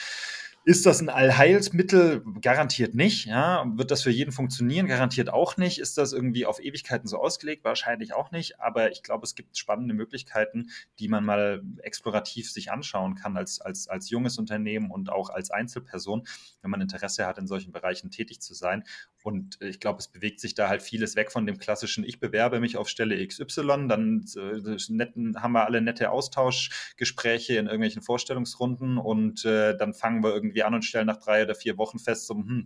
Ist 0.63 0.85
das 0.85 1.01
ein 1.01 1.09
Allheilsmittel? 1.09 2.23
Garantiert 2.39 2.93
nicht. 2.93 3.25
Ja. 3.25 3.65
Wird 3.75 3.89
das 3.89 4.03
für 4.03 4.11
jeden 4.11 4.31
funktionieren? 4.31 4.85
Garantiert 4.85 5.33
auch 5.33 5.57
nicht. 5.57 5.79
Ist 5.79 5.97
das 5.97 6.13
irgendwie 6.13 6.45
auf 6.45 6.63
Ewigkeiten 6.63 7.07
so 7.07 7.17
ausgelegt? 7.17 7.63
Wahrscheinlich 7.63 8.13
auch 8.13 8.29
nicht. 8.29 8.59
Aber 8.59 8.91
ich 8.91 9.01
glaube, 9.01 9.25
es 9.25 9.33
gibt 9.33 9.57
spannende 9.57 9.95
Möglichkeiten 9.95 10.11
Möglichkeiten, 10.11 10.69
die 10.99 11.07
man 11.07 11.23
mal 11.23 11.63
explorativ 11.81 12.51
sich 12.51 12.71
anschauen 12.71 13.15
kann 13.15 13.37
als, 13.37 13.61
als, 13.61 13.80
als 13.87 14.09
junges 14.09 14.37
Unternehmen 14.37 14.91
und 14.91 15.09
auch 15.09 15.29
als 15.29 15.51
Einzelperson, 15.51 16.23
wenn 16.61 16.71
man 16.71 16.81
Interesse 16.81 17.25
hat, 17.25 17.37
in 17.37 17.47
solchen 17.47 17.71
Bereichen 17.71 18.11
tätig 18.11 18.41
zu 18.41 18.53
sein. 18.53 18.83
Und 19.23 19.57
ich 19.61 19.79
glaube, 19.79 19.99
es 19.99 20.07
bewegt 20.07 20.39
sich 20.39 20.55
da 20.55 20.69
halt 20.69 20.81
vieles 20.81 21.15
weg 21.15 21.31
von 21.31 21.45
dem 21.45 21.57
klassischen, 21.57 22.03
ich 22.03 22.19
bewerbe 22.19 22.59
mich 22.59 22.77
auf 22.77 22.89
Stelle 22.89 23.25
XY, 23.25 23.87
dann 23.87 24.25
äh, 24.35 24.77
netten, 24.89 25.41
haben 25.41 25.53
wir 25.53 25.65
alle 25.65 25.81
nette 25.81 26.11
Austauschgespräche 26.11 27.55
in 27.57 27.65
irgendwelchen 27.65 28.01
Vorstellungsrunden 28.01 28.97
und 28.97 29.45
äh, 29.45 29.77
dann 29.77 29.93
fangen 29.93 30.23
wir 30.23 30.33
irgendwie 30.33 30.63
an 30.63 30.73
und 30.73 30.85
stellen 30.85 31.07
nach 31.07 31.17
drei 31.17 31.43
oder 31.43 31.55
vier 31.55 31.77
Wochen 31.77 31.99
fest, 31.99 32.27
so, 32.27 32.35
hm, 32.35 32.65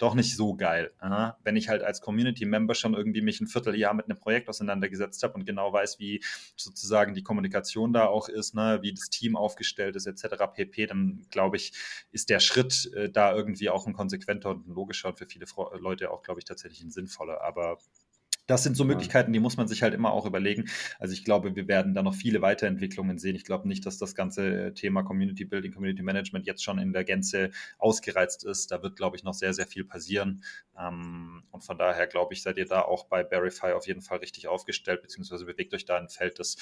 doch 0.00 0.14
nicht 0.14 0.36
so 0.36 0.54
geil. 0.54 0.92
Ja? 1.02 1.36
Wenn 1.44 1.56
ich 1.56 1.68
halt 1.68 1.82
als 1.82 2.00
Community-Member 2.00 2.74
schon 2.74 2.94
irgendwie 2.94 3.20
mich 3.20 3.40
ein 3.40 3.46
Vierteljahr 3.46 3.94
mit 3.94 4.06
einem 4.06 4.18
Projekt 4.18 4.48
auseinandergesetzt 4.48 5.22
habe 5.22 5.34
und 5.34 5.44
genau 5.44 5.72
weiß, 5.72 5.98
wie 5.98 6.22
sozusagen 6.56 7.14
die 7.14 7.22
Kommunikation 7.22 7.92
da 7.92 8.06
auch 8.06 8.28
ist, 8.28 8.54
ne? 8.54 8.78
wie 8.82 8.92
das 8.92 9.10
Team 9.10 9.36
aufgestellt 9.36 9.96
ist, 9.96 10.06
etc. 10.06 10.44
pp., 10.54 10.86
dann 10.86 11.26
glaube 11.30 11.56
ich, 11.56 11.72
ist 12.12 12.30
der 12.30 12.40
Schritt 12.40 12.90
äh, 12.94 13.10
da 13.10 13.34
irgendwie 13.34 13.68
auch 13.68 13.86
ein 13.86 13.92
konsequenter 13.92 14.50
und 14.50 14.66
ein 14.66 14.74
logischer 14.74 15.10
und 15.10 15.18
für 15.18 15.26
viele 15.26 15.46
Leute 15.78 16.10
auch, 16.10 16.22
glaube 16.22 16.40
ich, 16.40 16.44
tatsächlich 16.44 16.82
ein 16.82 16.90
sinnvoller. 16.90 17.42
Aber 17.42 17.78
das 18.50 18.64
sind 18.64 18.76
so 18.76 18.84
Möglichkeiten, 18.84 19.32
die 19.32 19.40
muss 19.40 19.56
man 19.56 19.68
sich 19.68 19.82
halt 19.82 19.94
immer 19.94 20.12
auch 20.12 20.26
überlegen. 20.26 20.68
Also 20.98 21.12
ich 21.14 21.24
glaube, 21.24 21.54
wir 21.54 21.68
werden 21.68 21.94
da 21.94 22.02
noch 22.02 22.14
viele 22.14 22.42
Weiterentwicklungen 22.42 23.18
sehen. 23.18 23.36
Ich 23.36 23.44
glaube 23.44 23.68
nicht, 23.68 23.86
dass 23.86 23.96
das 23.96 24.14
ganze 24.14 24.74
Thema 24.74 25.02
Community 25.02 25.44
Building, 25.44 25.72
Community 25.72 26.02
Management 26.02 26.46
jetzt 26.46 26.64
schon 26.64 26.78
in 26.78 26.92
der 26.92 27.04
Gänze 27.04 27.50
ausgereizt 27.78 28.44
ist. 28.44 28.70
Da 28.70 28.82
wird, 28.82 28.96
glaube 28.96 29.16
ich, 29.16 29.22
noch 29.22 29.34
sehr, 29.34 29.54
sehr 29.54 29.66
viel 29.66 29.84
passieren. 29.84 30.42
Ähm, 30.78 31.44
und 31.50 31.64
von 31.64 31.78
daher, 31.78 32.06
glaube 32.06 32.34
ich, 32.34 32.42
seid 32.42 32.58
ihr 32.58 32.66
da 32.66 32.82
auch 32.82 33.06
bei 33.06 33.24
Verify 33.24 33.72
auf 33.72 33.86
jeden 33.86 34.02
Fall 34.02 34.18
richtig 34.18 34.48
aufgestellt, 34.48 35.02
beziehungsweise 35.02 35.44
bewegt 35.44 35.72
euch 35.72 35.84
da 35.84 35.96
ein 35.96 36.08
Feld, 36.08 36.38
das 36.38 36.56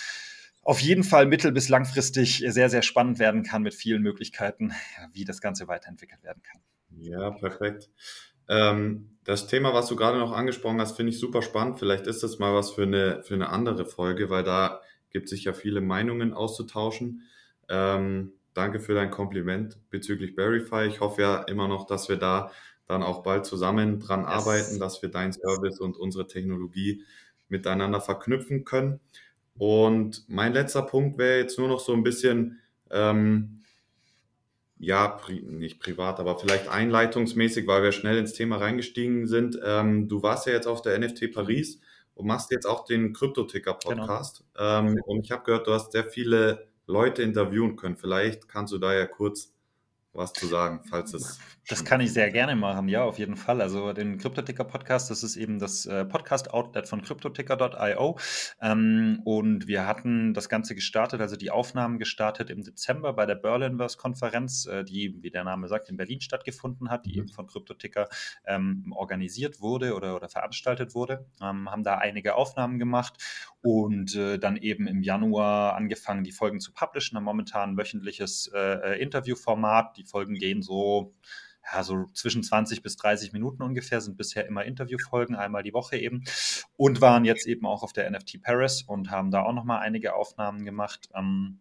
auf 0.62 0.81
jeden 0.81 1.05
Fall 1.05 1.24
mittel- 1.27 1.53
bis 1.53 1.68
langfristig 1.68 2.44
sehr, 2.46 2.68
sehr 2.68 2.83
spannend 2.83 3.18
werden 3.18 3.42
kann 3.42 3.62
mit 3.62 3.74
vielen 3.74 4.03
Möglichkeiten, 4.03 4.72
wie 5.12 5.24
das 5.24 5.40
Ganze 5.40 5.68
weiterentwickelt 5.68 6.22
werden 6.22 6.42
kann. 6.42 6.61
Ja, 6.90 7.31
perfekt. 7.31 7.88
Ähm, 8.48 9.17
das 9.29 9.47
Thema, 9.47 9.75
was 9.75 9.88
du 9.88 9.95
gerade 9.95 10.19
noch 10.19 10.33
angesprochen 10.33 10.81
hast, 10.81 10.97
finde 10.97 11.12
ich 11.12 11.21
super 11.21 11.43
spannend. 11.43 11.79
Vielleicht 11.79 12.07
ist 12.07 12.23
das 12.23 12.38
mal 12.38 12.55
was 12.55 12.71
für 12.71 12.85
eine, 12.85 13.23
für 13.23 13.35
eine 13.35 13.51
andere 13.51 13.85
Folge, 13.85 14.31
weil 14.31 14.43
da 14.43 14.81
gibt 15.11 15.29
sich 15.29 15.45
ja 15.45 15.53
viele 15.53 15.83
Meinungen 15.83 16.33
auszutauschen. 16.33 17.29
Ähm, 17.69 18.33
danke 18.55 18.81
für 18.81 18.95
dein 18.95 19.11
Kompliment 19.11 19.77
bezüglich 19.91 20.35
Verify. 20.35 20.87
Ich 20.87 21.01
hoffe 21.01 21.21
ja 21.21 21.43
immer 21.43 21.69
noch, 21.69 21.85
dass 21.87 22.09
wir 22.09 22.17
da 22.17 22.51
dann 22.87 23.03
auch 23.03 23.23
bald 23.23 23.45
zusammen 23.45 24.01
dran 24.01 24.21
yes. 24.21 24.29
arbeiten, 24.31 24.79
dass 24.81 25.03
wir 25.03 25.11
dein 25.11 25.35
Service 25.35 25.79
und 25.79 25.99
unsere 25.99 26.27
Technologie 26.27 27.05
miteinander 27.51 28.01
verknüpfen 28.01 28.64
können. 28.64 28.99
Und 29.59 30.25
mein 30.27 30.55
letzter 30.55 30.81
Punkt 30.81 31.19
wäre 31.19 31.41
jetzt 31.41 31.59
nur 31.59 31.69
noch 31.69 31.81
so 31.81 31.93
ein 31.93 32.03
bisschen, 32.03 32.61
ähm, 32.91 33.58
ja, 34.79 35.09
pri 35.09 35.43
nicht 35.43 35.81
privat, 35.81 36.21
aber 36.21 36.38
vielleicht 36.38 36.69
einleitungsmäßig, 36.69 37.67
weil 37.67 37.83
wir 37.83 37.93
schnell 37.93 38.19
ins 38.19 38.33
Thema 38.33 38.57
reingestiegen 38.59 39.27
sind. 39.27 39.59
Ähm, 39.64 40.09
du 40.09 40.23
warst 40.23 40.47
ja 40.47 40.53
jetzt 40.53 40.67
auf 40.67 40.83
der 40.83 40.99
NFT 40.99 41.33
Paris 41.33 41.81
und 42.14 42.27
machst 42.27 42.51
jetzt 42.51 42.67
auch 42.67 42.85
den 42.85 43.12
Krypto-Ticker-Podcast. 43.12 44.45
Genau. 44.55 44.79
Ähm, 44.79 45.01
und 45.07 45.25
ich 45.25 45.31
habe 45.33 45.45
gehört, 45.45 45.67
du 45.67 45.73
hast 45.73 45.93
sehr 45.93 46.05
viele 46.05 46.69
Leute 46.87 47.23
interviewen 47.23 47.77
können. 47.77 47.97
Vielleicht 47.97 48.49
kannst 48.49 48.73
du 48.73 48.79
da 48.79 48.95
ja 48.95 49.07
kurz 49.07 49.53
was 50.12 50.33
zu 50.33 50.47
sagen, 50.47 50.81
falls 50.88 51.14
es. 51.14 51.38
Das 51.68 51.85
kann 51.85 52.00
ich 52.00 52.14
sehr 52.14 52.31
gerne 52.31 52.57
machen, 52.57 52.88
ja, 52.88 53.04
auf 53.04 53.18
jeden 53.18 53.37
Fall. 53.37 53.61
Also 53.61 53.92
den 53.92 54.16
Kryptoticker 54.16 54.64
Podcast, 54.64 55.11
das 55.11 55.22
ist 55.22 55.37
eben 55.37 55.59
das 55.59 55.85
äh, 55.85 56.07
Podcast-Outlet 56.07 56.88
von 56.88 57.02
cryptoticker.io. 57.02 58.18
Ähm, 58.62 59.20
und 59.26 59.66
wir 59.68 59.87
hatten 59.87 60.33
das 60.33 60.48
Ganze 60.48 60.74
gestartet, 60.74 61.20
also 61.20 61.37
die 61.37 61.50
Aufnahmen 61.50 61.98
gestartet 61.98 62.48
im 62.48 62.62
Dezember 62.62 63.12
bei 63.12 63.26
der 63.26 63.35
Berlinverse-Konferenz, 63.35 64.64
äh, 64.64 64.83
die, 64.83 65.22
wie 65.22 65.31
der 65.31 65.44
Name 65.44 65.68
sagt, 65.68 65.90
in 65.90 65.98
Berlin 65.98 66.22
stattgefunden 66.22 66.88
hat, 66.88 67.04
die 67.04 67.11
mhm. 67.11 67.18
eben 67.18 67.28
von 67.28 67.46
Kryptoticker 67.46 68.09
ähm, 68.46 68.90
organisiert 68.96 69.61
wurde 69.61 69.94
oder, 69.94 70.16
oder 70.16 70.31
veranstaltet 70.31 70.94
wurde. 70.94 71.26
Ähm, 71.42 71.70
haben 71.70 71.85
da 71.85 71.98
einige 71.98 72.37
Aufnahmen 72.37 72.78
gemacht 72.78 73.22
und 73.61 74.16
äh, 74.16 74.38
dann 74.38 74.57
eben 74.57 74.87
im 74.87 75.02
Januar 75.02 75.76
angefangen, 75.76 76.24
die 76.24 76.33
Folgen 76.33 76.61
zu 76.61 76.72
publishen. 76.72 77.18
Haben 77.18 77.24
momentan 77.24 77.72
ein 77.72 77.76
wöchentliches 77.76 78.50
Interviewformat. 78.98 79.96
Die 79.96 80.04
Folgen 80.04 80.35
gehen 80.35 80.62
so, 80.62 81.14
ja, 81.72 81.83
so 81.83 82.07
zwischen 82.14 82.42
20 82.42 82.83
bis 82.83 82.96
30 82.96 83.33
Minuten 83.33 83.62
ungefähr, 83.62 84.00
sind 84.00 84.16
bisher 84.16 84.46
immer 84.46 84.64
Interviewfolgen, 84.64 85.37
einmal 85.37 85.62
die 85.62 85.74
Woche 85.74 85.96
eben. 85.96 86.24
Und 86.76 87.00
waren 87.00 87.24
jetzt 87.24 87.46
eben 87.46 87.66
auch 87.66 87.83
auf 87.83 87.92
der 87.92 88.11
NFT 88.11 88.42
Paris 88.42 88.83
und 88.83 89.11
haben 89.11 89.31
da 89.31 89.42
auch 89.42 89.52
nochmal 89.52 89.81
einige 89.81 90.14
Aufnahmen 90.14 90.64
gemacht. 90.64 91.09
Ähm, 91.14 91.61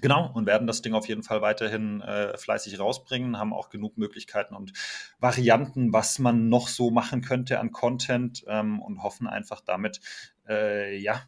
Genau, 0.00 0.30
und 0.32 0.46
werden 0.46 0.66
das 0.66 0.82
Ding 0.82 0.94
auf 0.94 1.06
jeden 1.06 1.22
Fall 1.22 1.40
weiterhin 1.40 2.00
äh, 2.00 2.36
fleißig 2.36 2.78
rausbringen, 2.80 3.38
haben 3.38 3.52
auch 3.52 3.70
genug 3.70 3.96
Möglichkeiten 3.96 4.54
und 4.54 4.72
Varianten, 5.20 5.92
was 5.92 6.18
man 6.18 6.48
noch 6.48 6.68
so 6.68 6.90
machen 6.90 7.22
könnte 7.22 7.60
an 7.60 7.70
Content 7.70 8.44
ähm, 8.48 8.80
und 8.80 9.02
hoffen 9.02 9.26
einfach 9.26 9.60
damit, 9.60 10.00
äh, 10.48 10.96
ja, 10.96 11.22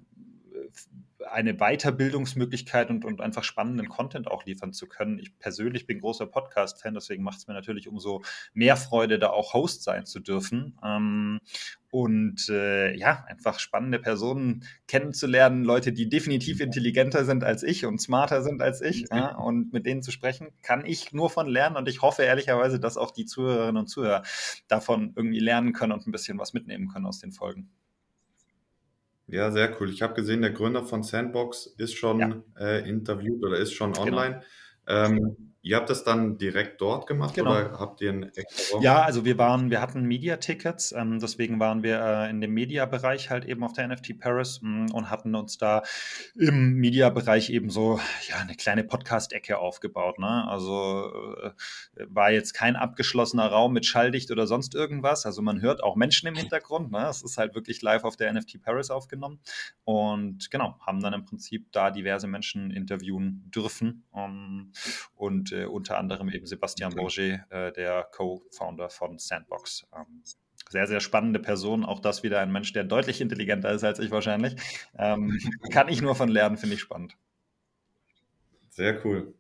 eine 1.31 1.55
Weiterbildungsmöglichkeit 1.55 2.91
und, 2.91 3.05
und 3.05 3.21
einfach 3.21 3.45
spannenden 3.45 3.89
Content 3.89 4.29
auch 4.29 4.45
liefern 4.45 4.73
zu 4.73 4.87
können. 4.87 5.19
Ich 5.19 5.39
persönlich 5.39 5.87
bin 5.87 6.01
großer 6.01 6.27
Podcast-Fan, 6.27 6.95
deswegen 6.95 7.23
macht 7.23 7.39
es 7.39 7.47
mir 7.47 7.55
natürlich 7.55 7.89
umso 7.89 8.23
mehr 8.53 8.77
Freude, 8.77 9.19
da 9.19 9.31
auch 9.31 9.55
Host 9.55 9.83
sein 9.83 10.07
zu 10.07 10.21
dürfen. 10.21 10.79
Ähm, 10.85 11.41
und 11.91 12.49
äh, 12.51 12.95
ja, 12.95 13.25
einfach 13.27 13.59
spannende 13.59 13.99
Personen 13.99 14.65
kennenzulernen, 14.87 15.65
Leute, 15.65 15.93
die 15.93 16.09
definitiv 16.09 16.61
intelligenter 16.61 17.25
sind 17.25 17.43
als 17.43 17.63
ich 17.63 17.87
und 17.87 18.01
smarter 18.01 18.43
sind 18.43 18.61
als 18.61 18.83
ich. 18.83 19.07
Ja, 19.11 19.35
und 19.37 19.73
mit 19.73 19.87
denen 19.87 20.03
zu 20.03 20.11
sprechen, 20.11 20.49
kann 20.63 20.85
ich 20.85 21.13
nur 21.13 21.31
von 21.31 21.47
lernen. 21.47 21.77
Und 21.77 21.89
ich 21.89 22.03
hoffe 22.03 22.23
ehrlicherweise, 22.23 22.79
dass 22.79 22.97
auch 22.97 23.13
die 23.13 23.25
Zuhörerinnen 23.25 23.79
und 23.79 23.87
Zuhörer 23.87 24.23
davon 24.69 25.13
irgendwie 25.17 25.39
lernen 25.39 25.73
können 25.73 25.93
und 25.93 26.07
ein 26.07 26.13
bisschen 26.13 26.39
was 26.39 26.53
mitnehmen 26.53 26.89
können 26.89 27.07
aus 27.07 27.19
den 27.19 27.33
Folgen. 27.33 27.71
Ja, 29.29 29.51
sehr 29.51 29.81
cool. 29.81 29.91
Ich 29.91 30.03
habe 30.03 30.15
gesehen, 30.15 30.43
der 30.43 30.53
Gründer 30.53 30.85
von 30.85 31.03
Sandbox 31.03 31.67
ist 31.79 31.95
schon 31.95 32.21
ja. 32.21 32.43
äh, 32.59 32.89
interviewt 32.89 33.45
oder 33.45 33.59
ist 33.59 33.73
schon 33.73 33.93
genau. 33.93 34.07
online. 34.07 34.43
Genau. 34.87 35.05
Ähm, 35.05 35.56
Ihr 35.67 35.75
habt 35.75 35.91
das 35.91 36.05
dann 36.05 36.39
direkt 36.39 36.81
dort 36.81 37.09
gemacht 37.09 37.35
genau. 37.35 37.51
oder 37.51 37.73
habt 37.81 38.01
ihr 38.01 38.11
ein 38.11 38.23
extra 38.37 38.79
Ja, 38.83 39.03
also 39.03 39.25
wir 39.25 39.37
waren, 39.37 39.69
wir 39.69 39.81
hatten 39.81 40.05
Media-Tickets, 40.05 40.93
ähm, 40.93 41.19
deswegen 41.19 41.59
waren 41.59 41.83
wir 41.83 42.01
äh, 42.01 42.31
in 42.31 42.41
dem 42.41 42.55
Media-Bereich 42.55 43.31
halt 43.31 43.45
eben 43.47 43.65
auf 43.65 43.73
der 43.73 43.89
NFT 43.89 44.21
Paris 44.21 44.61
mh, 44.63 44.71
mm, 44.71 44.91
und 44.93 45.11
hatten 45.11 45.35
uns 45.35 45.59
da 45.59 45.83
im 46.37 46.75
Media-Bereich 46.75 47.51
eben 47.51 47.69
so 47.69 47.99
ja, 48.29 48.37
eine 48.37 48.55
kleine 48.55 48.85
Podcast-Ecke 48.85 49.59
aufgebaut. 49.59 50.21
Ne? 50.21 50.47
Also 50.47 51.11
äh, 51.43 51.51
war 52.11 52.31
jetzt 52.31 52.55
kein 52.55 52.77
abgeschlossener 52.77 53.49
Raum 53.49 53.73
mit 53.73 53.87
Schalldicht 53.87 54.31
oder 54.31 54.47
sonst 54.47 54.77
irgendwas. 54.77 55.27
Also 55.27 55.43
man 55.43 55.61
hört 55.61 55.83
auch 55.83 55.97
Menschen 55.97 56.29
im 56.29 56.37
Hintergrund. 56.37 56.93
Ne? 56.93 57.09
Es 57.09 57.25
ist 57.25 57.39
halt 57.39 57.57
wirklich 57.57 57.83
live 57.83 58.05
auf 58.05 58.15
der 58.15 58.33
NFT 58.33 58.63
Paris 58.63 58.93
aufgenommen. 58.93 59.41
Und 59.83 60.49
genau, 60.49 60.79
haben 60.87 61.01
dann 61.01 61.13
im 61.13 61.25
Prinzip 61.25 61.73
da 61.73 61.91
diverse 61.91 62.29
Menschen 62.29 62.71
interviewen 62.71 63.51
dürfen. 63.53 64.05
Um, 64.13 64.71
und 65.17 65.56
äh, 65.57 65.65
unter 65.67 65.99
anderem 65.99 66.29
eben 66.29 66.47
Sebastian. 66.47 66.95
Bourget, 66.95 67.41
äh, 67.51 67.73
der 67.73 68.05
Co-Founder 68.13 68.91
von 68.91 69.19
Sandbox. 69.19 69.87
Ähm, 69.95 70.23
sehr, 70.69 70.87
sehr 70.87 71.01
spannende 71.01 71.39
Person. 71.39 71.85
Auch 71.85 72.01
das 72.01 72.23
wieder 72.23 72.41
ein 72.41 72.51
Mensch, 72.51 72.73
der 72.73 72.85
deutlich 72.85 73.21
intelligenter 73.21 73.71
ist 73.71 73.85
als 73.85 73.99
ich 73.99 74.11
wahrscheinlich. 74.11 74.57
Ähm, 74.99 75.39
kann 75.73 75.89
ich 75.89 76.03
nur 76.03 76.15
von 76.15 76.29
lernen, 76.29 76.57
finde 76.57 76.75
ich 76.75 76.81
spannend. 76.81 77.17
Sehr 78.71 79.05
cool. 79.05 79.35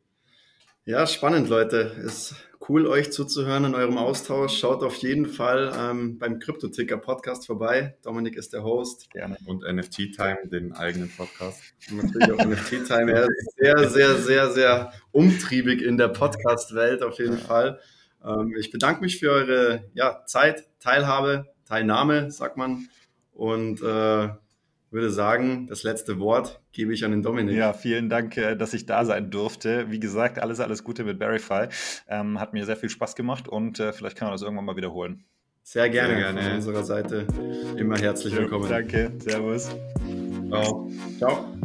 Ja, 0.88 1.04
spannend, 1.08 1.48
Leute. 1.48 1.78
Ist 2.04 2.36
cool, 2.68 2.86
euch 2.86 3.10
zuzuhören 3.10 3.64
in 3.64 3.74
eurem 3.74 3.98
Austausch. 3.98 4.56
Schaut 4.56 4.84
auf 4.84 4.94
jeden 4.98 5.26
Fall 5.26 5.72
ähm, 5.76 6.16
beim 6.16 6.38
Kryptoticker 6.38 6.96
Podcast 6.96 7.44
vorbei. 7.44 7.96
Dominik 8.04 8.36
ist 8.36 8.52
der 8.52 8.62
Host. 8.62 9.10
Gerne. 9.10 9.36
Und 9.46 9.64
NFT 9.64 10.14
Time, 10.14 10.38
den 10.44 10.72
eigenen 10.74 11.10
Podcast. 11.10 11.60
Und 11.90 12.04
natürlich 12.04 12.30
auch 12.30 12.46
NFT 12.46 12.86
Time. 12.86 13.10
Er 13.10 13.24
ist 13.24 13.56
sehr, 13.56 13.90
sehr, 13.90 14.14
sehr, 14.18 14.50
sehr 14.52 14.92
umtriebig 15.10 15.82
in 15.82 15.96
der 15.96 16.06
Podcast-Welt 16.06 17.02
auf 17.02 17.18
jeden 17.18 17.38
Fall. 17.38 17.80
Ähm, 18.24 18.54
ich 18.56 18.70
bedanke 18.70 19.00
mich 19.00 19.18
für 19.18 19.32
eure 19.32 19.90
ja, 19.94 20.24
Zeit, 20.26 20.68
Teilhabe, 20.78 21.46
Teilnahme, 21.64 22.30
sagt 22.30 22.56
man. 22.56 22.88
Und 23.32 23.82
äh, 23.82 24.28
würde 24.90 25.10
sagen, 25.10 25.66
das 25.68 25.82
letzte 25.82 26.18
Wort 26.18 26.60
gebe 26.72 26.92
ich 26.92 27.04
an 27.04 27.10
den 27.10 27.22
Dominik. 27.22 27.56
Ja, 27.56 27.72
vielen 27.72 28.08
Dank, 28.08 28.36
äh, 28.36 28.56
dass 28.56 28.74
ich 28.74 28.86
da 28.86 29.04
sein 29.04 29.30
durfte. 29.30 29.90
Wie 29.90 30.00
gesagt, 30.00 30.38
alles, 30.38 30.60
alles 30.60 30.84
Gute 30.84 31.04
mit 31.04 31.18
Verify. 31.18 31.68
Ähm, 32.08 32.40
hat 32.40 32.52
mir 32.52 32.64
sehr 32.64 32.76
viel 32.76 32.88
Spaß 32.88 33.16
gemacht 33.16 33.48
und 33.48 33.80
äh, 33.80 33.92
vielleicht 33.92 34.16
kann 34.16 34.26
man 34.26 34.34
das 34.34 34.42
irgendwann 34.42 34.64
mal 34.64 34.76
wiederholen. 34.76 35.24
Sehr 35.62 35.90
gerne, 35.90 36.14
sehr 36.14 36.32
gerne. 36.32 36.42
von 36.42 36.52
unserer 36.52 36.84
Seite. 36.84 37.26
Immer 37.76 37.98
herzlich 37.98 38.36
willkommen. 38.36 38.68
Danke, 38.68 39.12
Servus. 39.18 39.74
Ciao. 40.48 40.88
Ciao. 41.18 41.56